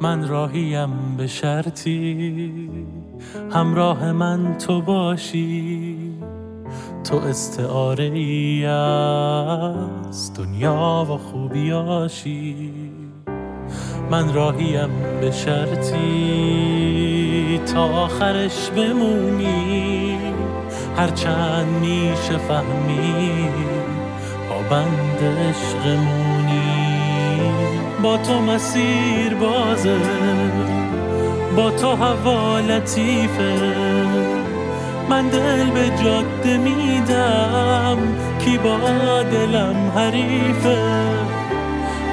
من 0.00 0.28
راهیم 0.28 1.16
به 1.16 1.26
شرطی 1.26 2.70
همراه 3.52 4.12
من 4.12 4.58
تو 4.58 4.80
باشی 4.80 6.12
تو 7.04 7.16
استعاره 7.16 8.04
ای 8.04 8.64
از 8.64 10.34
دنیا 10.34 11.06
و 11.10 11.16
خوبیاشی 11.16 12.72
من 14.10 14.34
راهیم 14.34 14.88
به 15.20 15.30
شرطی 15.30 15.96
تا 17.74 17.84
آخرش 17.84 18.70
بمونی. 18.70 20.18
هرچند 20.96 21.66
میشه 21.80 22.38
فهمی 22.38 23.48
پابند 24.48 25.18
عشقمونی. 25.48 26.36
با 28.02 28.16
تو 28.16 28.40
مسیر 28.40 29.34
بازه 29.34 29.96
با 31.56 31.70
تو 31.70 31.88
هوا 31.88 32.60
لطیفه. 32.60 33.72
من 35.10 35.28
دل 35.28 35.70
به 35.70 35.90
جاده 36.04 36.56
میدم 36.56 37.98
کی 38.44 38.58
با 38.58 38.78
دلم 39.22 39.92
حریفه. 39.96 40.76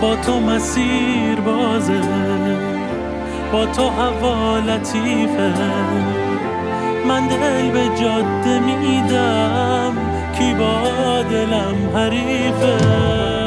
با 0.04 0.16
تو 0.16 0.40
مسیر 0.40 1.40
بازه 1.40 2.02
با 3.52 3.66
تو 3.66 3.90
هوا 3.90 4.58
لطیفه. 4.60 5.54
من 7.08 7.28
دل 7.28 7.72
به 7.72 7.90
جاده 8.02 8.60
میدم 8.60 9.98
کی 10.38 10.54
با 10.54 11.24
دلم 11.24 11.96
حریفه. 11.96 13.43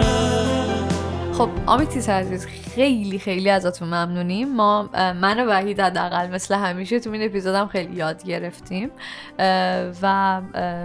خب 1.37 1.51
آمیتیس 1.66 2.09
عزیز 2.09 2.46
خیلی 2.46 3.18
خیلی 3.18 3.51
ازتون 3.51 3.88
ممنونیم. 3.88 4.57
ما 4.57 4.88
من 4.94 5.40
و 5.40 5.51
وحید 5.51 5.81
حداقل 5.81 6.31
مثل 6.31 6.55
همیشه 6.55 7.01
تو 7.01 7.11
این 7.11 7.22
اپیزودم 7.22 7.66
خیلی 7.66 7.96
یاد 7.96 8.25
گرفتیم 8.25 8.90
و 10.03 10.40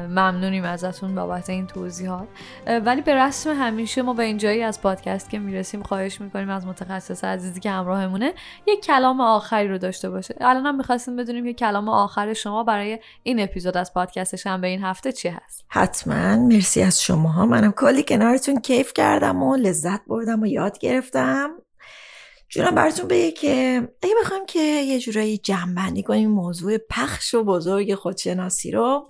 ممنونیم 0.09 0.63
ازتون 0.63 1.15
بابت 1.15 1.49
این 1.49 1.67
توضیحات. 1.67 2.27
ولی 2.67 3.01
به 3.01 3.15
رسم 3.15 3.49
همیشه 3.49 4.01
ما 4.01 4.13
به 4.13 4.23
اینجایی 4.23 4.63
از 4.63 4.81
پادکست 4.81 5.29
که 5.29 5.39
می‌رسیم 5.39 5.83
خواهش 5.83 6.21
می‌کنیم 6.21 6.49
از 6.49 6.65
متخصص 6.65 7.23
عزیزی 7.23 7.59
که 7.59 7.71
همراهمونه 7.71 8.33
یک 8.67 8.85
کلام 8.85 9.21
آخری 9.21 9.67
رو 9.67 9.77
داشته 9.77 10.09
باشه. 10.09 10.35
الان 10.41 10.65
هم 10.65 10.75
می‌خواستیم 10.75 11.15
بدونیم 11.15 11.43
که 11.43 11.53
کلام 11.53 11.89
آخر 11.89 12.33
شما 12.33 12.63
برای 12.63 12.99
این 13.23 13.39
اپیزود 13.39 13.77
از 13.77 13.93
پادکست 13.93 14.35
شنبه 14.35 14.67
این 14.67 14.83
هفته 14.83 15.11
چی 15.11 15.29
هست. 15.29 15.65
حتما. 15.69 16.35
مرسی 16.35 16.81
از 16.81 17.01
شما 17.01 17.45
منم 17.45 17.71
کلی 17.71 18.03
کنارتون 18.03 18.59
کیف 18.59 18.93
کردم 18.93 19.43
و 19.43 19.55
لذت 19.55 20.01
بردم. 20.07 20.40
و 20.43 20.47
یاد 20.47 20.79
گرفتم. 20.79 21.49
جونم 22.49 22.75
براتون 22.75 23.07
بگه 23.07 23.31
که 23.31 23.87
اگه 24.01 24.15
بخوایم 24.21 24.45
که 24.45 24.59
یه 24.59 24.99
جورایی 24.99 25.37
جمع 25.37 26.01
کنیم 26.01 26.29
موضوع 26.29 26.77
پخش 26.77 27.33
و 27.33 27.43
بزرگ 27.43 27.95
خودشناسی 27.95 28.71
رو 28.71 29.07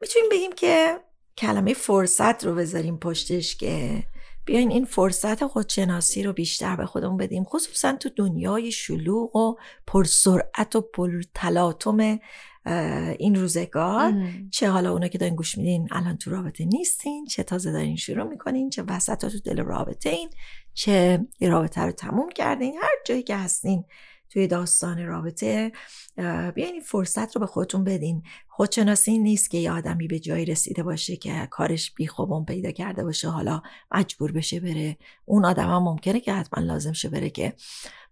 می‌تونیم 0.00 0.28
بگیم 0.30 0.52
که 0.52 1.00
کلمه 1.38 1.74
فرصت 1.74 2.44
رو 2.44 2.54
بذاریم 2.54 2.98
پشتش 2.98 3.56
که 3.56 4.02
بیاین 4.44 4.70
این 4.70 4.84
فرصت 4.84 5.46
خودشناسی 5.46 6.22
رو 6.22 6.32
بیشتر 6.32 6.76
به 6.76 6.86
خودمون 6.86 7.16
بدیم 7.16 7.44
خصوصا 7.44 7.92
تو 7.92 8.08
دنیای 8.16 8.72
شلوغ 8.72 9.36
و 9.36 9.56
پرسرعت 9.86 10.76
و 10.76 10.80
پرتلاطم 10.80 12.18
این 13.18 13.34
روزگار. 13.34 14.14
چه 14.50 14.70
حالا 14.70 14.92
اونا 14.92 15.08
که 15.08 15.18
دارین 15.18 15.36
گوش 15.36 15.58
میدین 15.58 15.88
الان 15.90 16.16
تو 16.16 16.30
رابطه 16.30 16.64
نیستین 16.64 17.24
چه 17.24 17.42
تازه 17.42 17.72
دارین 17.72 17.96
شروع 17.96 18.28
می‌کنین 18.28 18.70
چه 18.70 18.82
وسط 18.82 19.26
تو 19.26 19.38
دل 19.38 19.62
رابطه 19.62 20.10
این 20.10 20.30
چه 20.74 21.26
رابطه 21.40 21.80
رو 21.80 21.92
تموم 21.92 22.28
کردین 22.28 22.74
هر 22.82 22.94
جایی 23.06 23.22
که 23.22 23.36
هستین. 23.36 23.84
توی 24.32 24.46
داستان 24.46 25.06
رابطه 25.06 25.72
بیاین 26.54 26.72
این 26.72 26.80
فرصت 26.80 27.36
رو 27.36 27.40
به 27.40 27.46
خودتون 27.46 27.84
بدین. 27.84 28.22
خودشناسی 28.48 29.18
نیست 29.18 29.50
که 29.50 29.58
یه 29.58 29.72
آدمی 29.72 30.06
به 30.06 30.18
جایی 30.18 30.44
رسیده 30.44 30.82
باشه 30.82 31.16
که 31.16 31.48
کارش 31.50 31.90
بیخوبون 31.94 32.44
پیدا 32.44 32.70
کرده 32.70 33.04
باشه 33.04 33.28
حالا 33.28 33.62
مجبور 33.94 34.32
بشه 34.32 34.60
بره. 34.60 34.96
اون 35.24 35.44
آدم 35.44 35.68
هم 35.68 35.82
ممکنه 35.82 36.20
که 36.20 36.32
حتما 36.32 36.64
لازم 36.64 36.92
شه 36.92 37.08
بره 37.08 37.30
که 37.30 37.54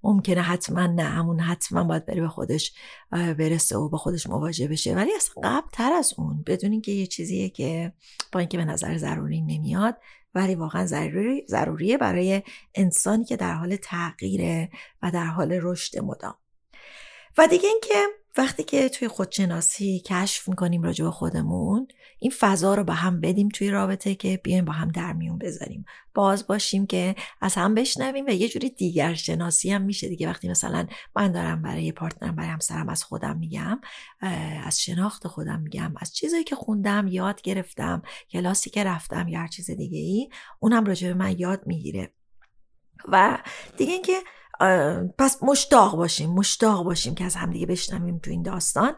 ممکنه 0.03 0.41
حتما 0.41 0.87
نه 0.87 1.03
همون 1.03 1.41
حتما 1.41 1.85
باید 1.85 2.07
بره 2.07 2.21
به 2.21 2.29
خودش 2.29 2.73
برسه 3.11 3.77
و 3.77 3.89
با 3.89 3.99
خودش 3.99 4.27
مواجه 4.27 4.69
بشه. 4.69 4.95
ولی 4.95 5.11
اصلا 5.17 5.35
قبل 5.45 5.69
تر 5.73 5.93
از 5.93 6.15
اون 6.19 6.43
بدونین 6.47 6.81
که 6.81 6.93
یه 6.93 7.07
چیزیه 7.07 7.49
که 7.49 7.93
با 8.33 8.41
اینکه 8.41 8.59
به 8.59 8.65
نظر 8.65 8.97
ضروری 8.97 9.41
نمیاد 9.41 9.97
ولی 10.35 10.55
واقعا 10.55 10.87
ضروری 10.87 11.45
ضروریه 11.49 11.99
برای 11.99 12.43
انسانی 12.75 13.25
که 13.25 13.37
در 13.37 13.53
حال 13.53 13.77
تغییره 13.77 14.71
و 15.03 15.11
در 15.11 15.25
حال 15.25 15.59
رشد 15.63 15.99
مدام. 15.99 16.35
و 17.39 17.47
دیگه 17.47 17.69
اینکه 17.69 18.20
وقتی 18.37 18.63
که 18.63 18.89
توی 18.89 19.09
خودشناسی 19.09 20.03
کشف 20.07 20.49
می‌کنیم 20.49 20.83
راجع 20.83 21.05
به 21.05 21.11
خودمون 21.11 21.89
این 22.19 22.33
فضا 22.39 22.75
رو 22.75 22.85
به 22.85 22.95
هم 22.95 23.21
بدیم 23.21 23.49
توی 23.49 23.71
رابطه 23.71 24.15
که 24.15 24.41
بیایم 24.45 24.65
با 24.65 24.73
هم 24.73 24.89
در 24.89 25.13
میون 25.13 25.39
بذاریم. 25.39 25.85
باز 26.15 26.47
باشیم 26.47 26.87
که 26.87 27.15
از 27.41 27.55
هم 27.55 27.75
بشنویم 27.75 28.27
و 28.27 28.31
یه 28.31 28.49
جوری 28.49 28.71
دیگر 28.71 29.15
شناسی 29.15 29.71
هم 29.71 29.83
میشه 29.83 30.09
دیگه. 30.09 30.29
وقتی 30.29 30.49
مثلا 30.49 30.87
من 31.17 31.33
دارم 31.33 31.63
برای 31.63 31.93
پارتنرم 31.93 32.37
برای 32.37 32.49
همسرم 32.49 32.89
از 32.89 33.05
خودم 33.05 33.39
میگم 33.39 33.81
از 34.65 34.81
شناخت 34.83 35.27
خودم 35.27 35.61
میگم 35.61 35.93
از 35.97 36.15
چیزایی 36.15 36.45
که 36.45 36.57
خوندم 36.57 37.09
یاد 37.09 37.43
گرفتم 37.43 38.03
کلاسی 38.31 38.71
که 38.71 38.85
رفتم 38.85 39.29
یا 39.29 39.41
هر 39.41 39.49
چیز 39.49 39.71
دیگه 39.71 39.99
ای 39.99 40.29
اونم 40.61 40.85
راجع 40.85 41.09
به 41.09 41.15
من 41.15 41.39
یاد 41.39 41.63
می‌گیره. 41.67 42.13
و 43.09 43.39
دیگه 43.77 43.93
اینکه 43.93 44.21
پس 45.19 45.43
مشتاق 45.43 45.97
باشیم 45.97 46.31
مشتاق 46.31 46.85
باشیم 46.85 47.15
که 47.15 47.25
از 47.25 47.35
همدیگه 47.35 47.67
بشنویم 47.67 48.19
تو 48.19 48.31
این 48.31 48.43
داستان. 48.43 48.95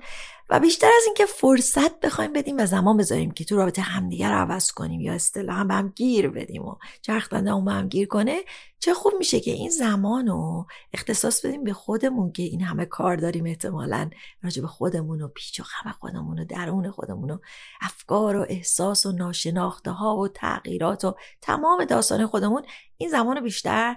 و 0.53 0.61
بیشتر 0.61 0.87
از 0.87 1.03
اینکه 1.07 1.27
فرصت 1.27 2.01
بخوایم 2.01 2.33
بدیم 2.33 2.57
و 2.59 2.67
زمان 2.67 2.97
بذاریم 2.97 3.31
که 3.31 3.45
تو 3.45 3.57
رابطه 3.57 3.83
همدیگه 3.83 4.29
رو 4.29 4.35
عوض 4.35 4.71
کنیم 4.71 5.01
یا 5.01 5.13
اصطلاحا 5.13 5.65
به 5.65 5.75
هم 5.75 5.89
گیر 5.89 6.29
بدیم 6.29 6.63
و 6.63 6.77
چرخ 7.03 7.29
اون 7.33 7.65
به 7.65 7.73
هم 7.73 7.89
گیر 7.89 8.09
کنه 8.09 8.41
چه 8.79 8.95
خوب 8.95 9.13
میشه 9.19 9.41
که 9.41 9.51
این 9.51 9.71
زمان 9.71 10.27
رو 10.27 10.67
اختصاص 10.93 11.47
بدیم 11.47 11.65
به 11.65 11.73
خودمون 11.73 12.33
که 12.33 12.43
این 12.43 12.63
همه 12.63 12.85
کار 12.85 13.17
داریم 13.17 13.47
احتمالا 13.47 14.11
راجع 14.43 14.63
به 14.63 14.69
خودمون 14.69 15.23
و 15.23 15.29
پیچ 15.29 15.61
و 15.61 15.63
خم 15.63 15.91
خودمون 15.91 16.39
و 16.39 16.45
درون 16.45 16.91
خودمون 16.91 17.31
و 17.31 17.39
افکار 17.81 18.37
و 18.37 18.47
احساس 18.49 19.07
و 19.07 19.13
ناشناخته 19.13 19.91
ها 19.91 20.17
و 20.17 20.29
تغییرات 20.29 21.05
و 21.05 21.15
تمام 21.41 21.85
داستان 21.85 22.27
خودمون 22.27 22.63
این 22.97 23.11
زمان 23.11 23.37
رو 23.37 23.43
بیشتر 23.43 23.97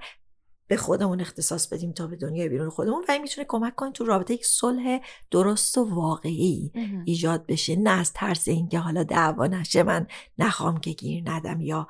به 0.68 0.78
خودمون 0.78 1.22
اختصاص 1.22 1.68
بدیم 1.68 1.92
تا 1.92 2.08
به 2.08 2.16
دنیای 2.16 2.50
بیرون 2.50 2.70
خودمون 2.70 3.06
و 3.10 3.12
این 3.12 3.22
می‌تونه 3.22 3.46
کمک 3.50 3.76
کنه 3.76 3.92
تو 3.92 4.06
رابطه 4.06 4.34
یک 4.34 4.46
صلح 4.46 5.00
درست 5.32 5.78
و 5.78 5.96
واقعی 5.96 6.72
ایجاد 7.06 7.46
بشه. 7.46 7.76
نه 7.76 7.90
از 7.90 8.14
ترس 8.14 8.48
اینکه 8.48 8.80
حالا 8.80 9.04
دعوا 9.04 9.48
نشه 9.48 9.84
من 9.84 10.08
نخوام 10.40 10.80
که 10.80 10.92
گیر 10.92 11.24
ندم 11.26 11.62
یا 11.62 11.88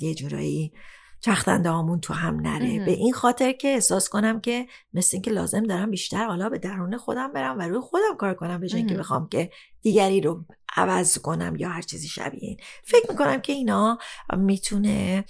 یه 0.00 0.14
جورایی 0.14 0.72
چختنده 1.20 1.70
همون 1.70 2.00
تو 2.00 2.14
هم 2.14 2.40
نره. 2.40 2.84
به 2.84 2.90
این 2.90 3.12
خاطر 3.12 3.52
که 3.52 3.68
احساس 3.68 4.08
کنم 4.08 4.40
که 4.40 4.66
مثل 4.94 5.10
اینکه 5.12 5.30
لازم 5.30 5.62
دارم 5.62 5.90
بیشتر 5.90 6.26
حالا 6.26 6.48
به 6.48 6.58
درون 6.58 6.96
خودم 6.96 7.32
برم 7.32 7.58
و 7.58 7.62
روی 7.62 7.80
خودم 7.80 8.16
کار 8.18 8.34
کنم 8.34 8.60
به 8.60 8.68
که 8.68 8.94
بخوام 8.94 9.28
که 9.28 9.50
دیگری 9.82 10.20
رو 10.20 10.44
عوض 10.76 11.18
کنم 11.18 11.56
یا 11.56 11.68
هر 11.68 11.82
چیزی 11.82 12.08
شبیه 12.08 12.40
این. 12.42 12.56
فکر 12.84 13.10
می‌کنم 13.10 13.40
که 13.40 13.52
اینا 13.52 13.98
می‌تونه 14.36 15.24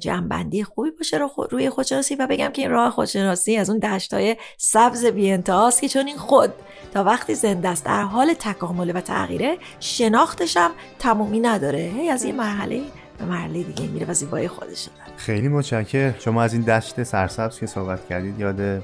جنبندی 0.00 0.64
خوبی 0.64 0.90
باشه 0.90 1.18
رو 1.18 1.30
روی 1.50 1.70
خودشناسی 1.70 2.14
و 2.14 2.26
بگم 2.26 2.48
که 2.48 2.62
این 2.62 2.70
راه 2.70 2.90
خودشناسی 2.90 3.56
از 3.56 3.70
اون 3.70 3.78
دشت 3.78 4.14
های 4.14 4.36
سبز 4.58 5.06
بیانتهاست 5.06 5.80
که 5.80 5.88
چون 5.88 6.06
این 6.06 6.16
خود 6.16 6.52
تا 6.94 7.04
وقتی 7.04 7.34
زنده 7.34 7.68
است 7.68 7.84
در 7.84 8.02
حال 8.02 8.34
تکامله 8.34 8.92
و 8.92 9.00
تغییره 9.00 9.58
شناختش 9.80 10.56
هم 10.56 10.70
تمومی 10.98 11.40
نداره. 11.40 11.92
هی 11.96 12.08
از 12.08 12.24
یه 12.24 12.32
مرحله 12.32 12.82
به 13.18 13.24
مرحله 13.24 13.62
دیگه 13.62 13.86
میره 13.88 14.06
و 14.10 14.14
زیبایی 14.14 14.48
خودش 14.48 14.82
داره. 14.82 15.16
خیلی 15.16 15.48
متشکر 15.48 16.18
شما 16.18 16.42
از 16.42 16.52
این 16.52 16.62
دشت 16.62 17.02
سرسبز 17.02 17.58
که 17.58 17.66
صحبت 17.66 18.08
کردید 18.08 18.40
یاد 18.40 18.82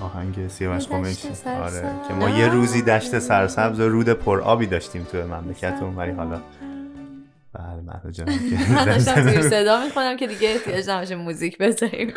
آهنگ 0.00 0.48
سیاوش 0.48 0.86
قمیشی 0.86 1.28
آره 1.62 1.90
که 2.08 2.14
ما 2.14 2.30
یه 2.30 2.48
روزی 2.48 2.82
دشت 2.82 3.18
سرسبز 3.18 3.80
و 3.80 3.88
رود 3.88 4.08
پر 4.08 4.40
آبی 4.40 4.66
داشتیم 4.66 5.06
تو 5.12 5.18
مملکتمون 5.18 5.96
ولی 5.96 6.10
حالا 6.10 6.40
بله 7.58 8.12
جان 8.12 8.28
من 8.76 8.84
داشتم 8.84 9.40
صدا 9.40 9.84
می‌خونم 9.84 10.16
که 10.16 10.26
دیگه 10.26 10.48
احتیاج 10.48 10.90
نباشه 10.90 11.16
موزیک 11.16 11.58
بذاریم. 11.58 12.12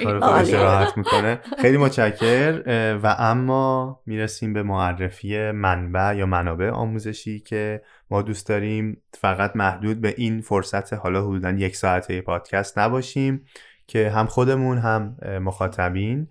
راحت 0.54 0.98
می‌کنه. 0.98 1.39
خیلی 1.62 1.78
متشکر. 1.86 2.62
و 3.04 3.16
اما 3.20 4.00
می‌رسیم 4.06 4.54
به 4.54 4.64
معرفی 4.64 5.52
منبع 5.52 6.16
یا 6.18 6.26
منابع 6.26 6.70
آموزشی 6.70 7.39
که 7.39 7.82
ما 8.10 8.22
دوست 8.22 8.48
داریم. 8.48 9.02
فقط 9.14 9.56
محدود 9.56 10.02
به 10.02 10.14
این 10.18 10.42
فرصت 10.42 10.94
حالا 10.94 11.22
حدودا 11.28 11.50
یک 11.50 11.76
ساعته 11.76 12.22
پادکست 12.22 12.80
نباشیم 12.80 13.46
که 13.88 14.10
هم 14.10 14.26
خودمون 14.26 14.78
هم 14.78 15.18
مخاطبین. 15.42 16.28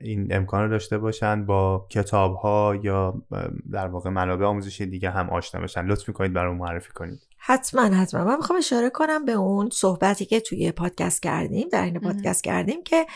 این 0.00 0.28
امکان 0.30 0.62
رو 0.62 0.68
داشته 0.68 0.98
باشن 0.98 1.46
با 1.46 1.86
کتاب 1.90 2.34
ها 2.34 2.76
یا 2.82 3.22
در 3.72 3.86
واقع 3.86 4.10
منابع 4.10 4.46
آموزشی 4.46 4.86
دیگه 4.86 5.10
هم 5.10 5.30
آشنا 5.30 5.60
بشن. 5.60 5.86
لطف 5.86 6.08
می‌کنید 6.08 6.32
برای 6.32 6.54
معرفی 6.54 6.92
کنید. 6.92 7.26
حتما 7.38 7.82
حتما. 7.82 8.24
من 8.24 8.36
می‌خوام 8.36 8.58
اشاره 8.58 8.90
کنم 8.90 9.24
به 9.24 9.32
اون 9.32 9.70
صحبتی 9.70 10.24
که 10.24 10.40
توی 10.40 10.72
پادکست 10.72 11.22
کردیم 11.22 11.68
در 11.72 11.84
این 11.84 12.00
پادکست 12.00 12.44
کردیم 12.44 12.82
که 12.82 13.06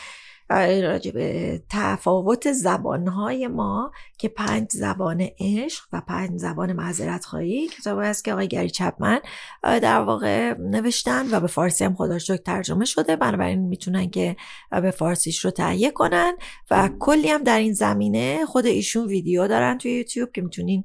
راجع 0.49 1.11
به 1.11 1.61
تفاوت 1.69 2.51
زبانهای 2.51 3.47
ما 3.47 3.91
که 4.17 4.29
پنج 4.29 4.67
زبان 4.71 5.27
عشق 5.39 5.83
و 5.93 6.01
پنج 6.07 6.39
زبان 6.39 6.73
معذرت 6.73 7.25
خواهی 7.25 7.67
کتابی 7.67 8.05
است 8.05 8.25
که 8.25 8.33
آقای 8.33 8.47
گری 8.47 8.69
چپمن 8.69 9.19
در 9.63 10.01
واقع 10.01 10.53
نوشتن 10.59 11.25
و 11.31 11.39
به 11.39 11.47
فارسی 11.47 11.83
هم 11.83 11.95
خدا 11.95 12.17
ترجمه 12.45 12.85
شده. 12.85 13.15
بنابراین 13.15 13.59
می‌تونن 13.59 14.09
که 14.09 14.35
به 14.71 14.91
فارسیش 14.91 15.45
رو 15.45 15.51
تهیه 15.51 15.91
کنن 15.91 16.33
و 16.71 16.89
کلی 16.99 17.29
هم 17.29 17.43
در 17.43 17.59
این 17.59 17.73
زمینه 17.73 18.45
خود 18.45 18.65
ایشون 18.65 19.07
ویدیو 19.07 19.47
دارن 19.47 19.77
توی 19.77 19.91
یوتیوب 19.91 20.31
که 20.31 20.41
می‌تونین 20.41 20.83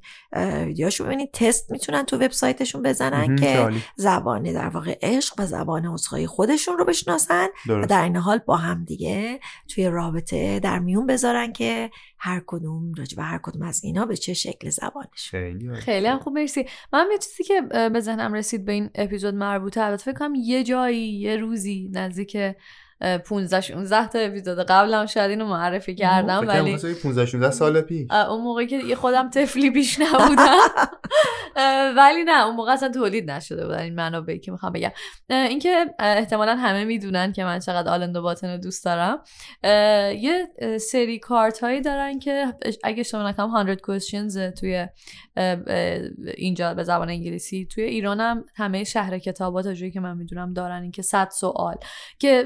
ویدیوشو 0.65 1.05
ببینید 1.05 1.31
تست 1.33 1.71
می‌تونن 1.71 2.03
تو 2.03 2.17
وبسایتشون 2.17 2.81
بزنن 2.81 3.35
که 3.35 3.69
زبان 3.95 4.43
در 4.43 4.69
واقع 4.69 4.97
عشق 5.01 5.35
و 5.39 5.45
زبان 5.45 5.85
عذرخواهی 5.85 6.27
خودشون 6.27 6.77
رو 6.77 6.85
بشناسن 6.85 7.47
و 7.69 7.85
در 7.85 8.03
این 8.03 8.15
حال 8.15 8.37
با 8.37 8.55
هم 8.55 8.85
دیگه 8.85 9.39
توی 9.67 9.87
رابطه 9.87 10.59
در 10.59 10.79
میون 10.79 11.07
بذارن 11.07 11.53
که 11.53 11.91
هر 12.17 12.43
کدوم 12.47 12.93
راجع 12.93 13.17
به 13.17 13.23
هر 13.23 13.39
کدوم 13.43 13.61
از 13.61 13.83
اینا 13.83 14.05
به 14.05 14.17
چه 14.17 14.33
شکل 14.33 14.69
زبانش 14.69 15.29
خیلی 15.29 15.75
خیلی 15.75 16.07
هم 16.07 16.19
خوب 16.19 16.33
مرسی. 16.33 16.65
من 16.93 17.07
یه 17.11 17.17
چیزی 17.17 17.43
که 17.43 17.61
به 17.89 17.99
ذهنم 17.99 18.33
رسید 18.33 18.65
به 18.65 18.71
این 18.71 18.89
اپیزود 18.95 19.35
مربوطه 19.35 19.81
البته 19.81 20.03
فکر 20.03 20.19
کنم 20.19 20.35
یه 20.35 20.63
جایی 20.63 21.19
یه 21.19 21.37
روزی 21.37 21.89
نزدیک 21.93 22.37
15 23.25 23.61
16 23.61 24.07
تا 24.07 24.19
اپیزود. 24.19 24.59
قبلم 24.59 25.05
شاید 25.05 25.29
اینو 25.29 25.45
معرفی 25.45 25.95
کردم 25.95 26.47
ولی 26.47 26.77
15 27.03 27.25
16 27.25 27.51
سال 27.51 27.81
پیش. 27.81 28.11
اون 28.11 28.41
موقعی 28.41 28.67
که 28.67 28.95
خودم 28.95 29.29
طفلی 29.29 29.69
بیش 29.69 29.99
نبودم. 29.99 30.57
ولی 31.97 32.23
نه 32.23 32.45
اون 32.45 32.55
موقع 32.55 32.71
اصلا 32.71 32.89
تولید 32.89 33.31
نشده 33.31 33.67
بود. 33.67 33.75
این 33.75 33.95
منابعی 33.95 34.39
که 34.39 34.51
می‌خوام 34.51 34.73
بگم. 34.73 34.91
اینکه 35.29 35.85
احتمالا 35.99 36.55
همه 36.55 36.83
می‌دونن 36.83 37.31
که 37.31 37.43
من 37.43 37.59
چقدر 37.59 37.91
آلندو 37.91 38.21
باتن 38.21 38.51
رو 38.51 38.57
دوست 38.57 38.85
دارم. 38.85 39.23
یه 40.19 40.47
سری 40.81 41.19
کارت 41.19 41.59
هایی 41.59 41.81
دارن 41.81 42.19
که 42.19 42.53
اگه 42.83 42.99
اشتباه 42.99 43.27
نکنم 43.27 43.65
100 43.65 43.77
questions 43.77 44.59
توی 44.59 44.87
اینجا 46.37 46.73
به 46.73 46.83
زبان 46.83 47.09
انگلیسی. 47.09 47.65
توی 47.65 47.83
ایرانم 47.83 48.45
همه 48.55 48.83
شهر 48.83 49.17
کتابات 49.19 49.67
جایی 49.67 49.91
که 49.91 49.99
من 49.99 50.17
می‌دونم 50.17 50.53
دارن 50.53 50.81
اینکه 50.81 51.01
100 51.01 51.29
سوال. 51.29 51.75
که 52.19 52.43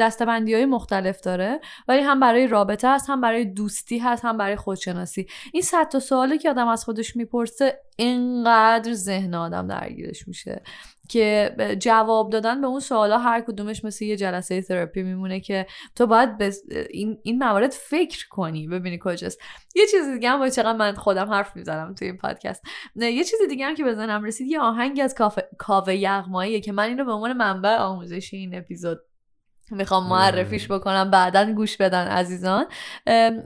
دستبندی 0.00 0.54
های 0.54 0.66
مختلف 0.66 1.20
داره 1.20 1.60
ولی 1.88 2.00
هم 2.00 2.20
برای 2.20 2.46
رابطه 2.46 2.94
هست 2.94 3.10
هم 3.10 3.20
برای 3.20 3.44
دوستی 3.44 3.98
هست 3.98 4.24
هم 4.24 4.36
برای 4.36 4.56
خودشناسی. 4.56 5.26
این 5.52 5.62
صد 5.62 5.88
تا 5.88 5.98
سوالی 5.98 6.38
که 6.38 6.50
آدم 6.50 6.68
از 6.68 6.84
خودش 6.84 7.16
می‌پرسه 7.16 7.80
اینقدر 7.96 8.92
ذهن 8.92 9.34
آدم 9.34 9.66
درگیرش 9.66 10.28
میشه 10.28 10.62
که 11.08 11.56
جواب 11.80 12.30
دادن 12.30 12.60
به 12.60 12.66
اون 12.66 12.80
سوالا 12.80 13.18
هر 13.18 13.40
کدومش 13.40 13.84
مثل 13.84 14.04
یه 14.04 14.16
جلسه 14.16 14.62
تراپی 14.62 15.02
میمونه 15.02 15.40
که 15.40 15.66
تو 15.96 16.06
باید 16.06 16.38
به 16.38 16.52
این, 16.90 17.18
این 17.22 17.38
موارد 17.38 17.70
فکر 17.70 18.28
کنی 18.28 18.68
ببینی 18.68 18.98
کجاست. 19.02 19.40
یه 19.74 19.86
چیز 19.90 20.08
دیگه 20.08 20.30
هم 20.30 20.48
چقدر 20.48 20.76
من 20.76 20.94
خودم 20.94 21.30
حرف 21.30 21.56
می‌زنم 21.56 21.94
توی 21.94 22.08
این 22.08 22.16
پادکست. 22.16 22.62
یه 22.96 23.24
چیز 23.24 23.38
دیگه 23.48 23.66
هم 23.66 23.74
که 23.74 23.84
به 23.84 23.95
ذهنم 23.95 24.24
رسید 24.24 24.46
یه 24.46 24.60
آهنگ 24.60 25.00
از 25.04 25.14
کاوه 25.58 25.94
یغماییه 25.94 26.60
که 26.60 26.72
من 26.72 26.84
اینو 26.84 27.04
به 27.04 27.12
عنوان 27.12 27.32
منبع 27.32 27.76
آموزشی 27.76 28.36
این 28.36 28.58
اپیزود 28.58 28.98
می‌خوام 29.70 30.08
معرفیش 30.08 30.70
بکنم 30.70 31.10
بعدا 31.10 31.52
گوش 31.52 31.76
بدن 31.76 32.06
عزیزان. 32.06 32.66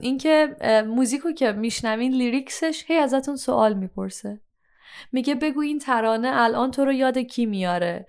اینکه 0.01 0.57
موزیکو 0.87 1.33
که 1.33 1.53
میشنوین 1.53 2.13
lyrics 2.13 2.67
ش 2.67 2.85
هی 2.87 2.97
ازتون 2.97 3.37
سوال 3.37 3.75
می‌پرسه. 3.75 4.41
میگه 5.13 5.35
بگو 5.35 5.61
این 5.61 5.79
ترانه 5.79 6.31
الان 6.33 6.71
تو 6.71 6.85
رو 6.85 6.93
یاد 6.93 7.19
کی 7.19 7.47
میاره؟ 7.47 8.07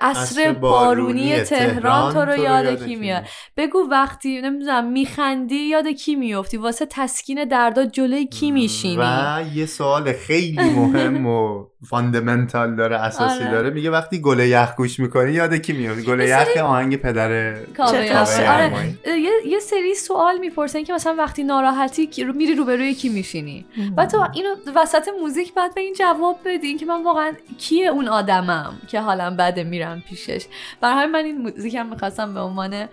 عصر 0.00 0.52
بارونی 0.52 1.40
تهران 1.40 2.12
تو 2.12 2.20
رو 2.20 2.36
یاد 2.36 2.84
کی 2.84 2.96
میاره؟ 2.96 3.26
بگو 3.56 3.78
وقتی 3.90 4.40
نمی‌دونم 4.40 4.92
میخندی 4.92 5.56
یاد 5.56 5.88
کی 5.88 6.14
میفتی 6.14 6.56
واسه 6.56 6.86
تسکین 6.90 7.44
دردا 7.44 7.84
جلوی 7.84 8.26
کی 8.26 8.50
میشینی؟ 8.50 8.96
و 8.98 9.42
یه 9.54 9.66
سوال 9.66 10.12
خیلی 10.12 10.70
مهم 10.70 11.26
و 11.26 11.64
fundamental 11.88 12.76
داره 12.76 12.96
اساسی 12.96 13.42
آره. 13.42 13.50
داره. 13.50 13.70
میگه 13.70 13.90
وقتی 13.90 14.20
گل 14.20 14.38
یخ 14.38 14.74
گوش 14.76 15.00
می‌کنی 15.00 15.32
یاد 15.32 15.54
کی 15.54 15.72
میفتی 15.72 16.02
گل 16.02 16.20
یخ 16.20 16.44
سری- 16.44 16.58
آهنگ 16.60 16.96
پدر؟ 16.96 17.54
آره. 17.78 18.94
یه, 19.06 19.30
یه 19.46 19.58
سری 19.60 19.94
سوال 19.94 20.38
می‌پرسن 20.38 20.84
که 20.84 20.92
مثلا 20.92 21.14
وقتی 21.18 21.44
ناراحتی 21.44 22.06
کی- 22.06 22.24
رو 22.24 22.32
میری 22.32 22.54
روبروی 22.54 22.94
کی 22.94 23.08
میشینی؟ 23.08 23.66
و 23.96 24.06
تو 24.06 24.26
اینو 24.34 24.48
وسط 24.76 25.08
موزیک 25.20 25.54
بعد 25.54 25.74
به 25.74 25.80
این 25.80 25.94
جواب 25.98 26.36
بدین 26.44 26.78
که 26.78 26.86
من 26.86 27.02
واقعا 27.04 27.32
کیه 27.58 27.88
اون 27.88 28.08
آدمم 28.08 28.72
که 28.88 29.00
حالا 29.00 29.36
بده 29.38 29.64
میرم 29.64 30.02
پیشش؟ 30.08 30.46
برای 30.80 30.94
همین 31.02 31.10
من 31.12 31.24
این 31.24 31.38
موزیکم 31.38 31.86
می‌خواستم 31.86 32.34
به 32.34 32.40
عنوان 32.40 32.74
آره 32.74 32.88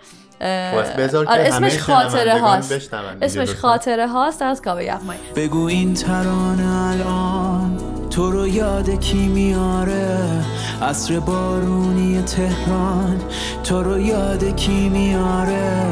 اسمش 1.46 1.78
خاطره 1.78 2.38
هاست. 2.40 2.72
اسمش. 3.22 3.50
خاطره 3.54 4.06
هاست 4.08 4.42
از 4.42 4.62
کاوه 4.62 4.84
یغمایی 4.84 5.20
بگو 5.36 5.64
این 5.66 5.94
ترانه 5.94 6.68
الان 6.92 7.77
تو 8.18 8.30
رو 8.30 8.48
یاد 8.48 8.90
کی 9.00 9.28
میاره؟ 9.28 10.44
عصر 10.82 11.20
بارونی 11.20 12.22
تهران. 12.22 13.20
تو 13.64 13.82
رو 13.82 13.98
یاد 13.98 14.56
کی 14.56 14.88
میاره؟ 14.88 15.82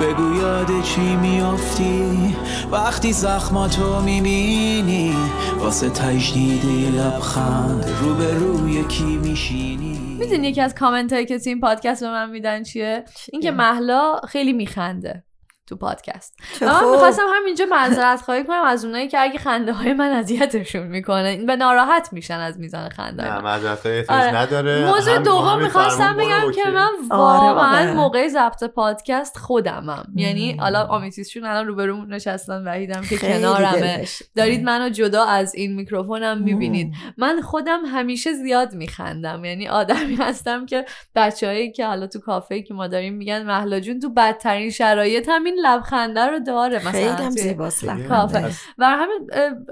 بگو 0.00 0.34
یاد 0.34 0.82
چی 0.82 1.16
میافتی؟ 1.16 2.36
وقتی 2.72 3.12
زخماتو 3.12 4.00
می‌بینی 4.00 5.16
واسه 5.58 5.88
تجدید 5.90 6.64
لبخند 6.96 7.84
رو 8.02 8.14
به 8.14 8.34
روی 8.34 8.84
کی 8.84 9.16
میشینی؟ 9.16 10.16
می‌دونی 10.18 10.48
یکی 10.48 10.60
از 10.60 10.74
کامنت 10.74 11.12
هایی 11.12 11.26
که 11.26 11.38
تو 11.38 11.50
این 11.50 11.60
پادکست 11.60 12.02
به 12.02 12.10
من 12.10 12.30
میدن 12.30 12.62
چیه؟ 12.62 13.04
اینکه 13.32 13.50
محلا 13.50 14.20
خیلی 14.28 14.52
میخنده. 14.52 15.24
تو 15.68 15.76
پادکست 15.76 16.38
من. 16.62 16.90
می‌خواستم 16.90 17.22
همینجا 17.34 17.64
معذرت 17.70 18.20
خواهی 18.20 18.44
کنم 18.44 18.62
از 18.64 18.84
اونایی 18.84 19.08
که 19.08 19.20
اگه 19.20 19.38
خنده 19.38 19.72
های 19.72 19.92
من 19.92 20.10
اذیتشون 20.10 20.86
می‌کنه 20.86 21.44
به 21.46 21.56
ناراحت 21.56 22.08
میشن 22.12 22.38
از 22.38 22.58
میزان 22.58 22.88
خنده 22.88 23.24
نه 23.24 23.30
های 23.30 23.42
من. 23.42 23.44
معذرت 23.44 24.10
آره. 24.10 24.36
نداره 24.36 24.86
موضوع 24.86 25.18
دوم 25.18 25.48
همین 25.48 25.64
می‌خواستم 25.64 26.16
بگم 26.16 26.52
که. 26.54 26.70
من 26.70 26.88
آره، 27.10 27.50
واقعا 27.50 27.54
واقعا. 27.54 27.94
موقع 27.94 28.28
ضبط 28.28 28.64
پادکست 28.64 29.36
خودمم 29.38 30.04
یعنی 30.14 30.56
حالا 30.56 30.84
آمیتیزشون 30.84 31.44
الان 31.44 31.66
روبروم 31.66 32.14
نشستن 32.14 32.64
وحیدم 32.64 33.00
که 33.00 33.18
کنارمه. 33.18 34.04
دارید 34.36 34.64
منو 34.64 34.88
جدا 34.88 35.24
از 35.24 35.54
این 35.54 35.74
میکروفونم 35.74 36.42
می‌بینید 36.42 36.92
من 37.16 37.40
خودم 37.40 37.84
همیشه 37.84 38.32
زیاد 38.32 38.74
میخندم 38.74 39.44
یعنی 39.44 39.68
آدمی 39.68 40.14
هستم 40.14 40.66
که 40.66 40.84
بچههایی 41.14 41.72
که 41.72 41.86
حالا 41.86 42.06
تو 42.06 42.20
کافه 42.20 42.62
که 42.62 42.74
ما 42.74 42.86
داریم 42.86 43.14
میگن 43.14 43.42
مهلا 43.42 43.80
جون 43.80 44.00
تو 44.00 44.08
بدترین 44.08 44.70
شرایط 44.70 45.28
هم 45.28 45.42
این 45.58 45.66
لبخنده 45.66 46.26
رو 46.26 46.38
داره 46.38 46.76
مثلا 46.78 46.90
خیلی 46.92 47.08
هم 47.08 47.30
زیباست. 47.30 47.84
لبخنده. 47.84 48.50
بر 48.78 48.96
همین 48.96 49.30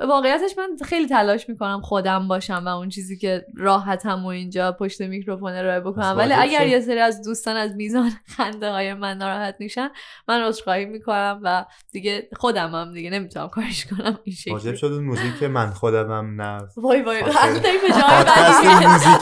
واقعیتش 0.09 0.59
من 0.59 0.68
خیلی 0.87 1.09
تلاش 1.09 1.49
می‌کنم 1.49 1.80
خودم 1.80 2.28
باشم 2.28 2.62
و 2.66 2.68
اون 2.68 2.89
چیزی 2.89 3.18
که 3.18 3.47
راحت 3.57 4.07
هم 4.07 4.24
و 4.24 4.26
اینجا 4.26 4.72
پشت 4.72 5.01
میکروفون 5.03 5.53
ارائه 5.53 5.80
بکنم. 5.80 6.14
ولی 6.18 6.30
واجب 6.30 6.43
اگر 6.43 6.61
شد. 6.61 6.66
یه 6.68 6.80
سری 6.80 6.99
از 6.99 7.22
دوستان 7.22 7.57
از 7.57 7.76
میزان 7.76 8.11
خنده 8.37 8.70
های 8.70 8.95
من 8.95 9.16
ناراحت 9.16 9.57
میشن 9.59 9.89
من 10.28 10.43
عذرخواهی 10.43 10.84
می‌کنم 10.84 11.41
و 11.43 11.64
دیگه 11.93 12.28
خودم 12.37 12.74
هم 12.74 12.93
دیگه 12.93 13.11
نمی‌تونم 13.11 13.49
کارش 13.49 13.87
کنم 13.87 14.18
این 14.24 14.37
واجب 14.51 14.62
شکلی 14.64 14.76
شد 14.76 14.87
اون 14.93 15.05
موزیک 15.05 15.43
من 15.43 15.70
خودمم 15.70 16.43
نه؟ 16.43 16.62
وای 16.76 17.03
وای 17.03 17.22
جای 17.22 17.32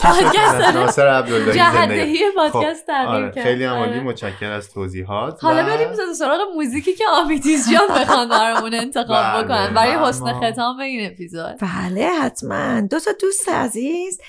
پادکست 0.02 0.62
شد 0.72 0.86
تغییر 2.86 3.08
آره. 3.08 3.30
کرد. 3.30 3.44
خیلی 3.44 3.64
هم 3.64 3.72
عالی 3.74 3.90
آره. 3.90 4.00
متشکر 4.00 4.50
از 4.50 4.72
توضیحات 4.72 5.44
حالا 5.44 5.62
و- 5.62 5.66
بریم 5.66 5.88
سراغ 6.14 6.38
موزیکی 6.56 6.92
که 6.92 7.04
آمیتیز 7.12 7.70
جان 7.72 8.00
بخوان 8.00 8.28
برامون 8.28 8.74
انتخاب 8.74 9.08
بله، 9.08 9.44
بکنن. 9.44 9.74
برای 9.74 9.92
اما- 9.92 10.08
حسن 10.08 10.32
ختام 10.52 10.80
این 10.80 11.10
اپیزود. 11.10 11.56
بله 11.60 12.08
حتما. 12.22 12.80
دو 12.80 13.00
تا 13.00 13.10
دوست 13.20 13.48
عزیز. 13.48 14.20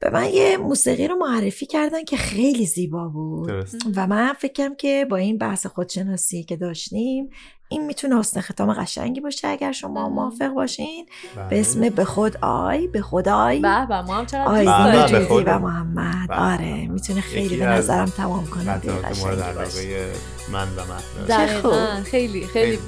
به 0.00 0.10
من 0.10 0.28
یه 0.28 0.56
موسیقی 0.56 1.08
رو 1.08 1.14
معرفی 1.16 1.66
کردن 1.66 2.04
که 2.04 2.16
خیلی 2.16 2.66
زیبا 2.66 3.08
بود. 3.08 3.48
درست. 3.48 3.76
و 3.96 4.06
من 4.06 4.32
فکرم 4.32 4.74
که 4.74 5.06
با 5.10 5.16
این 5.16 5.38
بحث 5.38 5.66
خودشناسی 5.66 6.44
که 6.44 6.56
داشتیم 6.56 7.30
این 7.68 7.86
می‌تونه 7.86 8.18
حسن 8.18 8.40
ختام 8.40 8.72
قشنگی 8.72 9.20
باشه 9.20 9.48
اگر 9.48 9.72
شما. 9.72 10.08
موافق 10.08 10.48
باشین. 10.48 11.06
بله. 11.36 11.48
به 11.48 11.60
اسم 11.60 11.88
به 11.88 12.04
خود 12.04 12.36
آی 12.36 12.86
به 12.86 13.02
خدای 13.02 13.60
به 13.60 13.86
به 13.88 14.02
ما 14.02 14.14
هم 14.14 14.26
چقدر 14.26 15.08
بله،. 15.08 15.44
و 15.44 15.58
محمد. 15.58 16.28
بله. 16.28 16.38
آره 16.52 16.86
می‌تونه 16.88 17.20
خیلی 17.20 17.56
به 17.56 17.66
نظرم 17.66 18.06
تمام 18.06 18.46
کنه 18.46 18.80
مورد 19.22 19.40
علاقه 19.40 20.12
من 20.52 20.62
و 20.76 20.80
مهناز 21.28 22.04
خیلی 22.04 22.46
خیلی. 22.46 22.78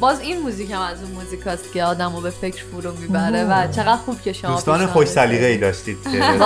باز 0.00 0.20
این 0.20 0.40
موزیک 0.40 0.70
هم 0.70 0.80
از 0.80 1.02
اون 1.02 1.12
موزیکاست 1.12 1.72
که 1.72 1.84
آدم 1.84 2.12
رو 2.16 2.20
به 2.20 2.30
فکر 2.30 2.64
فرو 2.64 2.92
می‌بره 3.00 3.44
و. 3.44 3.72
چقدر 3.72 3.96
خوب 3.96 4.20
که 4.20 4.32
شما 4.32 4.50
دوستان 4.50 4.86
خوش 4.86 5.06
سلیقه 5.06 5.46
ای. 5.46 5.56
داشتید 5.58 5.98
که 6.12 6.20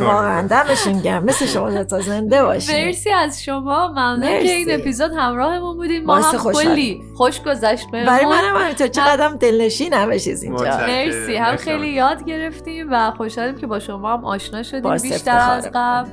واقعا. 0.00 0.42
دمشون 0.42 1.00
گرم 1.00 1.24
مثل 1.24 1.46
شما 1.46 1.84
تا 1.84 2.00
زنده 2.00 2.44
باشین 2.44 2.84
مرسی 2.86 3.10
از 3.10 3.44
شما 3.44 3.88
ممنون. 3.88 4.20
که 4.20 4.52
این 4.52 4.80
اپیزود 4.80 5.10
همراهمون 5.12 5.76
بودین 5.76 6.04
ما 6.04 6.16
هم. 6.16 6.38
کلی 6.52 7.02
خوش 7.16 7.40
گذشت. 7.40 7.86
برای 7.90 8.24
منم 8.26 8.56
همینطور 8.56 8.86
چقدر 8.86 9.28
دلنشین 9.28 9.92
همه 9.92 10.18
چیز 10.18 10.42
اینجا. 10.42 10.64
مرسی 10.86 11.36
هم. 11.36 11.56
خیلی 11.56 11.88
یاد 11.88 12.24
گرفتیم 12.24 12.86
و 12.90 13.10
خوشحالیم 13.16 13.56
که 13.56 13.66
با 13.66 13.78
شما 13.78 14.12
هم 14.12 14.24
آشنا 14.24 14.62
شدیم 14.62 14.96
بیشتر 14.96 15.38
از. 15.38 15.68
قبل 15.74 16.08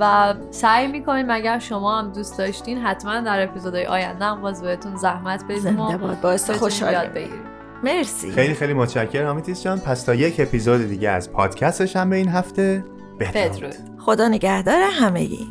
و 0.00 0.34
سعی 0.50 0.86
می‌کنیم 0.86 1.30
اگر 1.30 1.58
شما 1.68 1.98
هم 1.98 2.12
دوست 2.12 2.38
داشتین 2.38 2.78
حتما 2.78 3.20
در 3.20 3.42
اپیزودهای 3.42 3.86
آینده 3.86 4.24
هم 4.24 4.40
باز 4.40 4.62
بهتون 4.62 4.96
زحمت 4.96 5.44
بدیم 5.44 5.80
و 5.80 6.14
باعث 6.22 6.50
خوشحالی. 6.50 6.94
یاد 6.94 7.12
بگیریم. 7.12 7.42
مرسی. 7.84 8.30
خیلی 8.30 8.54
خیلی 8.54 8.74
متشکرم 8.74 9.28
آمیتیس 9.28 9.62
جان. 9.62 9.78
پس 9.78 10.02
تا 10.02 10.14
یک 10.14 10.40
اپیزود 10.40 10.88
دیگه 10.88 11.10
از 11.10 11.32
پادکستش 11.32 11.96
هم 11.96 12.10
به 12.10 12.16
این 12.16 12.28
هفته 12.28 12.84
بدرود. 13.20 13.74
خدا 13.98 14.28
نگهدار 14.28 14.82
همگی. 14.82 15.48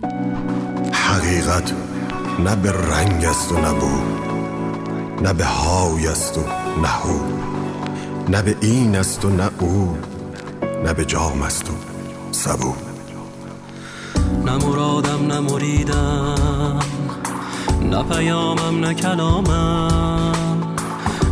حقیقت 0.93 1.73
نه 2.39 2.55
به 2.55 2.71
رنگ 2.71 3.25
است 3.25 3.51
و 3.51 3.57
نه 3.57 3.73
بو 3.73 4.01
نه 5.21 5.33
به 5.33 5.43
های 5.45 6.07
است 6.07 6.37
و 6.37 6.41
نه 6.81 6.87
هو 6.87 7.19
نه 8.29 8.41
به 8.41 8.55
این 8.61 8.95
است 8.95 9.25
و 9.25 9.29
نه 9.29 9.49
او 9.59 9.97
نه 10.83 10.93
به 10.93 11.05
جام 11.05 11.41
است 11.41 11.69
و 11.69 11.73
سبو. 12.31 12.84
نه 14.45 14.57
مرادم 14.57 15.27
نه 17.91 18.03
پیامم 18.03 18.79
نه 18.79 18.93
کلامم 18.93 20.31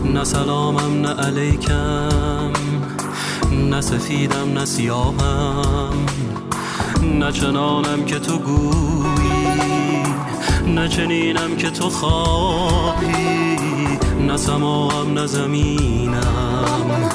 نه 0.05 0.23
سلامم 0.23 1.01
نه 1.01 1.13
علیکم 1.13 2.51
نه 3.51 3.81
سفیدم 3.81 4.53
نه 4.53 4.65
سیاهم 4.65 5.93
نه 7.03 7.31
چنانم 7.31 8.05
که 8.05 8.19
تو 8.19 8.37
گویی 8.37 10.03
نه 10.67 10.87
چنینم 10.87 11.55
که 11.57 11.69
تو 11.69 11.89
خواهی 11.89 13.57
نه 14.27 14.37
سماهم 14.37 15.13
نه 15.13 15.25
زمینم 15.25 17.11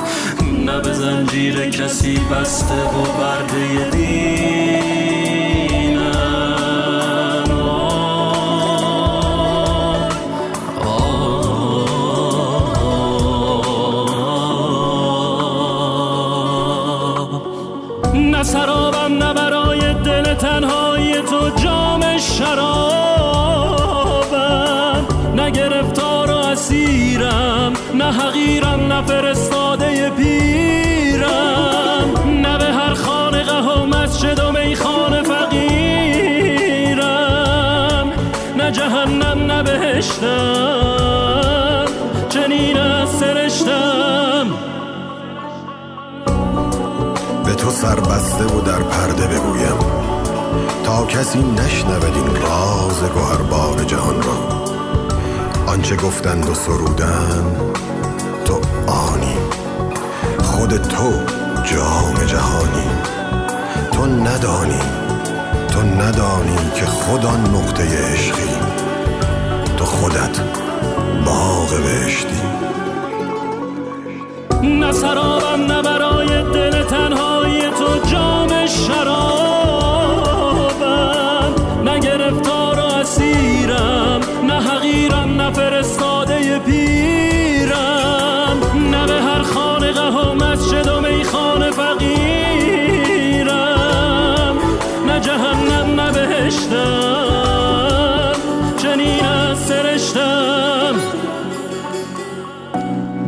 نه 0.66 0.80
به 0.80 0.92
زنجیر 0.92 1.70
کسی 1.70 2.18
بسته 2.18 2.74
و 2.74 3.02
برده 3.18 3.90
دینم 3.90 4.87
نه 18.38 18.44
سرابم 18.44 19.18
نه 19.18 19.34
برای 19.34 19.94
دل 19.94 20.34
تنهای 20.34 20.87
بسته 48.38 48.54
و 48.56 48.60
در 48.60 48.82
پرده 48.82 49.26
بگویم. 49.26 49.78
تا 50.84 51.06
کسی 51.06 51.38
نشنود 51.38 52.04
این 52.04 52.42
راز 52.42 53.02
گوهربار 53.02 53.84
جهان 53.84 54.22
را. 54.22 54.64
آنچه 55.66 55.96
گفتند 55.96 56.48
و 56.48 56.54
سرودن 56.54 57.56
تو 58.44 58.54
آنی. 58.86 59.36
خود 60.42 60.76
تو 60.76 61.10
جام 61.64 62.14
جهانی. 62.26 62.88
تو 63.92 64.06
ندانی 64.06 64.82
تو 65.70 65.80
ندانی 65.82 66.58
که 66.74 66.86
خدا 66.86 67.36
نقطه 67.36 68.12
عشقی. 68.12 68.50
تو 69.76 69.84
خودت 69.84 70.40
باغ 71.24 71.70
بهشتی. 71.70 72.42
نه 74.62 74.92
سرابم 74.92 75.72
نه 75.72 75.82
برای 75.82 76.42
دل 76.52 76.84
تنهای 76.84 77.37
تو 77.37 77.37
جام 78.10 78.66
شرابم. 78.66 79.54
نه 81.84 81.98
گرفتار 81.98 82.78
و 82.78 82.84
اسیرم 82.84 84.20
نه 84.46 84.60
حقیرم 84.60 85.42
نه 85.42 85.52
فرستاده 85.52 86.58
پیرم. 86.58 87.78
نه 88.90 89.06
به 89.06 89.22
هر 89.22 89.42
خانقه 89.42 90.08
و 90.08 90.34
مسجد 90.34 90.88
و 90.88 91.00
میخانه 91.00 91.70
فقیرم. 91.70 92.08
نه 95.06 95.20
جهنم 95.20 96.00
نه 96.00 96.12
بهشتم. 96.12 97.28
چنین 98.76 99.24
از 99.24 99.58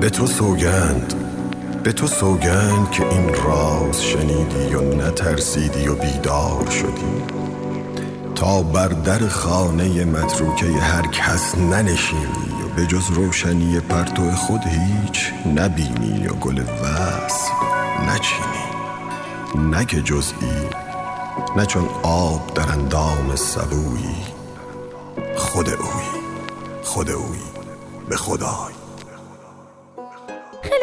به 0.01 0.11
تو 0.11 0.27
سوگند. 0.27 1.20
به 1.83 1.93
تو 1.93 2.07
سوگند 2.07 2.91
که 2.91 3.09
این 3.09 3.35
راز 3.35 4.03
شنیدی 4.03 4.75
و 4.75 4.95
نترسیدی 4.95 5.89
و 5.89 5.95
بیدار 5.95 6.71
شدی. 6.71 7.23
تا 8.35 8.63
بر 8.63 8.89
در 8.89 9.29
خانه 9.29 10.05
متروکه 10.05 10.67
هر 10.67 11.07
کس 11.07 11.59
ننشینی 11.59 12.63
و 12.65 12.75
به 12.77 12.87
جز 12.87 13.11
روشنی 13.11 13.81
پرتو 13.81 14.31
خود 14.31 14.61
هیچ 14.67 15.33
نبینی 15.57 16.27
و 16.27 16.33
گل 16.33 16.63
وصل 16.83 17.51
نچینی. 18.09 19.71
نه 19.71 19.85
که 19.85 20.03
جزئی 20.03 20.69
نه 21.57 21.67
چون 21.67 21.89
آب 22.03 22.55
در 22.55 22.73
اندام 22.73 23.37
سبویی. 23.37 24.17
خود 25.37 25.69
اویی 25.69 26.23
خود 26.83 27.11
اویی 27.11 27.41
به 28.09 28.17
خیلی 28.17 28.70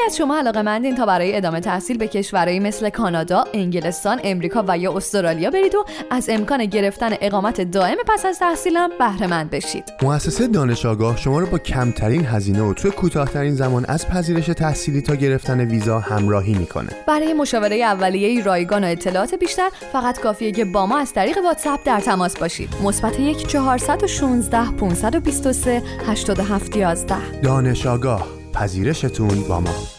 از 0.07 0.17
شما 0.17 0.37
علاقه 0.37 0.61
مندین 0.61 0.95
تا 0.95 1.05
برای 1.05 1.37
ادامه 1.37 1.59
تحصیل 1.59 1.97
به 1.97 2.07
کشورهایی 2.07 2.59
مثل 2.59 2.89
کانادا، 2.89 3.43
انگلستان، 3.53 4.19
امریکا 4.23 4.63
و 4.67 4.77
یا 4.77 4.93
استرالیا 4.93 5.49
برید 5.49 5.75
و 5.75 5.85
از 6.11 6.29
امکان 6.29 6.65
گرفتن 6.65 7.09
اقامت 7.21 7.61
دائم 7.61 7.97
پس 8.07 8.25
از 8.25 8.39
تحصیلم 8.39 8.89
بهره 8.99 9.27
مند 9.27 9.49
بشید. 9.49 9.83
مؤسسه 10.01 10.47
دانش 10.47 10.85
آگاه 10.85 11.17
شما 11.17 11.39
رو 11.39 11.45
با 11.45 11.57
کمترین 11.57 12.25
هزینه 12.25 12.61
و 12.61 12.73
توی 12.73 12.91
کوتاهترین 12.91 13.55
زمان 13.55 13.85
از 13.85 14.07
پذیرش 14.07 14.45
تحصیلی 14.45 15.01
تا 15.01 15.15
گرفتن 15.15 15.59
ویزا 15.59 15.99
همراهی 15.99 16.53
می‌کنه. 16.53 16.89
برای 17.07 17.33
مشاوره 17.33 17.75
اولیه 17.75 18.43
رایگان 18.43 18.83
و 18.83 18.87
اطلاعات 18.87 19.35
بیشتر 19.35 19.69
فقط 19.93 20.19
کافیه 20.19 20.51
که 20.51 20.65
با 20.65 20.85
ما 20.85 20.97
از 20.97 21.13
طریق 21.13 21.37
واتساپ 21.43 21.79
در 21.85 21.99
تماس 21.99 22.37
باشید. 22.37 22.69
مثبت 22.83 23.19
1 23.19 23.47
416 23.47 24.71
523 24.71 25.83
87 26.07 26.75
11 26.75 27.41
دانش 27.41 27.85
آگاه 27.85 28.27
پذیرشتون 28.53 29.43
با 29.49 29.59
ما 29.59 29.96